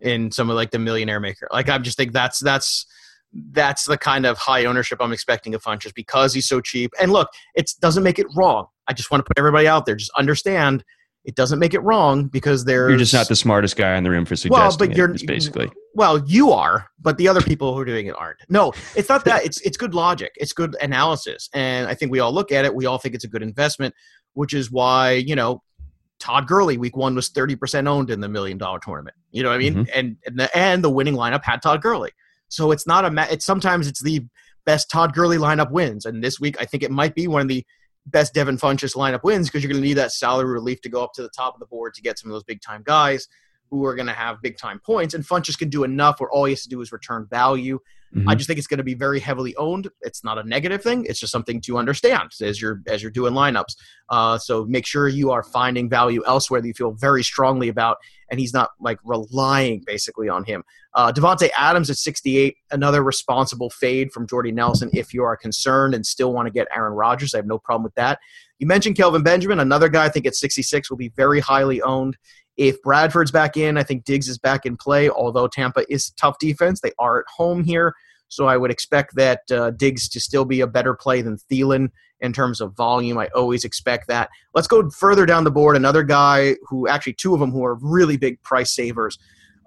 in 0.00 0.30
some 0.30 0.50
of 0.50 0.54
like 0.54 0.70
the 0.70 0.78
millionaire 0.78 1.18
maker. 1.18 1.48
Like 1.50 1.68
I 1.68 1.78
just 1.78 1.96
think 1.96 2.12
that's 2.12 2.38
that's 2.38 2.86
that's 3.32 3.86
the 3.86 3.96
kind 3.96 4.26
of 4.26 4.36
high 4.38 4.66
ownership 4.66 4.98
I'm 5.00 5.12
expecting 5.12 5.54
of 5.54 5.62
Funchess 5.62 5.94
because 5.94 6.34
he's 6.34 6.46
so 6.46 6.60
cheap. 6.60 6.92
And 7.00 7.10
look, 7.10 7.30
it 7.54 7.72
doesn't 7.80 8.02
make 8.02 8.18
it 8.18 8.26
wrong. 8.36 8.66
I 8.86 8.92
just 8.92 9.10
want 9.10 9.24
to 9.24 9.28
put 9.28 9.38
everybody 9.38 9.66
out 9.66 9.86
there. 9.86 9.96
Just 9.96 10.12
understand 10.18 10.84
it 11.24 11.36
doesn't 11.36 11.58
make 11.58 11.72
it 11.72 11.80
wrong 11.80 12.26
because 12.26 12.64
they're 12.64 12.88
You're 12.88 12.98
just 12.98 13.14
not 13.14 13.28
the 13.28 13.36
smartest 13.36 13.76
guy 13.76 13.96
in 13.96 14.02
the 14.04 14.10
room 14.10 14.24
for 14.24 14.34
suggesting 14.34 14.60
well, 14.60 14.76
but 14.76 14.90
it, 14.90 14.96
you're 14.96 15.14
basically. 15.26 15.70
well, 15.94 16.18
you 16.26 16.50
are, 16.50 16.88
but 17.00 17.16
the 17.16 17.28
other 17.28 17.40
people 17.40 17.74
who 17.74 17.80
are 17.80 17.84
doing 17.84 18.06
it 18.06 18.14
aren't. 18.18 18.38
No, 18.48 18.72
it's 18.96 19.08
not 19.08 19.24
that. 19.26 19.44
It's 19.44 19.60
it's 19.60 19.76
good 19.76 19.94
logic. 19.94 20.32
It's 20.36 20.52
good 20.52 20.76
analysis, 20.80 21.48
and 21.54 21.86
I 21.86 21.94
think 21.94 22.10
we 22.10 22.18
all 22.20 22.32
look 22.32 22.50
at 22.50 22.64
it. 22.64 22.74
We 22.74 22.86
all 22.86 22.98
think 22.98 23.14
it's 23.14 23.24
a 23.24 23.28
good 23.28 23.42
investment, 23.42 23.94
which 24.34 24.52
is 24.52 24.70
why 24.70 25.12
you 25.12 25.36
know 25.36 25.62
Todd 26.18 26.48
Gurley 26.48 26.76
week 26.76 26.96
one 26.96 27.14
was 27.14 27.28
thirty 27.28 27.54
percent 27.54 27.86
owned 27.86 28.10
in 28.10 28.20
the 28.20 28.28
million 28.28 28.58
dollar 28.58 28.80
tournament. 28.80 29.16
You 29.30 29.44
know 29.44 29.50
what 29.50 29.56
I 29.56 29.58
mean? 29.58 29.74
Mm-hmm. 29.74 29.98
And 29.98 30.16
and 30.26 30.38
the, 30.40 30.56
and 30.56 30.82
the 30.82 30.90
winning 30.90 31.14
lineup 31.14 31.44
had 31.44 31.62
Todd 31.62 31.82
Gurley. 31.82 32.10
So 32.48 32.72
it's 32.72 32.86
not 32.86 33.04
a. 33.04 33.10
ma- 33.10 33.26
It's 33.30 33.46
sometimes 33.46 33.86
it's 33.86 34.02
the 34.02 34.26
best 34.64 34.90
Todd 34.90 35.14
Gurley 35.14 35.38
lineup 35.38 35.70
wins, 35.70 36.04
and 36.04 36.22
this 36.22 36.40
week 36.40 36.56
I 36.60 36.64
think 36.64 36.82
it 36.82 36.90
might 36.90 37.14
be 37.14 37.28
one 37.28 37.42
of 37.42 37.48
the 37.48 37.64
best 38.06 38.34
Devin 38.34 38.56
Funchess 38.56 38.96
lineup 38.96 39.22
wins 39.22 39.48
because 39.48 39.62
you're 39.62 39.72
going 39.72 39.82
to 39.82 39.86
need 39.86 39.94
that 39.94 40.12
salary 40.12 40.50
relief 40.50 40.80
to 40.82 40.88
go 40.88 41.02
up 41.02 41.12
to 41.14 41.22
the 41.22 41.30
top 41.30 41.54
of 41.54 41.60
the 41.60 41.66
board 41.66 41.94
to 41.94 42.02
get 42.02 42.18
some 42.18 42.30
of 42.30 42.34
those 42.34 42.44
big 42.44 42.60
time 42.60 42.82
guys 42.84 43.28
who 43.70 43.84
are 43.86 43.94
going 43.94 44.06
to 44.06 44.12
have 44.12 44.42
big 44.42 44.58
time 44.58 44.80
points. 44.84 45.14
And 45.14 45.24
Funchess 45.24 45.58
can 45.58 45.70
do 45.70 45.84
enough 45.84 46.20
where 46.20 46.30
all 46.30 46.44
he 46.44 46.52
has 46.52 46.62
to 46.62 46.68
do 46.68 46.80
is 46.80 46.92
return 46.92 47.26
value. 47.30 47.78
Mhm. 48.14 48.24
I 48.28 48.34
just 48.34 48.46
think 48.46 48.58
it's 48.58 48.66
going 48.66 48.78
to 48.78 48.84
be 48.84 48.94
very 48.94 49.20
heavily 49.20 49.56
owned. 49.56 49.88
It's 50.02 50.22
not 50.22 50.38
a 50.38 50.42
negative 50.42 50.82
thing. 50.82 51.06
It's 51.08 51.18
just 51.18 51.32
something 51.32 51.60
to 51.62 51.78
understand 51.78 52.30
as 52.42 52.60
you're 52.60 52.82
as 52.86 53.02
you're 53.02 53.10
doing 53.10 53.32
lineups. 53.32 53.74
Uh, 54.10 54.36
so 54.38 54.64
make 54.66 54.84
sure 54.84 55.08
you 55.08 55.30
are 55.30 55.42
finding 55.42 55.88
value 55.88 56.22
elsewhere 56.26 56.60
that 56.60 56.66
you 56.66 56.74
feel 56.74 56.92
very 56.92 57.22
strongly 57.22 57.68
about, 57.68 57.96
and 58.30 58.38
he's 58.38 58.52
not 58.52 58.70
like 58.80 58.98
relying 59.04 59.82
basically 59.86 60.28
on 60.28 60.44
him. 60.44 60.62
Uh, 60.94 61.10
Davante 61.10 61.48
Adams 61.56 61.88
at 61.88 61.96
68, 61.96 62.54
another 62.70 63.02
responsible 63.02 63.70
fade 63.70 64.12
from 64.12 64.26
Jordy 64.26 64.52
Nelson. 64.52 64.90
If 64.92 65.14
you 65.14 65.22
are 65.24 65.36
concerned 65.36 65.94
and 65.94 66.04
still 66.04 66.34
want 66.34 66.46
to 66.46 66.52
get 66.52 66.68
Aaron 66.74 66.92
Rodgers, 66.92 67.32
I 67.34 67.38
have 67.38 67.46
no 67.46 67.58
problem 67.58 67.84
with 67.84 67.94
that. 67.94 68.18
You 68.58 68.66
mentioned 68.66 68.96
Kelvin 68.96 69.22
Benjamin, 69.22 69.58
another 69.58 69.88
guy 69.88 70.04
I 70.04 70.08
think 70.10 70.26
at 70.26 70.36
66 70.36 70.90
will 70.90 70.98
be 70.98 71.08
very 71.16 71.40
highly 71.40 71.80
owned. 71.80 72.16
If 72.56 72.80
Bradford's 72.82 73.30
back 73.30 73.56
in, 73.56 73.78
I 73.78 73.82
think 73.82 74.04
Diggs 74.04 74.28
is 74.28 74.38
back 74.38 74.66
in 74.66 74.76
play. 74.76 75.08
Although 75.08 75.48
Tampa 75.48 75.90
is 75.92 76.10
tough 76.10 76.38
defense, 76.38 76.80
they 76.80 76.92
are 76.98 77.20
at 77.20 77.24
home 77.34 77.64
here, 77.64 77.94
so 78.28 78.46
I 78.46 78.56
would 78.56 78.70
expect 78.70 79.14
that 79.16 79.40
uh, 79.50 79.70
Diggs 79.70 80.08
to 80.10 80.20
still 80.20 80.44
be 80.44 80.60
a 80.60 80.66
better 80.66 80.94
play 80.94 81.22
than 81.22 81.38
Thielen 81.50 81.90
in 82.20 82.32
terms 82.32 82.60
of 82.60 82.74
volume. 82.76 83.18
I 83.18 83.28
always 83.34 83.64
expect 83.64 84.08
that. 84.08 84.30
Let's 84.54 84.68
go 84.68 84.88
further 84.90 85.26
down 85.26 85.44
the 85.44 85.50
board. 85.50 85.76
Another 85.76 86.02
guy 86.02 86.56
who, 86.68 86.86
actually, 86.88 87.14
two 87.14 87.34
of 87.34 87.40
them 87.40 87.50
who 87.50 87.64
are 87.64 87.74
really 87.74 88.16
big 88.16 88.40
price 88.42 88.74
savers. 88.74 89.18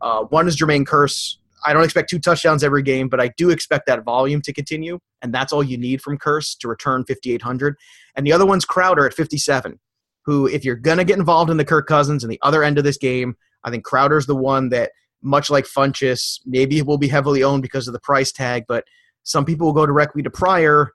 Uh, 0.01 0.23
one 0.25 0.47
is 0.47 0.55
Jermaine 0.55 0.85
Kearse. 0.85 1.37
I 1.65 1.73
don't 1.73 1.83
expect 1.83 2.09
two 2.09 2.19
touchdowns 2.19 2.63
every 2.63 2.83
game, 2.83 3.09
but 3.09 3.19
I 3.19 3.29
do 3.37 3.49
expect 3.49 3.87
that 3.87 4.03
volume 4.03 4.41
to 4.43 4.53
continue, 4.53 4.99
and 5.21 5.33
that's 5.33 5.51
all 5.51 5.63
you 5.63 5.77
need 5.77 6.01
from 6.01 6.17
Kearse 6.17 6.57
to 6.59 6.67
return 6.67 7.03
5,800. 7.05 7.75
And 8.15 8.25
the 8.25 8.31
other 8.31 8.45
one's 8.45 8.65
Crowder 8.65 9.05
at 9.05 9.13
57, 9.13 9.79
who, 10.25 10.47
if 10.47 10.65
you're 10.65 10.75
going 10.75 10.97
to 10.97 11.03
get 11.03 11.19
involved 11.19 11.51
in 11.51 11.57
the 11.57 11.65
Kirk 11.65 11.87
Cousins 11.87 12.23
and 12.23 12.31
the 12.31 12.39
other 12.41 12.63
end 12.63 12.77
of 12.77 12.83
this 12.83 12.97
game, 12.97 13.35
I 13.63 13.71
think 13.71 13.83
Crowder's 13.83 14.25
the 14.25 14.35
one 14.35 14.69
that, 14.69 14.91
much 15.21 15.49
like 15.49 15.65
Funchess, 15.65 16.39
maybe 16.45 16.77
it 16.77 16.85
will 16.85 16.97
be 16.97 17.07
heavily 17.07 17.43
owned 17.43 17.61
because 17.61 17.87
of 17.87 17.93
the 17.93 17.99
price 17.99 18.31
tag, 18.31 18.65
but 18.67 18.85
some 19.23 19.45
people 19.45 19.67
will 19.67 19.73
go 19.73 19.85
directly 19.85 20.21
to 20.23 20.29
Pryor. 20.29 20.91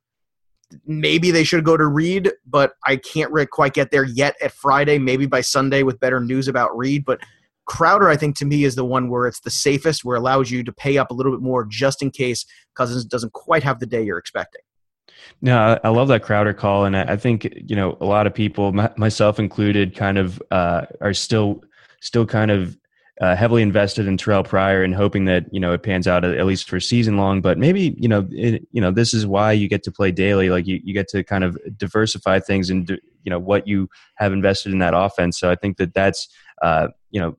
Maybe 0.86 1.30
they 1.30 1.42
should 1.42 1.64
go 1.64 1.76
to 1.76 1.86
Reed, 1.86 2.30
but 2.46 2.74
I 2.86 2.96
can't 2.96 3.32
really 3.32 3.46
quite 3.46 3.74
get 3.74 3.90
there 3.90 4.04
yet 4.04 4.36
at 4.40 4.52
Friday. 4.52 4.98
Maybe 4.98 5.26
by 5.26 5.40
Sunday 5.40 5.82
with 5.82 5.98
better 5.98 6.20
news 6.20 6.46
about 6.46 6.76
Reed, 6.76 7.04
but 7.04 7.20
Crowder, 7.66 8.08
I 8.08 8.16
think, 8.16 8.36
to 8.38 8.44
me, 8.44 8.64
is 8.64 8.74
the 8.74 8.84
one 8.84 9.10
where 9.10 9.28
it's 9.28 9.40
the 9.40 9.50
safest, 9.50 10.04
where 10.04 10.16
it 10.16 10.20
allows 10.20 10.50
you 10.50 10.64
to 10.64 10.72
pay 10.72 10.98
up 10.98 11.12
a 11.12 11.14
little 11.14 11.30
bit 11.30 11.40
more 11.40 11.64
just 11.64 12.02
in 12.02 12.10
case 12.10 12.44
Cousins 12.74 13.04
doesn't 13.04 13.32
quite 13.32 13.62
have 13.62 13.78
the 13.78 13.86
day 13.86 14.02
you're 14.02 14.18
expecting. 14.18 14.62
No, 15.42 15.78
I 15.82 15.88
love 15.88 16.08
that 16.08 16.22
Crowder 16.22 16.52
call, 16.52 16.84
and 16.84 16.96
I 16.96 17.16
think 17.16 17.48
you 17.56 17.76
know 17.76 17.96
a 18.00 18.04
lot 18.04 18.26
of 18.26 18.34
people, 18.34 18.72
myself 18.96 19.38
included, 19.38 19.96
kind 19.96 20.18
of 20.18 20.42
uh, 20.50 20.86
are 21.00 21.14
still 21.14 21.62
still 22.00 22.26
kind 22.26 22.50
of 22.50 22.76
uh, 23.20 23.36
heavily 23.36 23.60
invested 23.60 24.06
in 24.06 24.16
Terrelle 24.16 24.46
Pryor 24.46 24.82
and 24.82 24.94
hoping 24.94 25.26
that 25.26 25.44
you 25.52 25.60
know 25.60 25.72
it 25.72 25.82
pans 25.82 26.08
out 26.08 26.24
at, 26.24 26.46
least 26.46 26.68
for 26.68 26.80
season 26.80 27.16
long. 27.18 27.42
But 27.42 27.58
maybe 27.58 27.94
you 27.98 28.08
know 28.08 28.26
it, 28.30 28.66
you 28.72 28.80
know 28.80 28.90
this 28.90 29.12
is 29.12 29.26
why 29.26 29.52
you 29.52 29.68
get 29.68 29.82
to 29.84 29.92
play 29.92 30.10
daily. 30.10 30.48
Like 30.48 30.66
you, 30.66 30.80
you 30.82 30.94
get 30.94 31.08
to 31.08 31.22
kind 31.22 31.44
of 31.44 31.58
diversify 31.76 32.40
things 32.40 32.70
and 32.70 32.88
you 32.88 33.30
know 33.30 33.38
what 33.38 33.66
you 33.66 33.88
have 34.16 34.32
invested 34.32 34.72
in 34.72 34.78
that 34.78 34.94
offense. 34.94 35.38
So 35.38 35.50
I 35.50 35.54
think 35.54 35.76
that 35.76 35.92
that's 35.92 36.28
uh, 36.62 36.88
you 37.10 37.20
know 37.20 37.36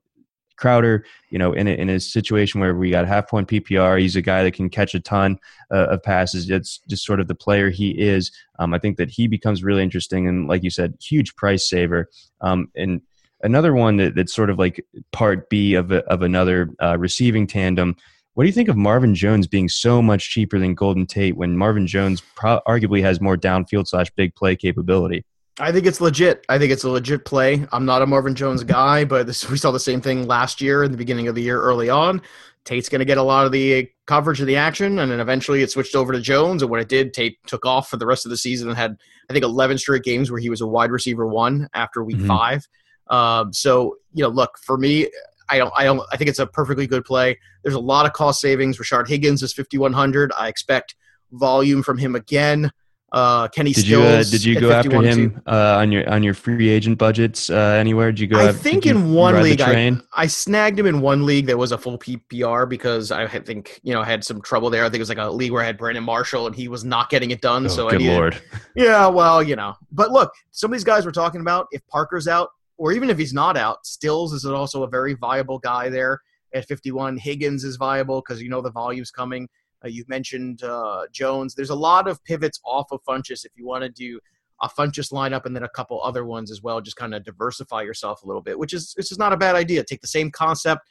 Crowder, 0.62 1.04
you 1.30 1.40
know, 1.40 1.52
in 1.52 1.66
a, 1.66 1.72
in 1.72 1.90
a 1.90 1.98
situation 1.98 2.60
where 2.60 2.72
we 2.76 2.90
got 2.90 3.04
half 3.04 3.28
point 3.28 3.48
PPR, 3.48 4.00
he's 4.00 4.14
a 4.14 4.22
guy 4.22 4.44
that 4.44 4.54
can 4.54 4.70
catch 4.70 4.94
a 4.94 5.00
ton 5.00 5.40
uh, 5.72 5.88
of 5.88 6.02
passes. 6.04 6.48
It's 6.48 6.78
just 6.88 7.04
sort 7.04 7.18
of 7.18 7.26
the 7.26 7.34
player 7.34 7.68
he 7.68 7.90
is. 7.90 8.30
Um, 8.60 8.72
I 8.72 8.78
think 8.78 8.96
that 8.98 9.10
he 9.10 9.26
becomes 9.26 9.64
really 9.64 9.82
interesting, 9.82 10.28
and 10.28 10.46
like 10.46 10.62
you 10.62 10.70
said, 10.70 10.94
huge 11.00 11.34
price 11.34 11.68
saver. 11.68 12.08
Um, 12.40 12.70
and 12.76 13.02
another 13.42 13.74
one 13.74 13.96
that, 13.96 14.14
that's 14.14 14.32
sort 14.32 14.50
of 14.50 14.58
like 14.58 14.86
part 15.10 15.50
B 15.50 15.74
of 15.74 15.90
a, 15.90 16.04
of 16.04 16.22
another 16.22 16.70
uh, 16.80 16.96
receiving 16.96 17.48
tandem. 17.48 17.96
What 18.34 18.44
do 18.44 18.46
you 18.46 18.54
think 18.54 18.68
of 18.68 18.76
Marvin 18.76 19.16
Jones 19.16 19.48
being 19.48 19.68
so 19.68 20.00
much 20.00 20.30
cheaper 20.30 20.60
than 20.60 20.74
Golden 20.74 21.06
Tate 21.06 21.36
when 21.36 21.56
Marvin 21.58 21.88
Jones 21.88 22.22
pro- 22.36 22.60
arguably 22.68 23.02
has 23.02 23.20
more 23.20 23.36
downfield 23.36 23.88
slash 23.88 24.10
big 24.12 24.36
play 24.36 24.54
capability? 24.54 25.24
I 25.60 25.70
think 25.70 25.86
it's 25.86 26.00
legit. 26.00 26.44
I 26.48 26.58
think 26.58 26.72
it's 26.72 26.84
a 26.84 26.90
legit 26.90 27.24
play. 27.24 27.66
I'm 27.72 27.84
not 27.84 28.02
a 28.02 28.06
Marvin 28.06 28.34
Jones 28.34 28.64
guy, 28.64 29.04
but 29.04 29.26
this, 29.26 29.48
we 29.48 29.58
saw 29.58 29.70
the 29.70 29.80
same 29.80 30.00
thing 30.00 30.26
last 30.26 30.60
year 30.60 30.82
in 30.82 30.90
the 30.90 30.96
beginning 30.96 31.28
of 31.28 31.34
the 31.34 31.42
year 31.42 31.60
early 31.60 31.90
on. 31.90 32.22
Tate's 32.64 32.88
going 32.88 33.00
to 33.00 33.04
get 33.04 33.18
a 33.18 33.22
lot 33.22 33.44
of 33.44 33.52
the 33.52 33.90
coverage 34.06 34.40
of 34.40 34.46
the 34.46 34.56
action, 34.56 35.00
and 35.00 35.10
then 35.10 35.20
eventually 35.20 35.62
it 35.62 35.70
switched 35.70 35.96
over 35.96 36.12
to 36.12 36.20
Jones. 36.20 36.62
And 36.62 36.70
when 36.70 36.80
it 36.80 36.88
did, 36.88 37.12
Tate 37.12 37.38
took 37.46 37.66
off 37.66 37.88
for 37.88 37.96
the 37.96 38.06
rest 38.06 38.24
of 38.24 38.30
the 38.30 38.36
season 38.36 38.68
and 38.68 38.78
had, 38.78 38.96
I 39.28 39.32
think, 39.32 39.44
11 39.44 39.78
straight 39.78 40.04
games 40.04 40.30
where 40.30 40.40
he 40.40 40.48
was 40.48 40.60
a 40.60 40.66
wide 40.66 40.90
receiver 40.90 41.26
one 41.26 41.68
after 41.74 42.04
week 42.04 42.18
mm-hmm. 42.18 42.28
five. 42.28 42.68
Um, 43.08 43.52
so, 43.52 43.96
you 44.14 44.22
know, 44.22 44.28
look, 44.28 44.58
for 44.58 44.78
me, 44.78 45.08
I 45.50 45.58
don't, 45.58 45.72
I 45.76 45.84
don't, 45.84 46.00
I 46.12 46.16
think 46.16 46.30
it's 46.30 46.38
a 46.38 46.46
perfectly 46.46 46.86
good 46.86 47.04
play. 47.04 47.38
There's 47.62 47.74
a 47.74 47.80
lot 47.80 48.06
of 48.06 48.12
cost 48.12 48.40
savings. 48.40 48.78
Rashard 48.78 49.08
Higgins 49.08 49.42
is 49.42 49.52
5,100. 49.52 50.32
I 50.38 50.48
expect 50.48 50.94
volume 51.32 51.82
from 51.82 51.98
him 51.98 52.14
again. 52.14 52.70
Uh, 53.12 53.46
Kenny 53.48 53.74
did 53.74 53.84
Stills. 53.84 54.02
You, 54.02 54.08
uh, 54.08 54.24
did 54.24 54.44
you 54.44 54.58
go 54.58 54.72
after 54.72 55.02
him 55.02 55.42
uh, 55.46 55.76
on 55.78 55.92
your 55.92 56.08
on 56.08 56.22
your 56.22 56.32
free 56.32 56.70
agent 56.70 56.96
budgets 56.96 57.50
uh, 57.50 57.76
anywhere? 57.78 58.10
Did 58.10 58.20
you 58.20 58.26
go? 58.26 58.38
I 58.38 58.52
think 58.52 58.86
in 58.86 59.12
one 59.12 59.42
league, 59.42 59.60
I, 59.60 60.00
I 60.14 60.26
snagged 60.26 60.78
him 60.78 60.86
in 60.86 61.02
one 61.02 61.26
league 61.26 61.44
that 61.46 61.58
was 61.58 61.72
a 61.72 61.78
full 61.78 61.98
PPR 61.98 62.66
because 62.66 63.12
I 63.12 63.26
think 63.26 63.80
you 63.82 63.92
know 63.92 64.00
I 64.00 64.06
had 64.06 64.24
some 64.24 64.40
trouble 64.40 64.70
there. 64.70 64.82
I 64.82 64.86
think 64.86 64.96
it 64.96 65.00
was 65.00 65.10
like 65.10 65.18
a 65.18 65.30
league 65.30 65.52
where 65.52 65.62
I 65.62 65.66
had 65.66 65.76
Brandon 65.76 66.02
Marshall 66.02 66.46
and 66.46 66.56
he 66.56 66.68
was 66.68 66.84
not 66.84 67.10
getting 67.10 67.32
it 67.32 67.42
done. 67.42 67.66
Oh, 67.66 67.68
so 67.68 67.90
good 67.90 67.96
I 67.96 67.98
needed, 67.98 68.14
lord. 68.14 68.42
Yeah, 68.74 69.06
well, 69.08 69.42
you 69.42 69.56
know, 69.56 69.74
but 69.90 70.10
look, 70.10 70.32
some 70.50 70.70
of 70.70 70.72
these 70.72 70.84
guys 70.84 71.04
we're 71.04 71.12
talking 71.12 71.42
about, 71.42 71.66
if 71.70 71.86
Parker's 71.88 72.26
out 72.26 72.48
or 72.78 72.92
even 72.92 73.10
if 73.10 73.18
he's 73.18 73.34
not 73.34 73.58
out, 73.58 73.84
Stills 73.84 74.32
is 74.32 74.46
also 74.46 74.84
a 74.84 74.88
very 74.88 75.12
viable 75.14 75.58
guy 75.58 75.90
there 75.90 76.18
at 76.54 76.66
51. 76.66 77.16
Higgins 77.18 77.64
is 77.64 77.76
viable 77.76 78.22
because 78.22 78.42
you 78.42 78.48
know 78.48 78.62
the 78.62 78.70
volume's 78.70 79.10
coming. 79.10 79.48
Uh, 79.84 79.88
you've 79.88 80.08
mentioned 80.08 80.62
uh, 80.62 81.02
Jones. 81.12 81.54
There's 81.54 81.70
a 81.70 81.74
lot 81.74 82.08
of 82.08 82.22
pivots 82.24 82.60
off 82.64 82.92
of 82.92 83.00
Funchess 83.04 83.44
if 83.44 83.52
you 83.56 83.66
want 83.66 83.82
to 83.82 83.88
do 83.88 84.20
a 84.62 84.68
Funchess 84.68 85.12
lineup 85.12 85.44
and 85.44 85.54
then 85.54 85.64
a 85.64 85.68
couple 85.68 86.00
other 86.02 86.24
ones 86.24 86.50
as 86.50 86.62
well. 86.62 86.80
Just 86.80 86.96
kind 86.96 87.14
of 87.14 87.24
diversify 87.24 87.82
yourself 87.82 88.22
a 88.22 88.26
little 88.26 88.42
bit, 88.42 88.58
which 88.58 88.72
is 88.72 88.92
which 88.96 89.10
is 89.10 89.18
not 89.18 89.32
a 89.32 89.36
bad 89.36 89.54
idea. 89.54 89.82
Take 89.84 90.00
the 90.00 90.06
same 90.06 90.30
concept 90.30 90.82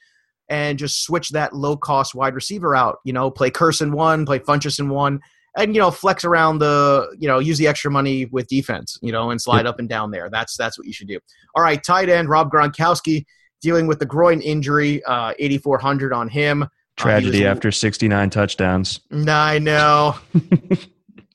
and 0.49 0.77
just 0.77 1.03
switch 1.03 1.29
that 1.29 1.55
low 1.55 1.77
cost 1.77 2.13
wide 2.13 2.35
receiver 2.35 2.75
out. 2.75 2.99
You 3.05 3.13
know, 3.13 3.31
play 3.31 3.49
Kearse 3.49 3.81
in 3.81 3.91
one, 3.91 4.25
play 4.25 4.39
Funchess 4.39 4.79
in 4.79 4.89
one, 4.89 5.21
and 5.57 5.73
you 5.73 5.81
know 5.81 5.91
flex 5.91 6.25
around 6.25 6.59
the 6.59 7.15
you 7.17 7.27
know 7.27 7.39
use 7.39 7.57
the 7.57 7.67
extra 7.67 7.89
money 7.89 8.25
with 8.25 8.47
defense. 8.47 8.99
You 9.01 9.11
know, 9.11 9.31
and 9.31 9.41
slide 9.41 9.65
up 9.65 9.79
and 9.79 9.87
down 9.87 10.11
there. 10.11 10.29
That's 10.29 10.57
that's 10.57 10.77
what 10.77 10.85
you 10.85 10.93
should 10.93 11.07
do. 11.07 11.19
All 11.55 11.63
right, 11.63 11.81
tight 11.81 12.09
end 12.09 12.29
Rob 12.29 12.51
Gronkowski 12.51 13.25
dealing 13.61 13.87
with 13.87 13.99
the 13.99 14.05
groin 14.05 14.41
injury, 14.41 15.03
uh, 15.03 15.33
8,400 15.37 16.11
on 16.11 16.27
him. 16.27 16.67
Tragedy 17.02 17.45
uh, 17.45 17.52
after 17.52 17.72
69 17.72 18.30
touchdowns. 18.30 18.99
I 19.28 19.60
know. 19.60 20.16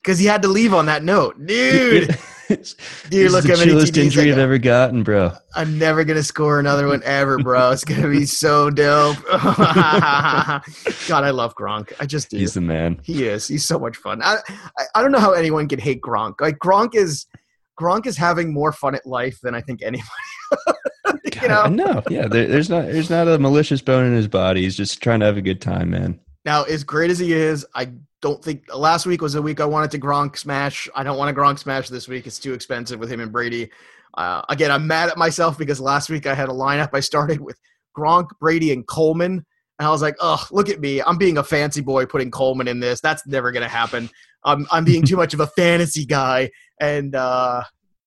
Because 0.06 0.20
he 0.20 0.26
had 0.26 0.40
to 0.42 0.48
leave 0.48 0.72
on 0.72 0.86
that 0.86 1.02
note. 1.02 1.34
Dude. 1.44 2.16
Dude, 3.10 3.32
look 3.32 3.44
how 3.44 3.56
many 3.56 3.72
chillest 3.72 3.96
injury 3.96 4.30
I've 4.30 4.38
ever 4.38 4.56
gotten, 4.56 5.02
bro. 5.02 5.32
I'm 5.56 5.80
never 5.80 6.04
gonna 6.04 6.22
score 6.22 6.60
another 6.60 6.86
one 6.86 7.02
ever, 7.04 7.38
bro. 7.38 7.72
It's 7.72 7.82
gonna 7.82 8.08
be 8.08 8.24
so 8.24 8.70
dope. 8.70 9.16
God, 9.26 10.62
I 11.10 11.30
love 11.30 11.56
Gronk. 11.56 11.92
I 11.98 12.06
just 12.06 12.30
do. 12.30 12.36
He's 12.36 12.54
the 12.54 12.60
man. 12.60 13.00
He 13.02 13.26
is. 13.26 13.48
He's 13.48 13.66
so 13.66 13.80
much 13.80 13.96
fun. 13.96 14.22
I, 14.22 14.36
I, 14.78 14.84
I 14.94 15.02
don't 15.02 15.10
know 15.10 15.18
how 15.18 15.32
anyone 15.32 15.66
can 15.66 15.80
hate 15.80 16.00
Gronk. 16.02 16.40
Like 16.40 16.58
Gronk 16.58 16.94
is 16.94 17.26
Gronk 17.80 18.06
is 18.06 18.16
having 18.16 18.54
more 18.54 18.70
fun 18.70 18.94
at 18.94 19.04
life 19.06 19.40
than 19.42 19.56
I 19.56 19.60
think 19.60 19.82
anybody. 19.82 20.06
you 21.42 21.48
know? 21.48 21.66
No, 21.66 22.02
yeah. 22.10 22.26
There, 22.26 22.46
there's 22.46 22.70
not 22.70 22.86
there's 22.86 23.10
not 23.10 23.28
a 23.28 23.38
malicious 23.38 23.80
bone 23.80 24.06
in 24.06 24.14
his 24.14 24.28
body. 24.28 24.62
He's 24.62 24.76
just 24.76 25.02
trying 25.02 25.20
to 25.20 25.26
have 25.26 25.36
a 25.36 25.42
good 25.42 25.60
time, 25.60 25.90
man. 25.90 26.20
Now, 26.44 26.62
as 26.62 26.84
great 26.84 27.10
as 27.10 27.18
he 27.18 27.32
is, 27.32 27.66
I 27.74 27.90
don't 28.22 28.42
think 28.42 28.72
last 28.74 29.04
week 29.04 29.20
was 29.20 29.34
a 29.34 29.42
week 29.42 29.60
I 29.60 29.64
wanted 29.64 29.90
to 29.92 29.98
Gronk 29.98 30.36
smash. 30.36 30.88
I 30.94 31.02
don't 31.02 31.18
want 31.18 31.34
to 31.34 31.40
Gronk 31.40 31.58
smash 31.58 31.88
this 31.88 32.08
week. 32.08 32.26
It's 32.26 32.38
too 32.38 32.54
expensive 32.54 33.00
with 33.00 33.10
him 33.10 33.20
and 33.20 33.32
Brady. 33.32 33.70
Uh, 34.14 34.42
again, 34.48 34.70
I'm 34.70 34.86
mad 34.86 35.08
at 35.08 35.18
myself 35.18 35.58
because 35.58 35.80
last 35.80 36.08
week 36.08 36.26
I 36.26 36.34
had 36.34 36.48
a 36.48 36.52
lineup 36.52 36.90
I 36.92 37.00
started 37.00 37.40
with 37.40 37.58
Gronk, 37.96 38.28
Brady, 38.40 38.72
and 38.72 38.86
Coleman. 38.86 39.44
And 39.78 39.86
I 39.86 39.90
was 39.90 40.00
like, 40.00 40.16
oh, 40.20 40.46
look 40.50 40.70
at 40.70 40.80
me. 40.80 41.02
I'm 41.02 41.18
being 41.18 41.38
a 41.38 41.44
fancy 41.44 41.82
boy 41.82 42.06
putting 42.06 42.30
Coleman 42.30 42.68
in 42.68 42.80
this. 42.80 43.00
That's 43.00 43.26
never 43.26 43.52
going 43.52 43.62
to 43.62 43.68
happen. 43.68 44.08
I'm, 44.44 44.66
I'm 44.70 44.84
being 44.84 45.04
too 45.04 45.16
much 45.22 45.34
of 45.34 45.40
a 45.40 45.46
fantasy 45.48 46.06
guy. 46.06 46.50
And 46.80 47.14
uh, 47.14 47.62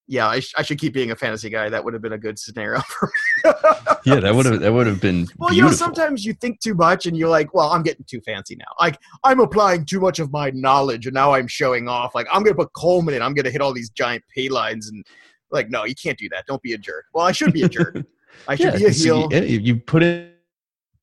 yeah, 0.09 0.27
I, 0.27 0.39
sh- 0.39 0.55
I, 0.57 0.63
should 0.63 0.79
keep 0.79 0.91
being 0.91 1.11
a 1.11 1.15
fantasy 1.15 1.51
guy. 1.51 1.69
That 1.69 1.83
would 1.83 1.93
have 1.93 2.01
been 2.01 2.13
a 2.13 2.17
good 2.17 2.39
scenario 2.39 2.81
for 2.87 3.05
me. 3.05 3.51
yeah, 4.05 4.19
that 4.19 4.33
would 4.33 4.47
have 4.47 4.59
that 4.59 4.73
would 4.73 4.87
have 4.87 4.99
been. 4.99 5.27
Well, 5.37 5.49
beautiful. 5.49 5.55
you 5.55 5.61
know, 5.61 5.71
sometimes 5.71 6.25
you 6.25 6.33
think 6.33 6.59
too 6.59 6.73
much, 6.73 7.05
and 7.05 7.15
you're 7.15 7.29
like, 7.29 7.53
"Well, 7.53 7.69
I'm 7.69 7.83
getting 7.83 8.03
too 8.05 8.19
fancy 8.21 8.55
now. 8.55 8.65
Like, 8.79 8.97
I'm 9.23 9.39
applying 9.39 9.85
too 9.85 9.99
much 9.99 10.17
of 10.17 10.31
my 10.31 10.49
knowledge, 10.49 11.05
and 11.05 11.13
now 11.13 11.33
I'm 11.33 11.45
showing 11.45 11.87
off. 11.87 12.15
Like, 12.15 12.25
I'm 12.33 12.41
gonna 12.41 12.55
put 12.55 12.73
Coleman 12.73 13.13
in. 13.13 13.21
I'm 13.21 13.35
gonna 13.35 13.51
hit 13.51 13.61
all 13.61 13.71
these 13.71 13.91
giant 13.91 14.23
pay 14.35 14.49
lines, 14.49 14.89
and 14.89 15.05
like, 15.51 15.69
no, 15.69 15.85
you 15.85 15.93
can't 15.93 16.17
do 16.17 16.27
that. 16.29 16.47
Don't 16.47 16.61
be 16.63 16.73
a 16.73 16.77
jerk. 16.79 17.05
Well, 17.13 17.27
I 17.27 17.31
should 17.31 17.53
be 17.53 17.61
a 17.61 17.69
jerk. 17.69 17.95
I 18.47 18.55
should 18.55 18.73
yeah, 18.73 18.77
be 18.77 18.85
a 18.85 18.89
heel. 18.89 19.29
So 19.29 19.37
you, 19.37 19.59
you, 19.59 19.75
put 19.75 20.01
it 20.01 20.33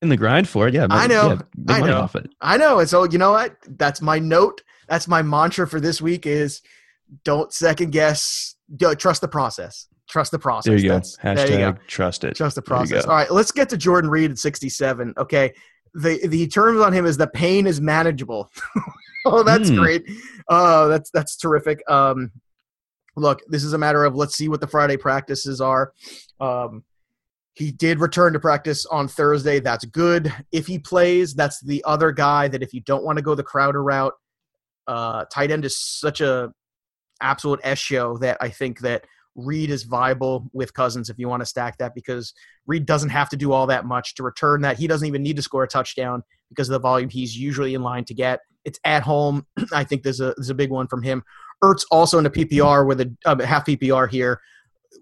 in 0.01 0.09
the 0.09 0.17
grind 0.17 0.49
for 0.49 0.67
it. 0.67 0.73
Yeah, 0.73 0.87
I 0.89 1.07
know. 1.07 1.39
Yeah, 1.65 1.73
I 1.73 1.79
know. 1.79 2.09
I 2.41 2.57
know. 2.57 2.79
And 2.79 2.89
so 2.89 3.05
you 3.05 3.19
know 3.19 3.31
what? 3.31 3.55
That's 3.69 4.01
my 4.01 4.19
note. 4.19 4.61
That's 4.89 5.07
my 5.07 5.21
mantra 5.21 5.65
for 5.65 5.79
this 5.79 6.01
week: 6.01 6.25
is 6.25 6.61
don't 7.23 7.53
second 7.53 7.91
guess 7.91 8.56
trust 8.97 9.21
the 9.21 9.27
process. 9.27 9.87
Trust 10.09 10.31
the 10.31 10.39
process. 10.39 10.69
There 10.69 10.77
you 10.77 10.89
That's, 10.89 11.17
go. 11.17 11.29
Hashtag 11.29 11.51
you 11.51 11.57
go. 11.57 11.75
trust 11.87 12.23
it. 12.23 12.35
Trust 12.35 12.55
the 12.55 12.61
process. 12.61 13.05
All 13.05 13.15
right, 13.15 13.29
let's 13.29 13.51
get 13.51 13.69
to 13.69 13.77
Jordan 13.77 14.09
Reed 14.09 14.31
at 14.31 14.37
67. 14.37 15.13
Okay. 15.17 15.53
The 15.93 16.25
the 16.27 16.47
terms 16.47 16.79
on 16.79 16.93
him 16.93 17.05
is 17.05 17.17
the 17.17 17.27
pain 17.27 17.65
is 17.65 17.81
manageable. 17.81 18.49
oh, 19.25 19.43
that's 19.43 19.69
mm. 19.69 19.77
great. 19.77 20.03
Oh, 20.47 20.87
that's 20.87 21.09
that's 21.11 21.37
terrific. 21.37 21.81
Um, 21.89 22.31
look, 23.15 23.41
this 23.47 23.63
is 23.63 23.73
a 23.73 23.77
matter 23.77 24.05
of 24.05 24.15
let's 24.15 24.35
see 24.35 24.47
what 24.47 24.61
the 24.61 24.67
Friday 24.67 24.95
practices 24.95 25.59
are. 25.59 25.93
Um, 26.39 26.83
he 27.53 27.71
did 27.71 27.99
return 27.99 28.33
to 28.33 28.39
practice 28.39 28.85
on 28.85 29.07
Thursday. 29.07 29.59
That's 29.59 29.85
good. 29.85 30.31
If 30.51 30.67
he 30.67 30.77
plays, 30.77 31.33
that's 31.33 31.59
the 31.61 31.83
other 31.85 32.11
guy 32.11 32.47
that 32.49 32.61
if 32.61 32.73
you 32.73 32.81
don't 32.81 33.03
want 33.03 33.17
to 33.17 33.23
go 33.23 33.33
the 33.33 33.43
Crowder 33.43 33.83
route, 33.83 34.13
uh, 34.87 35.25
tight 35.33 35.49
end 35.49 35.65
is 35.65 35.77
such 35.77 36.21
a 36.21 36.53
absolute 37.21 37.59
S 37.63 37.79
show 37.79 38.17
that 38.17 38.37
I 38.41 38.49
think 38.49 38.79
that 38.79 39.05
Reed 39.35 39.69
is 39.69 39.83
viable 39.83 40.49
with 40.53 40.73
Cousins 40.73 41.09
if 41.09 41.19
you 41.19 41.29
want 41.29 41.41
to 41.41 41.45
stack 41.45 41.77
that 41.77 41.93
because 41.93 42.33
Reed 42.65 42.85
doesn't 42.85 43.09
have 43.09 43.29
to 43.29 43.37
do 43.37 43.51
all 43.51 43.67
that 43.67 43.85
much 43.85 44.15
to 44.15 44.23
return 44.23 44.61
that. 44.61 44.77
He 44.77 44.87
doesn't 44.87 45.07
even 45.07 45.21
need 45.21 45.35
to 45.35 45.43
score 45.43 45.63
a 45.63 45.67
touchdown 45.67 46.23
because 46.49 46.69
of 46.69 46.73
the 46.73 46.79
volume 46.79 47.09
he's 47.09 47.37
usually 47.37 47.75
in 47.75 47.83
line 47.83 48.03
to 48.05 48.13
get. 48.13 48.39
It's 48.65 48.79
at 48.83 49.03
home. 49.03 49.45
I 49.73 49.83
think 49.83 50.03
there's 50.03 50.21
a 50.21 50.33
there's 50.37 50.49
a 50.49 50.55
big 50.55 50.71
one 50.71 50.87
from 50.87 51.03
him. 51.03 51.23
Ertz 51.63 51.83
also 51.91 52.17
in 52.19 52.25
a 52.25 52.29
PPR 52.29 52.87
with 52.87 53.01
a 53.01 53.15
uh, 53.25 53.43
half 53.45 53.65
PPR 53.65 54.09
here. 54.09 54.41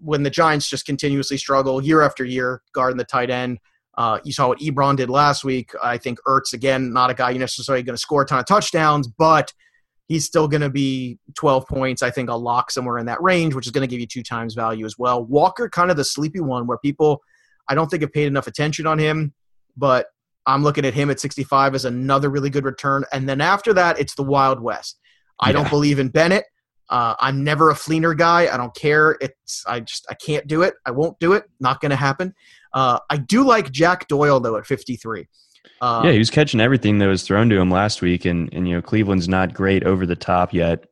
When 0.02 0.24
the 0.24 0.30
Giants 0.30 0.70
just 0.70 0.86
continuously 0.86 1.38
struggle 1.38 1.82
year 1.82 2.02
after 2.02 2.26
year 2.26 2.62
guarding 2.74 2.98
the 2.98 3.06
tight 3.06 3.30
end, 3.30 3.60
Uh, 3.98 4.20
you 4.26 4.34
saw 4.34 4.50
what 4.50 4.60
Ebron 4.60 4.98
did 4.98 5.10
last 5.10 5.44
week. 5.46 5.72
I 5.82 5.98
think 5.98 6.20
Ertz, 6.28 6.54
again, 6.54 6.92
not 6.92 7.10
a 7.10 7.14
guy 7.14 7.30
you're 7.30 7.40
necessarily 7.40 7.84
going 7.84 7.96
to 7.96 8.02
score 8.02 8.24
a 8.24 8.26
ton 8.26 8.40
of 8.40 8.46
touchdowns, 8.46 9.08
but 9.08 9.54
he's 10.08 10.26
still 10.26 10.48
going 10.48 10.62
to 10.62 10.70
be 10.70 11.18
12 11.36 11.68
points. 11.68 12.04
I 12.04 12.12
think 12.12 12.30
a 12.30 12.36
lock 12.36 12.72
somewhere 12.72 12.98
in 12.98 13.06
that 13.08 13.22
range, 13.22 13.56
which 13.56 13.66
is 13.66 13.72
going 13.72 13.88
to 13.88 13.88
give 13.88 14.00
you 14.00 14.08
two 14.08 14.24
times 14.24 14.54
value 14.54 14.86
as 14.86 14.98
well. 14.98 15.24
Walker, 15.24 15.70
kind 15.70 15.90
of 15.92 15.98
the 15.98 16.06
sleepy 16.06 16.40
one 16.40 16.68
where 16.68 16.78
people, 16.78 17.22
I 17.68 17.76
don't 17.76 17.90
think 17.90 18.02
have 18.02 18.14
paid 18.14 18.28
enough 18.28 18.48
attention 18.48 18.86
on 18.86 19.00
him, 19.00 19.34
but 19.76 20.08
I'm 20.46 20.64
looking 20.64 20.86
at 20.86 20.94
him 20.94 21.10
at 21.10 21.20
65 21.20 21.74
as 21.74 21.86
another 21.86 22.30
really 22.30 22.50
good 22.50 22.66
return. 22.66 23.04
And 23.12 23.28
then 23.28 23.42
after 23.42 23.74
that, 23.74 24.00
it's 24.00 24.16
the 24.16 24.24
Wild 24.24 24.62
West. 24.62 25.00
I 25.40 25.50
yeah. 25.50 25.54
don't 25.54 25.70
believe 25.70 26.00
in 26.00 26.10
Bennett. 26.10 26.46
Uh, 26.88 27.16
I'm 27.20 27.44
never 27.44 27.72
a 27.72 27.74
Fleener 27.74 28.16
guy. 28.16 28.48
I 28.54 28.58
don't 28.58 28.76
care. 28.76 29.18
It's 29.20 29.64
I 29.66 29.80
just 29.80 30.06
I 30.10 30.14
can't 30.14 30.46
do 30.46 30.62
it. 30.62 30.76
I 30.86 30.92
won't 30.92 31.20
do 31.20 31.34
it. 31.34 31.46
Not 31.60 31.82
going 31.82 31.90
to 31.90 31.96
happen. 31.96 32.36
Uh, 32.74 33.00
I 33.10 33.18
do 33.18 33.44
like 33.44 33.72
Jack 33.72 34.08
Doyle 34.08 34.40
though 34.40 34.58
at 34.58 34.68
53. 34.68 35.28
Uh, 35.82 36.04
yeah, 36.06 36.12
he 36.12 36.18
was 36.18 36.30
catching 36.30 36.60
everything 36.60 37.00
that 37.00 37.08
was 37.08 37.24
thrown 37.24 37.50
to 37.50 37.58
him 37.60 37.70
last 37.70 38.02
week, 38.02 38.26
and 38.26 38.52
and 38.54 38.68
you 38.68 38.76
know 38.76 38.82
Cleveland's 38.82 39.28
not 39.28 39.54
great 39.54 39.84
over 39.84 40.06
the 40.06 40.16
top 40.16 40.54
yet. 40.54 40.86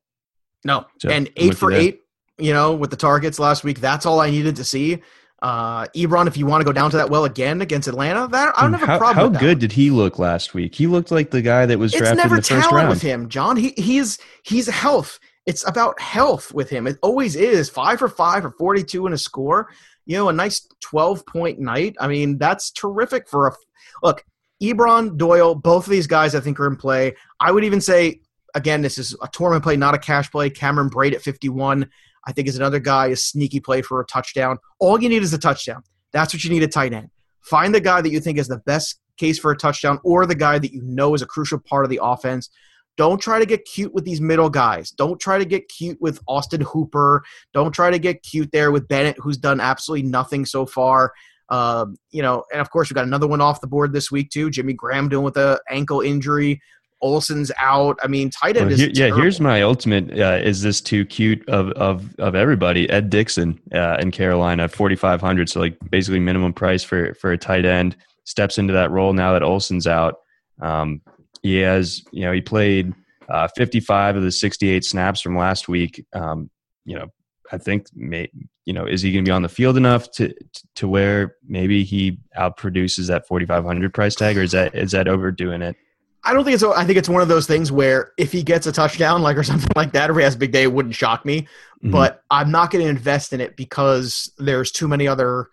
No, 0.65 0.86
so 0.99 1.09
and 1.09 1.30
eight 1.38 1.57
for 1.57 1.71
eight, 1.71 2.01
you 2.38 2.53
know, 2.53 2.74
with 2.74 2.89
the 2.89 2.95
targets 2.95 3.39
last 3.39 3.63
week. 3.63 3.80
That's 3.80 4.05
all 4.05 4.19
I 4.19 4.30
needed 4.30 4.55
to 4.57 4.63
see. 4.63 5.01
Uh, 5.41 5.86
Ebron, 5.88 6.28
if 6.28 6.38
you 6.38 6.45
want 6.45 6.61
to 6.61 6.65
go 6.65 6.71
down 6.71 6.89
to 6.91 6.95
that 6.95 7.09
well 7.09 7.26
again 7.26 7.61
against 7.61 7.89
Atlanta, 7.89 8.30
that 8.30 8.53
I 8.57 8.61
don't 8.61 8.74
have 8.74 8.84
a 8.88 8.97
problem. 8.97 9.34
How, 9.34 9.39
good 9.39 9.59
did 9.59 9.74
he 9.74 9.89
look 9.89 10.17
last 10.17 10.53
week? 10.53 10.74
He 10.74 10.88
looked 10.88 11.11
like 11.11 11.32
the 11.32 11.41
guy 11.41 11.65
that 11.65 11.78
was 11.78 11.91
drafted 11.91 12.15
never 12.15 12.36
in 12.36 12.41
the 12.41 12.47
first 12.47 12.71
round. 12.71 12.88
with 12.88 13.01
him, 13.01 13.28
John. 13.28 13.57
He 13.57 13.74
he's 13.76 14.19
he's 14.43 14.67
health. 14.67 15.19
It's 15.45 15.67
about 15.67 15.99
health 15.99 16.53
with 16.53 16.69
him. 16.69 16.88
It 16.88 16.97
always 17.01 17.36
is. 17.36 17.69
Five 17.69 17.99
for 17.99 18.07
five 18.07 18.43
for 18.43 18.51
forty-two 18.51 19.05
in 19.05 19.11
a 19.11 19.17
score. 19.17 19.69
You 20.05 20.15
know, 20.15 20.30
a 20.30 20.34
nice 20.34 20.65
twelve-point 20.80 21.59
night. 21.59 21.97
I 21.99 22.07
mean, 22.07 22.38
that's 22.38 22.71
terrific 22.71 23.28
for 23.28 23.47
a 23.47 23.53
look. 24.01 24.24
Ebron, 24.61 25.17
Doyle, 25.17 25.55
both 25.55 25.87
of 25.87 25.91
these 25.91 26.07
guys 26.07 26.35
I 26.35 26.39
think 26.39 26.59
are 26.59 26.67
in 26.67 26.75
play. 26.75 27.15
I 27.39 27.51
would 27.51 27.63
even 27.63 27.81
say 27.81 28.21
again, 28.55 28.81
this 28.81 28.97
is 28.97 29.15
a 29.21 29.27
tournament 29.29 29.63
play, 29.63 29.75
not 29.75 29.95
a 29.95 29.97
cash 29.97 30.29
play. 30.29 30.49
Cameron 30.49 30.89
Brate 30.89 31.13
at 31.13 31.21
fifty-one. 31.21 31.89
I 32.25 32.31
think 32.31 32.47
is 32.47 32.55
another 32.55 32.79
guy, 32.79 33.07
a 33.07 33.15
sneaky 33.17 33.59
play 33.59 33.81
for 33.81 33.99
a 33.99 34.05
touchdown. 34.05 34.57
All 34.79 35.01
you 35.01 35.09
need 35.09 35.23
is 35.23 35.33
a 35.33 35.37
touchdown. 35.37 35.83
That's 36.13 36.33
what 36.33 36.43
you 36.43 36.49
need 36.49 36.63
a 36.63 36.67
tight 36.67 36.93
end. 36.93 37.09
Find 37.41 37.75
the 37.75 37.81
guy 37.81 37.99
that 38.01 38.11
you 38.11 38.21
think 38.21 38.37
is 38.37 38.47
the 38.47 38.59
best 38.59 39.01
case 39.17 39.37
for 39.37 39.51
a 39.51 39.57
touchdown 39.57 39.99
or 40.05 40.25
the 40.25 40.35
guy 40.35 40.57
that 40.57 40.71
you 40.71 40.81
know 40.83 41.13
is 41.15 41.21
a 41.21 41.25
crucial 41.25 41.59
part 41.59 41.83
of 41.83 41.89
the 41.89 41.99
offense. 42.01 42.49
Don't 42.95 43.19
try 43.19 43.39
to 43.39 43.45
get 43.45 43.65
cute 43.65 43.93
with 43.93 44.05
these 44.05 44.21
middle 44.21 44.49
guys. 44.49 44.91
Don't 44.91 45.19
try 45.19 45.37
to 45.37 45.43
get 45.43 45.67
cute 45.67 45.97
with 45.99 46.21
Austin 46.27 46.61
Hooper. 46.61 47.23
Don't 47.53 47.73
try 47.73 47.91
to 47.91 47.99
get 47.99 48.23
cute 48.23 48.51
there 48.53 48.71
with 48.71 48.87
Bennett, 48.87 49.17
who's 49.19 49.37
done 49.37 49.59
absolutely 49.59 50.07
nothing 50.07 50.45
so 50.45 50.65
far. 50.65 51.11
Um, 51.53 51.97
you 52.09 52.23
know, 52.23 52.43
and 52.51 52.59
of 52.59 52.71
course, 52.71 52.89
we 52.89 52.95
got 52.95 53.05
another 53.05 53.27
one 53.27 53.39
off 53.39 53.61
the 53.61 53.67
board 53.67 53.93
this 53.93 54.11
week, 54.11 54.31
too. 54.31 54.49
Jimmy 54.49 54.73
Graham 54.73 55.07
dealing 55.07 55.25
with 55.25 55.37
an 55.37 55.57
ankle 55.69 56.01
injury. 56.01 56.59
Olsen's 56.99 57.51
out. 57.59 57.99
I 58.01 58.07
mean, 58.07 58.31
tight 58.31 58.57
end 58.57 58.71
well, 58.71 58.79
is 58.79 58.97
yeah. 58.97 59.13
Here's 59.13 59.39
my 59.39 59.61
ultimate: 59.61 60.17
uh, 60.17 60.39
is 60.41 60.61
this 60.63 60.81
too 60.81 61.05
cute 61.05 61.47
of 61.49 61.69
of 61.71 62.15
of 62.17 62.33
everybody? 62.33 62.89
Ed 62.89 63.09
Dickson 63.09 63.59
uh, 63.73 63.97
in 63.99 64.09
Carolina, 64.09 64.67
forty 64.67 64.95
five 64.95 65.21
hundred. 65.21 65.49
So 65.49 65.59
like 65.59 65.77
basically 65.91 66.21
minimum 66.21 66.53
price 66.53 66.81
for 66.81 67.13
for 67.15 67.33
a 67.33 67.37
tight 67.37 67.65
end. 67.65 67.97
Steps 68.23 68.57
into 68.57 68.73
that 68.73 68.89
role 68.89 69.11
now 69.13 69.33
that 69.33 69.43
Olsen's 69.43 69.85
out. 69.85 70.15
Um, 70.61 71.01
he 71.43 71.57
has 71.57 72.01
you 72.11 72.21
know 72.21 72.31
he 72.31 72.41
played 72.41 72.93
uh, 73.29 73.49
fifty 73.55 73.81
five 73.81 74.15
of 74.15 74.23
the 74.23 74.31
sixty 74.31 74.69
eight 74.69 74.85
snaps 74.85 75.19
from 75.19 75.37
last 75.37 75.67
week. 75.67 76.05
Um, 76.13 76.49
you 76.85 76.97
know, 76.97 77.07
I 77.51 77.57
think 77.57 77.87
may, 77.93 78.29
you 78.66 78.74
know 78.74 78.86
is 78.86 79.01
he 79.01 79.11
going 79.11 79.26
to 79.26 79.30
be 79.30 79.34
on 79.34 79.41
the 79.41 79.49
field 79.49 79.78
enough 79.78 80.11
to 80.11 80.34
to 80.76 80.88
where 80.88 81.36
maybe 81.47 81.84
he 81.84 82.20
outproduces 82.38 83.07
that 83.07 83.28
forty 83.28 83.45
five 83.45 83.64
hundred 83.64 83.93
price 83.93 84.16
tag, 84.16 84.38
or 84.38 84.41
is 84.41 84.51
that 84.51 84.76
is 84.76 84.91
that 84.91 85.07
overdoing 85.07 85.61
it? 85.61 85.76
I 86.26 86.34
don't 86.34 86.45
think 86.45 86.55
it's. 86.55 86.64
I 86.64 86.86
think 86.86 86.97
it's 86.97 87.09
one 87.09 87.22
of 87.22 87.28
those 87.28 87.47
things 87.47 87.72
where 87.72 88.14
if 88.18 88.32
he 88.32 88.43
gets 88.43 88.66
a 88.66 88.72
touchdown, 88.72 89.22
like 89.22 89.38
or 89.38 89.43
something 89.43 89.72
like 89.76 89.91
that, 89.93 90.09
or 90.09 90.18
he 90.18 90.24
has 90.24 90.36
a 90.36 90.38
big 90.38 90.51
day, 90.51 90.64
it 90.64 90.72
wouldn't 90.72 90.95
shock 90.95 91.26
me. 91.26 91.41
Mm-hmm. 91.41 91.91
But 91.91 92.24
I'm 92.32 92.51
not 92.51 92.72
going 92.72 92.84
to 92.84 92.89
invest 92.89 93.34
in 93.34 93.41
it 93.41 93.57
because 93.57 94.32
there's 94.38 94.72
too 94.72 94.88
many 94.88 95.07
other 95.07 95.49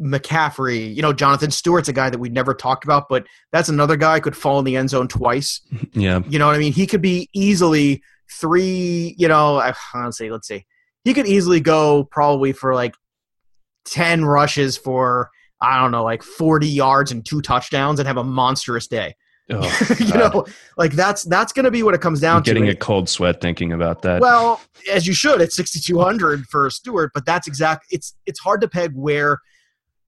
McCaffrey. 0.00 0.94
You 0.94 1.02
know, 1.02 1.12
Jonathan 1.12 1.50
Stewart's 1.50 1.88
a 1.88 1.92
guy 1.92 2.10
that 2.10 2.18
we 2.18 2.28
never 2.28 2.54
talked 2.54 2.84
about, 2.84 3.08
but 3.08 3.26
that's 3.50 3.68
another 3.68 3.96
guy 3.96 4.20
could 4.20 4.36
fall 4.36 4.60
in 4.60 4.64
the 4.64 4.76
end 4.76 4.90
zone 4.90 5.08
twice. 5.08 5.60
Yeah, 5.92 6.20
you 6.28 6.38
know 6.38 6.46
what 6.46 6.54
I 6.54 6.58
mean. 6.58 6.72
He 6.72 6.86
could 6.86 7.02
be 7.02 7.28
easily 7.32 8.02
three. 8.30 9.16
You 9.18 9.26
know, 9.26 9.72
see, 10.10 10.30
let's 10.30 10.46
see. 10.46 10.64
He 11.08 11.14
could 11.14 11.26
easily 11.26 11.60
go 11.60 12.04
probably 12.04 12.52
for 12.52 12.74
like 12.74 12.94
ten 13.86 14.26
rushes 14.26 14.76
for 14.76 15.30
I 15.58 15.80
don't 15.80 15.90
know, 15.90 16.04
like 16.04 16.22
40 16.22 16.68
yards 16.68 17.12
and 17.12 17.24
two 17.24 17.40
touchdowns, 17.40 17.98
and 17.98 18.06
have 18.06 18.18
a 18.18 18.24
monstrous 18.24 18.86
day. 18.88 19.16
Oh, 19.50 19.94
you 19.98 20.12
know, 20.12 20.44
like 20.76 20.92
that's 20.92 21.24
that's 21.24 21.54
going 21.54 21.64
to 21.64 21.70
be 21.70 21.82
what 21.82 21.94
it 21.94 22.02
comes 22.02 22.20
down 22.20 22.36
I'm 22.36 22.42
getting 22.42 22.64
to. 22.64 22.66
Getting 22.66 22.76
a 22.76 22.84
cold 22.84 23.08
sweat 23.08 23.40
thinking 23.40 23.72
about 23.72 24.02
that. 24.02 24.20
Well, 24.20 24.60
as 24.92 25.06
you 25.06 25.14
should, 25.14 25.40
at 25.40 25.50
6200 25.50 26.44
for 26.44 26.68
Stewart, 26.68 27.12
but 27.14 27.24
that's 27.24 27.48
exact. 27.48 27.86
It's 27.90 28.14
it's 28.26 28.38
hard 28.38 28.60
to 28.60 28.68
peg 28.68 28.92
where 28.94 29.38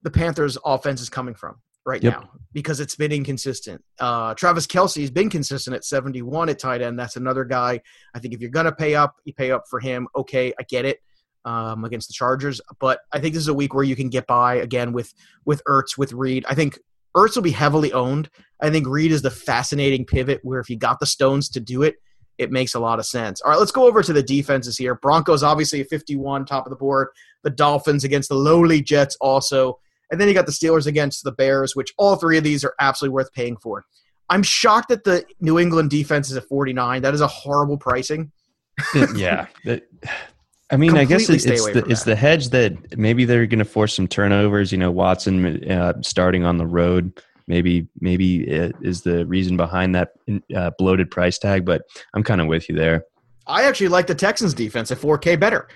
the 0.03 0.11
Panthers' 0.11 0.59
offense 0.63 1.01
is 1.01 1.09
coming 1.09 1.33
from 1.33 1.55
right 1.85 2.03
yep. 2.03 2.13
now 2.13 2.29
because 2.53 2.79
it's 2.79 2.95
been 2.95 3.11
inconsistent. 3.11 3.83
Uh, 3.99 4.33
Travis 4.33 4.67
Kelce's 4.67 5.09
been 5.09 5.29
consistent 5.29 5.75
at 5.75 5.85
71 5.85 6.49
at 6.49 6.59
tight 6.59 6.81
end. 6.81 6.99
That's 6.99 7.15
another 7.15 7.45
guy. 7.45 7.81
I 8.13 8.19
think 8.19 8.33
if 8.33 8.41
you're 8.41 8.49
going 8.49 8.65
to 8.65 8.71
pay 8.71 8.95
up, 8.95 9.15
you 9.23 9.33
pay 9.33 9.51
up 9.51 9.63
for 9.69 9.79
him. 9.79 10.07
Okay, 10.15 10.53
I 10.59 10.63
get 10.63 10.85
it. 10.85 10.99
Um, 11.43 11.85
against 11.85 12.07
the 12.07 12.13
Chargers, 12.13 12.61
but 12.79 12.99
I 13.11 13.19
think 13.19 13.33
this 13.33 13.41
is 13.41 13.47
a 13.47 13.53
week 13.55 13.73
where 13.73 13.83
you 13.83 13.95
can 13.95 14.09
get 14.09 14.27
by 14.27 14.57
again 14.57 14.93
with 14.93 15.11
with 15.43 15.59
Ertz, 15.67 15.97
with 15.97 16.13
Reed. 16.13 16.45
I 16.47 16.53
think 16.53 16.77
Ertz 17.17 17.35
will 17.35 17.41
be 17.41 17.49
heavily 17.49 17.91
owned. 17.93 18.29
I 18.61 18.69
think 18.69 18.87
Reed 18.87 19.11
is 19.11 19.23
the 19.23 19.31
fascinating 19.31 20.05
pivot 20.05 20.41
where 20.43 20.59
if 20.59 20.69
you 20.69 20.77
got 20.77 20.99
the 20.99 21.07
stones 21.07 21.49
to 21.49 21.59
do 21.59 21.81
it, 21.81 21.95
it 22.37 22.51
makes 22.51 22.75
a 22.75 22.79
lot 22.79 22.99
of 22.99 23.07
sense. 23.07 23.41
All 23.41 23.49
right, 23.49 23.59
let's 23.59 23.71
go 23.71 23.87
over 23.87 24.03
to 24.03 24.13
the 24.13 24.23
defenses 24.23 24.77
here. 24.77 24.95
Broncos 24.95 25.43
obviously 25.43 25.81
a 25.81 25.85
51 25.85 26.45
top 26.45 26.65
of 26.65 26.69
the 26.69 26.75
board. 26.75 27.07
The 27.43 27.49
Dolphins 27.49 28.03
against 28.03 28.29
the 28.29 28.35
lowly 28.35 28.81
Jets 28.81 29.17
also. 29.19 29.79
And 30.11 30.19
then 30.19 30.27
you 30.27 30.33
got 30.33 30.45
the 30.45 30.51
Steelers 30.51 30.85
against 30.85 31.23
the 31.23 31.31
Bears, 31.31 31.75
which 31.75 31.93
all 31.97 32.17
three 32.17 32.37
of 32.37 32.43
these 32.43 32.63
are 32.63 32.75
absolutely 32.79 33.13
worth 33.13 33.31
paying 33.33 33.57
for. 33.57 33.85
I'm 34.29 34.43
shocked 34.43 34.89
that 34.89 35.03
the 35.03 35.25
New 35.39 35.57
England 35.57 35.89
defense 35.89 36.29
is 36.29 36.37
at 36.37 36.47
49. 36.47 37.01
That 37.01 37.13
is 37.13 37.21
a 37.21 37.27
horrible 37.27 37.77
pricing. 37.77 38.31
yeah. 39.15 39.47
I 40.69 40.77
mean, 40.77 40.97
I 40.97 41.03
guess 41.05 41.29
it's, 41.29 41.45
it's 41.45 41.65
the, 41.65 41.83
it's 41.87 42.03
the 42.03 42.15
hedge 42.15 42.49
that 42.49 42.97
maybe 42.97 43.25
they're 43.25 43.45
going 43.45 43.59
to 43.59 43.65
force 43.65 43.95
some 43.95 44.07
turnovers. 44.07 44.71
You 44.71 44.77
know, 44.77 44.91
Watson 44.91 45.69
uh, 45.69 46.01
starting 46.01 46.45
on 46.45 46.57
the 46.57 46.67
road 46.67 47.19
maybe 47.51 47.87
maybe 47.99 48.47
it 48.47 48.73
is 48.81 49.01
the 49.01 49.25
reason 49.25 49.57
behind 49.57 49.93
that 49.93 50.13
uh, 50.55 50.71
bloated 50.77 51.11
price 51.11 51.37
tag. 51.37 51.65
But 51.65 51.83
I'm 52.13 52.23
kind 52.23 52.41
of 52.41 52.47
with 52.47 52.69
you 52.69 52.75
there. 52.75 53.03
I 53.45 53.63
actually 53.63 53.89
like 53.89 54.07
the 54.07 54.15
Texans 54.15 54.53
defense 54.53 54.91
at 54.91 54.97
4K 54.97 55.39
better. 55.39 55.67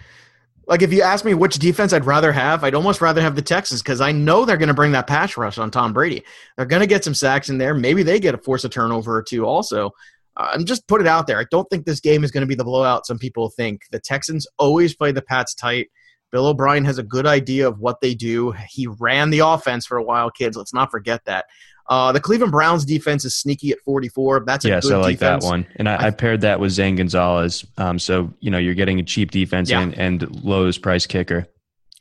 Like 0.68 0.82
if 0.82 0.92
you 0.92 1.02
ask 1.02 1.24
me 1.26 1.34
which 1.34 1.60
defense 1.60 1.94
I'd 1.94 2.06
rather 2.06 2.32
have, 2.32 2.64
I'd 2.64 2.76
almost 2.76 3.02
rather 3.02 3.22
have 3.22 3.36
the 3.36 3.42
Texans 3.42 3.82
because 3.82 4.02
I 4.02 4.12
know 4.12 4.46
they're 4.46 4.58
going 4.58 4.68
to 4.68 4.74
bring 4.74 4.94
that 4.94 5.08
pass 5.08 5.38
rush 5.38 5.58
on 5.58 5.70
Tom 5.72 5.94
Brady. 5.94 6.24
They're 6.58 6.66
going 6.66 6.82
to 6.82 6.88
get 6.88 7.04
some 7.04 7.14
sacks 7.14 7.50
in 7.50 7.58
there. 7.58 7.74
Maybe 7.74 8.04
they 8.04 8.20
get 8.20 8.36
a 8.36 8.40
force 8.40 8.64
a 8.64 8.70
turnover 8.70 9.16
or 9.16 9.24
two 9.24 9.46
also. 9.46 9.92
Uh, 10.38 10.52
and 10.54 10.68
just 10.68 10.88
put 10.88 11.00
it 11.00 11.08
out 11.08 11.28
there. 11.28 11.40
I 11.40 11.46
don't 11.50 11.70
think 11.70 11.86
this 11.86 12.02
game 12.02 12.24
is 12.24 12.32
going 12.32 12.42
to 12.42 12.48
be 12.48 12.56
the 12.56 12.64
blowout 12.64 13.06
some 13.06 13.18
people 13.18 13.50
think. 13.50 13.84
The 13.92 14.00
Texans 14.00 14.48
always 14.58 14.96
play 14.96 15.12
the 15.12 15.22
Pats 15.22 15.54
tight. 15.56 15.88
Bill 16.32 16.48
O'Brien 16.48 16.84
has 16.84 16.98
a 16.98 17.04
good 17.04 17.26
idea 17.26 17.68
of 17.68 17.80
what 17.80 18.02
they 18.02 18.14
do. 18.14 18.54
He 18.70 18.88
ran 18.88 19.30
the 19.30 19.40
offense 19.40 19.86
for 19.86 19.98
a 19.98 20.04
while, 20.04 20.30
kids. 20.30 20.58
Let's 20.58 20.74
not 20.74 20.92
forget 20.92 21.22
that. 21.26 21.46
Uh, 21.88 22.12
the 22.12 22.20
Cleveland 22.20 22.52
Browns 22.52 22.84
defense 22.84 23.26
is 23.26 23.36
sneaky 23.36 23.72
at 23.72 23.80
44. 23.82 24.44
That's 24.46 24.66
a 24.66 24.70
yes, 24.70 24.90
I 24.90 24.98
like 24.98 25.20
defense. 25.20 25.44
that 25.44 25.50
one. 25.50 25.68
And 25.76 25.88
I, 25.88 26.08
I, 26.08 26.12
paired 26.12 26.42
that 26.42 26.60
with 26.60 26.72
Zane 26.72 26.96
Gonzalez. 26.96 27.64
Um, 27.78 28.00
so 28.00 28.34
you 28.40 28.50
know 28.50 28.58
you're 28.58 28.74
getting 28.74 29.00
a 29.00 29.04
cheap 29.04 29.30
defense 29.30 29.70
yeah. 29.70 29.82
and, 29.82 29.94
and 29.94 30.44
lowest 30.44 30.82
price 30.82 31.06
kicker. 31.06 31.48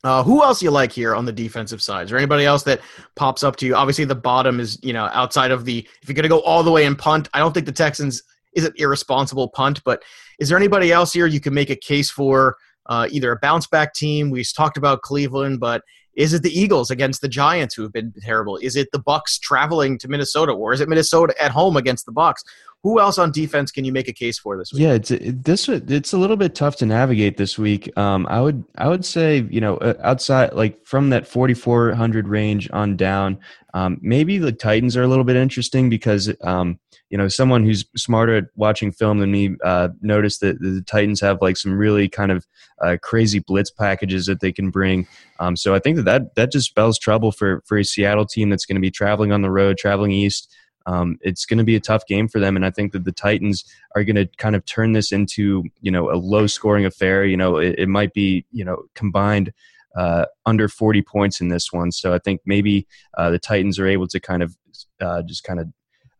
Uh, 0.02 0.22
who 0.22 0.42
else 0.42 0.62
you 0.62 0.70
like 0.70 0.92
here 0.92 1.14
on 1.14 1.24
the 1.24 1.32
defensive 1.32 1.82
side? 1.82 2.04
Is 2.04 2.10
there 2.10 2.18
anybody 2.18 2.44
else 2.44 2.62
that 2.64 2.80
pops 3.14 3.42
up 3.42 3.56
to 3.56 3.66
you? 3.66 3.74
Obviously, 3.74 4.04
the 4.04 4.14
bottom 4.14 4.58
is 4.58 4.78
you 4.82 4.94
know 4.94 5.10
outside 5.12 5.50
of 5.50 5.66
the. 5.66 5.86
If 6.02 6.08
you're 6.08 6.14
going 6.14 6.24
to 6.24 6.28
go 6.28 6.40
all 6.40 6.62
the 6.62 6.72
way 6.72 6.86
and 6.86 6.98
punt, 6.98 7.28
I 7.34 7.38
don't 7.38 7.52
think 7.52 7.66
the 7.66 7.72
Texans 7.72 8.22
is 8.54 8.64
an 8.64 8.72
irresponsible 8.76 9.48
punt. 9.48 9.82
But 9.84 10.02
is 10.38 10.48
there 10.48 10.56
anybody 10.56 10.92
else 10.92 11.12
here 11.12 11.26
you 11.26 11.40
can 11.40 11.52
make 11.52 11.70
a 11.70 11.76
case 11.76 12.10
for? 12.10 12.56
Uh, 12.86 13.08
either 13.10 13.32
a 13.32 13.38
bounce 13.38 13.66
back 13.66 13.94
team. 13.94 14.28
We 14.28 14.44
talked 14.44 14.76
about 14.76 15.00
Cleveland, 15.00 15.58
but 15.58 15.82
is 16.16 16.32
it 16.32 16.42
the 16.42 16.58
Eagles 16.58 16.90
against 16.90 17.20
the 17.20 17.28
Giants 17.28 17.74
who 17.74 17.82
have 17.82 17.92
been 17.92 18.12
terrible? 18.20 18.56
Is 18.58 18.76
it 18.76 18.88
the 18.92 18.98
Bucks 18.98 19.38
traveling 19.38 19.98
to 19.98 20.08
Minnesota, 20.08 20.52
or 20.52 20.72
is 20.72 20.80
it 20.80 20.88
Minnesota 20.88 21.34
at 21.42 21.50
home 21.50 21.76
against 21.76 22.06
the 22.06 22.12
Bucks? 22.12 22.44
Who 22.84 23.00
else 23.00 23.18
on 23.18 23.32
defense 23.32 23.70
can 23.70 23.86
you 23.86 23.92
make 23.92 24.08
a 24.08 24.12
case 24.12 24.38
for 24.38 24.58
this 24.58 24.70
week? 24.70 24.82
Yeah, 24.82 24.92
it's 24.92 25.10
it, 25.10 25.42
this 25.42 25.70
it's 25.70 26.12
a 26.12 26.18
little 26.18 26.36
bit 26.36 26.54
tough 26.54 26.76
to 26.76 26.86
navigate 26.86 27.38
this 27.38 27.58
week. 27.58 27.96
Um, 27.96 28.26
I 28.28 28.42
would 28.42 28.62
I 28.76 28.88
would 28.88 29.06
say 29.06 29.46
you 29.50 29.60
know 29.60 29.78
uh, 29.78 29.94
outside 30.02 30.52
like 30.52 30.84
from 30.84 31.08
that 31.08 31.26
4400 31.26 32.28
range 32.28 32.68
on 32.74 32.96
down, 32.96 33.38
um, 33.72 33.98
maybe 34.02 34.36
the 34.36 34.52
Titans 34.52 34.98
are 34.98 35.02
a 35.02 35.08
little 35.08 35.24
bit 35.24 35.36
interesting 35.36 35.88
because 35.88 36.30
um, 36.42 36.78
you 37.10 37.18
know 37.18 37.28
someone 37.28 37.64
who's 37.64 37.84
smarter 37.96 38.36
at 38.36 38.44
watching 38.56 38.90
film 38.90 39.18
than 39.18 39.30
me 39.30 39.56
uh, 39.64 39.88
noticed 40.00 40.40
that 40.40 40.60
the 40.60 40.82
Titans 40.86 41.20
have 41.20 41.38
like 41.40 41.56
some 41.56 41.72
really 41.72 42.08
kind 42.08 42.32
of 42.32 42.46
uh, 42.82 42.96
crazy 43.02 43.38
blitz 43.38 43.70
packages 43.70 44.26
that 44.26 44.40
they 44.40 44.52
can 44.52 44.70
bring. 44.70 45.06
Um, 45.38 45.56
so 45.56 45.74
I 45.74 45.78
think 45.78 45.96
that, 45.96 46.04
that 46.04 46.34
that 46.34 46.52
just 46.52 46.68
spells 46.68 46.98
trouble 46.98 47.32
for 47.32 47.62
for 47.66 47.78
a 47.78 47.84
Seattle 47.84 48.26
team 48.26 48.50
that's 48.50 48.66
going 48.66 48.76
to 48.76 48.80
be 48.80 48.90
traveling 48.90 49.32
on 49.32 49.42
the 49.42 49.50
road, 49.50 49.78
traveling 49.78 50.12
east. 50.12 50.54
Um, 50.86 51.18
it's 51.22 51.46
going 51.46 51.58
to 51.58 51.64
be 51.64 51.76
a 51.76 51.80
tough 51.80 52.06
game 52.06 52.28
for 52.28 52.40
them, 52.40 52.56
and 52.56 52.66
I 52.66 52.70
think 52.70 52.92
that 52.92 53.04
the 53.04 53.12
Titans 53.12 53.64
are 53.96 54.04
going 54.04 54.16
to 54.16 54.26
kind 54.36 54.54
of 54.54 54.64
turn 54.66 54.92
this 54.92 55.12
into 55.12 55.64
you 55.80 55.90
know 55.90 56.10
a 56.10 56.16
low 56.16 56.46
scoring 56.46 56.84
affair. 56.84 57.24
You 57.24 57.36
know, 57.36 57.56
it, 57.56 57.76
it 57.78 57.88
might 57.88 58.12
be 58.12 58.44
you 58.50 58.64
know 58.64 58.84
combined 58.94 59.52
uh, 59.96 60.26
under 60.44 60.68
40 60.68 61.02
points 61.02 61.40
in 61.40 61.48
this 61.48 61.72
one. 61.72 61.92
So 61.92 62.12
I 62.12 62.18
think 62.18 62.40
maybe 62.44 62.86
uh, 63.16 63.30
the 63.30 63.38
Titans 63.38 63.78
are 63.78 63.86
able 63.86 64.08
to 64.08 64.20
kind 64.20 64.42
of 64.42 64.56
uh, 65.00 65.22
just 65.22 65.44
kind 65.44 65.60
of 65.60 65.68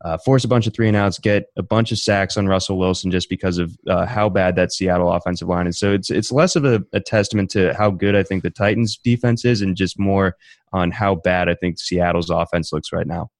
uh, 0.05 0.19
force 0.19 0.43
a 0.43 0.47
bunch 0.47 0.67
of 0.67 0.73
three 0.73 0.87
and 0.87 0.95
outs, 0.95 1.17
get 1.17 1.47
a 1.57 1.63
bunch 1.63 1.91
of 1.91 1.97
sacks 1.97 2.37
on 2.37 2.47
Russell 2.47 2.77
Wilson 2.77 3.09
just 3.09 3.27
because 3.27 3.57
of 3.57 3.75
uh, 3.89 4.05
how 4.05 4.29
bad 4.29 4.55
that 4.55 4.71
Seattle 4.71 5.11
offensive 5.11 5.47
line 5.47 5.65
is. 5.65 5.79
So 5.79 5.93
it's 5.93 6.11
it's 6.11 6.31
less 6.31 6.55
of 6.55 6.63
a, 6.63 6.83
a, 6.93 6.99
testament 6.99 7.49
to 7.51 7.73
how 7.73 7.89
good 7.89 8.15
I 8.15 8.21
think 8.21 8.43
the 8.43 8.51
Titans 8.51 8.97
defense 9.03 9.43
is, 9.45 9.61
and 9.61 9.75
just 9.75 9.97
more 9.97 10.37
on 10.73 10.91
how 10.91 11.15
bad 11.15 11.49
I 11.49 11.55
think 11.55 11.79
Seattle's 11.79 12.29
offense 12.29 12.71
looks 12.71 12.93
right 12.93 13.07
now. 13.07 13.31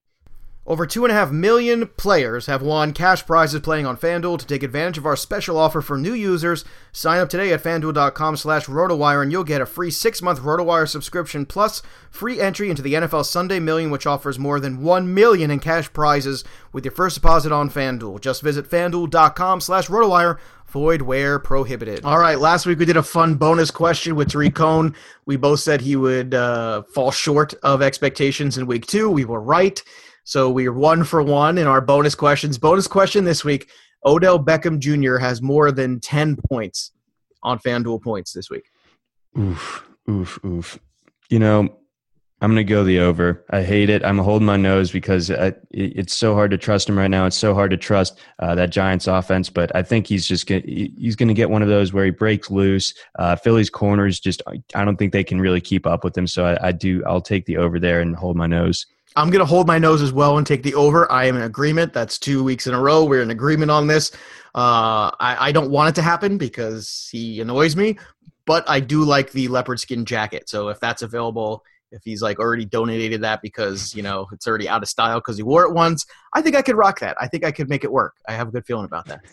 Over 0.68 0.88
2.5 0.88 1.32
million 1.32 1.86
players 1.90 2.48
have 2.48 2.64
won 2.64 2.92
cash 2.92 3.24
prizes 3.24 3.62
playing 3.62 3.86
on 3.86 3.98
FanDuel. 3.98 4.40
To 4.40 4.48
take 4.48 4.64
advantage 4.64 4.98
of 4.98 5.06
our 5.06 5.16
special 5.16 5.60
offer 5.60 5.80
for 5.80 5.96
new 5.96 6.14
users, 6.14 6.66
sign 6.92 7.20
up 7.20 7.30
today 7.30 7.54
at 7.54 7.62
fanduel.com 7.62 8.36
slash 8.36 8.66
RotoWire 8.66 9.22
and 9.22 9.32
you'll 9.32 9.44
get 9.44 9.62
a 9.62 9.68
free 9.68 9.92
six-month 9.92 10.40
RotoWire 10.40 10.90
subscription 10.90 11.46
plus 11.46 11.84
free 12.10 12.42
entry 12.42 12.72
into 12.72 12.82
the 12.82 12.96
NFL 12.96 13.26
Sunday 13.26 13.60
Million, 13.60 13.92
which 13.92 14.08
offers 14.08 14.40
more 14.40 14.60
than 14.60 14.82
1 14.82 15.14
million 15.14 15.52
in 15.52 15.60
cash 15.60 15.94
prizes 15.94 16.44
with 16.74 16.84
your 16.84 16.94
first 16.94 17.14
deposit 17.14 17.52
on 17.52 17.70
FanDuel. 17.70 18.20
Just 18.20 18.42
visit 18.42 18.68
fanduel.com 18.68 19.62
slash 19.62 19.86
RotoWire. 19.86 20.40
Void 20.66 21.04
where 21.04 21.38
prohibited. 21.38 22.04
All 22.04 22.18
right, 22.18 22.40
last 22.40 22.66
week 22.66 22.80
we 22.80 22.86
did 22.86 22.98
a 22.98 23.04
fun 23.04 23.36
bonus 23.36 23.70
question 23.70 24.16
with 24.16 24.32
Tarik 24.32 24.56
Cohen. 24.56 24.96
We 25.28 25.38
both 25.38 25.60
said 25.60 25.80
he 25.80 25.96
would 25.96 26.34
uh, 26.34 26.82
fall 26.82 27.12
short 27.12 27.54
of 27.62 27.84
expectations 27.84 28.58
in 28.58 28.66
week 28.66 28.88
two. 28.88 29.12
We 29.12 29.26
were 29.26 29.40
right. 29.40 29.82
So 30.26 30.50
we 30.50 30.68
are 30.68 30.74
one 30.74 31.04
for 31.04 31.22
one 31.22 31.60
in 31.60 31.68
our 31.68 31.82
bonus 31.82 32.16
questions. 32.16 32.58
Bonus 32.58 32.88
question 32.88 33.24
this 33.24 33.46
week 33.46 33.70
Odell 34.04 34.44
Beckham 34.44 34.80
Jr. 34.80 35.18
has 35.18 35.42
more 35.42 35.72
than 35.72 36.00
10 36.00 36.38
points 36.50 36.92
on 37.44 37.60
FanDuel 37.60 38.02
points 38.02 38.34
this 38.34 38.50
week. 38.50 38.66
Oof, 39.38 39.86
oof, 40.10 40.40
oof. 40.44 40.80
You 41.30 41.40
know, 41.40 41.78
I'm 42.42 42.52
going 42.52 42.66
to 42.66 42.70
go 42.70 42.84
the 42.84 43.00
over. 43.00 43.46
I 43.52 43.62
hate 43.62 43.90
it. 43.90 44.04
I'm 44.04 44.18
holding 44.18 44.48
my 44.48 44.58
nose 44.58 44.92
because 44.92 45.30
I, 45.30 45.54
it's 45.72 46.14
so 46.14 46.34
hard 46.34 46.52
to 46.52 46.58
trust 46.58 46.90
him 46.90 46.98
right 46.98 47.10
now. 47.10 47.28
It's 47.28 47.38
so 47.38 47.54
hard 47.54 47.72
to 47.72 47.78
trust 47.78 48.20
uh, 48.40 48.56
that 48.56 48.72
Giants 48.72 49.08
offense. 49.08 49.50
But 49.50 49.76
I 49.76 49.84
think 49.84 50.08
he's 50.08 50.28
just 50.28 50.48
gonna, 50.48 50.62
he's 50.66 51.16
going 51.16 51.28
to 51.28 51.34
get 51.36 51.50
one 51.50 51.62
of 51.62 51.70
those 51.70 51.94
where 51.94 52.06
he 52.06 52.12
breaks 52.12 52.50
loose. 52.50 52.94
Uh, 53.20 53.36
Philly's 53.36 53.70
corners 53.70 54.20
just 54.20 54.42
I 54.74 54.86
don't 54.86 54.98
think 54.98 55.14
they 55.14 55.24
can 55.24 55.40
really 55.40 55.62
keep 55.62 55.86
up 55.86 56.04
with 56.04 56.18
him. 56.18 56.28
So 56.28 56.46
I, 56.46 56.68
I 56.68 56.72
do. 56.72 57.04
I'll 57.06 57.22
take 57.22 57.46
the 57.46 57.58
over 57.58 57.80
there 57.80 58.02
and 58.02 58.16
hold 58.16 58.36
my 58.36 58.48
nose. 58.48 58.86
I'm 59.16 59.30
going 59.30 59.40
to 59.40 59.46
hold 59.46 59.66
my 59.66 59.80
nose 59.80 60.02
as 60.02 60.12
well 60.12 60.38
and 60.38 60.46
take 60.46 60.62
the 60.62 60.76
over. 60.76 61.10
I 61.12 61.26
am 61.26 61.36
in 61.36 61.44
agreement. 61.44 61.94
That's 61.94 62.20
two 62.20 62.44
weeks 62.44 62.68
in 62.68 62.74
a 62.74 62.80
row. 62.80 63.06
We're 63.06 63.22
in 63.22 63.32
agreement 63.32 63.72
on 63.72 63.88
this. 63.88 64.12
Uh, 64.54 65.12
I, 65.20 65.38
I, 65.40 65.52
don't 65.52 65.70
want 65.70 65.90
it 65.90 65.96
to 65.96 66.02
happen 66.02 66.38
because 66.38 67.10
he 67.12 67.42
annoys 67.42 67.76
me, 67.76 67.98
but 68.46 68.70
I 68.70 68.80
do 68.80 69.04
like 69.04 69.32
the 69.32 69.48
leopard 69.48 69.80
skin 69.80 70.06
jacket. 70.06 70.50
So 70.50 70.70
if 70.70 70.80
that's 70.80 71.02
available, 71.02 71.64
if 71.92 72.02
he's 72.04 72.22
like 72.22 72.40
already 72.40 72.66
donated 72.66 73.22
that 73.22 73.42
because 73.42 73.96
you 73.96 74.02
know 74.02 74.28
it's 74.32 74.48
already 74.48 74.68
out 74.68 74.84
of 74.84 74.90
style 74.90 75.20
because 75.20 75.38
he 75.38 75.44
wore 75.44 75.64
it 75.64 75.74
once, 75.74 76.06
I 76.34 76.42
think 76.42 76.56
I 76.56 76.62
could 76.62 76.76
rock 76.76 77.00
that. 77.00 77.16
I 77.20 77.28
think 77.28 77.44
I 77.44 77.52
could 77.52 77.70
make 77.70 77.84
it 77.84 77.92
work. 77.92 78.16
I 78.28 78.34
have 78.34 78.50
a 78.50 78.52
good 78.52 78.66
feeling 78.66 78.86
about 78.86 79.06
that. 79.08 79.26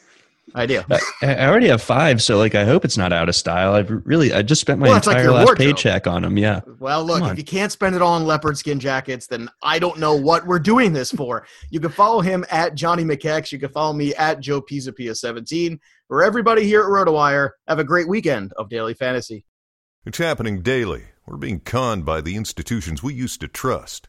I 0.55 0.67
do. 0.67 0.83
I, 1.23 1.47
already 1.47 1.69
have 1.69 1.83
five, 1.83 2.23
so 2.23 2.37
like 2.37 2.55
I 2.55 2.65
hope 2.65 2.85
it's 2.85 2.99
not 2.99 3.13
out 3.13 3.29
of 3.29 3.35
style. 3.35 3.75
I've 3.75 3.91
really 4.05 4.33
I 4.33 4.43
just 4.43 4.61
spent 4.61 4.81
my 4.81 4.89
well, 4.89 4.97
entire 4.97 5.31
like 5.31 5.35
last 5.35 5.47
wardrobe. 5.47 5.77
paycheck 5.77 6.07
on 6.07 6.23
them. 6.23 6.37
Yeah. 6.37 6.61
Well, 6.79 7.05
look, 7.05 7.23
if 7.31 7.39
you 7.39 7.45
can't 7.45 7.73
spend 7.73 7.95
it 7.95 8.03
all 8.03 8.15
on 8.15 8.27
leopard 8.27 8.59
skin 8.59 8.79
jackets, 8.81 9.27
then 9.27 9.49
I 9.63 9.79
don't 9.79 9.99
know 9.99 10.15
what 10.15 10.47
we're 10.47 10.59
doing 10.59 10.93
this 10.93 11.11
for. 11.11 11.47
You 11.71 11.81
can 11.81 11.91
follow 11.91 12.21
him 12.21 12.45
at 12.51 12.75
Johnny 12.75 13.05
McKex. 13.05 13.53
You 13.53 13.59
can 13.59 13.71
follow 13.71 13.93
me 13.93 14.15
at 14.17 14.41
Joe 14.41 14.61
Pisapia 14.61 15.17
17. 15.17 15.79
For 16.09 16.23
everybody 16.23 16.65
here 16.65 16.81
at 16.83 16.87
RotoWire, 16.87 17.51
have 17.69 17.79
a 17.79 17.85
great 17.85 18.09
weekend 18.09 18.53
of 18.59 18.69
daily 18.69 18.95
fantasy. 18.95 19.47
It's 20.05 20.19
happening 20.19 20.63
daily. 20.63 21.05
We're 21.27 21.37
being 21.37 21.61
conned 21.61 22.05
by 22.05 22.21
the 22.21 22.37
institutions 22.37 23.03
we 23.03 23.15
used 23.15 23.41
to 23.41 23.49
trust. 23.49 24.09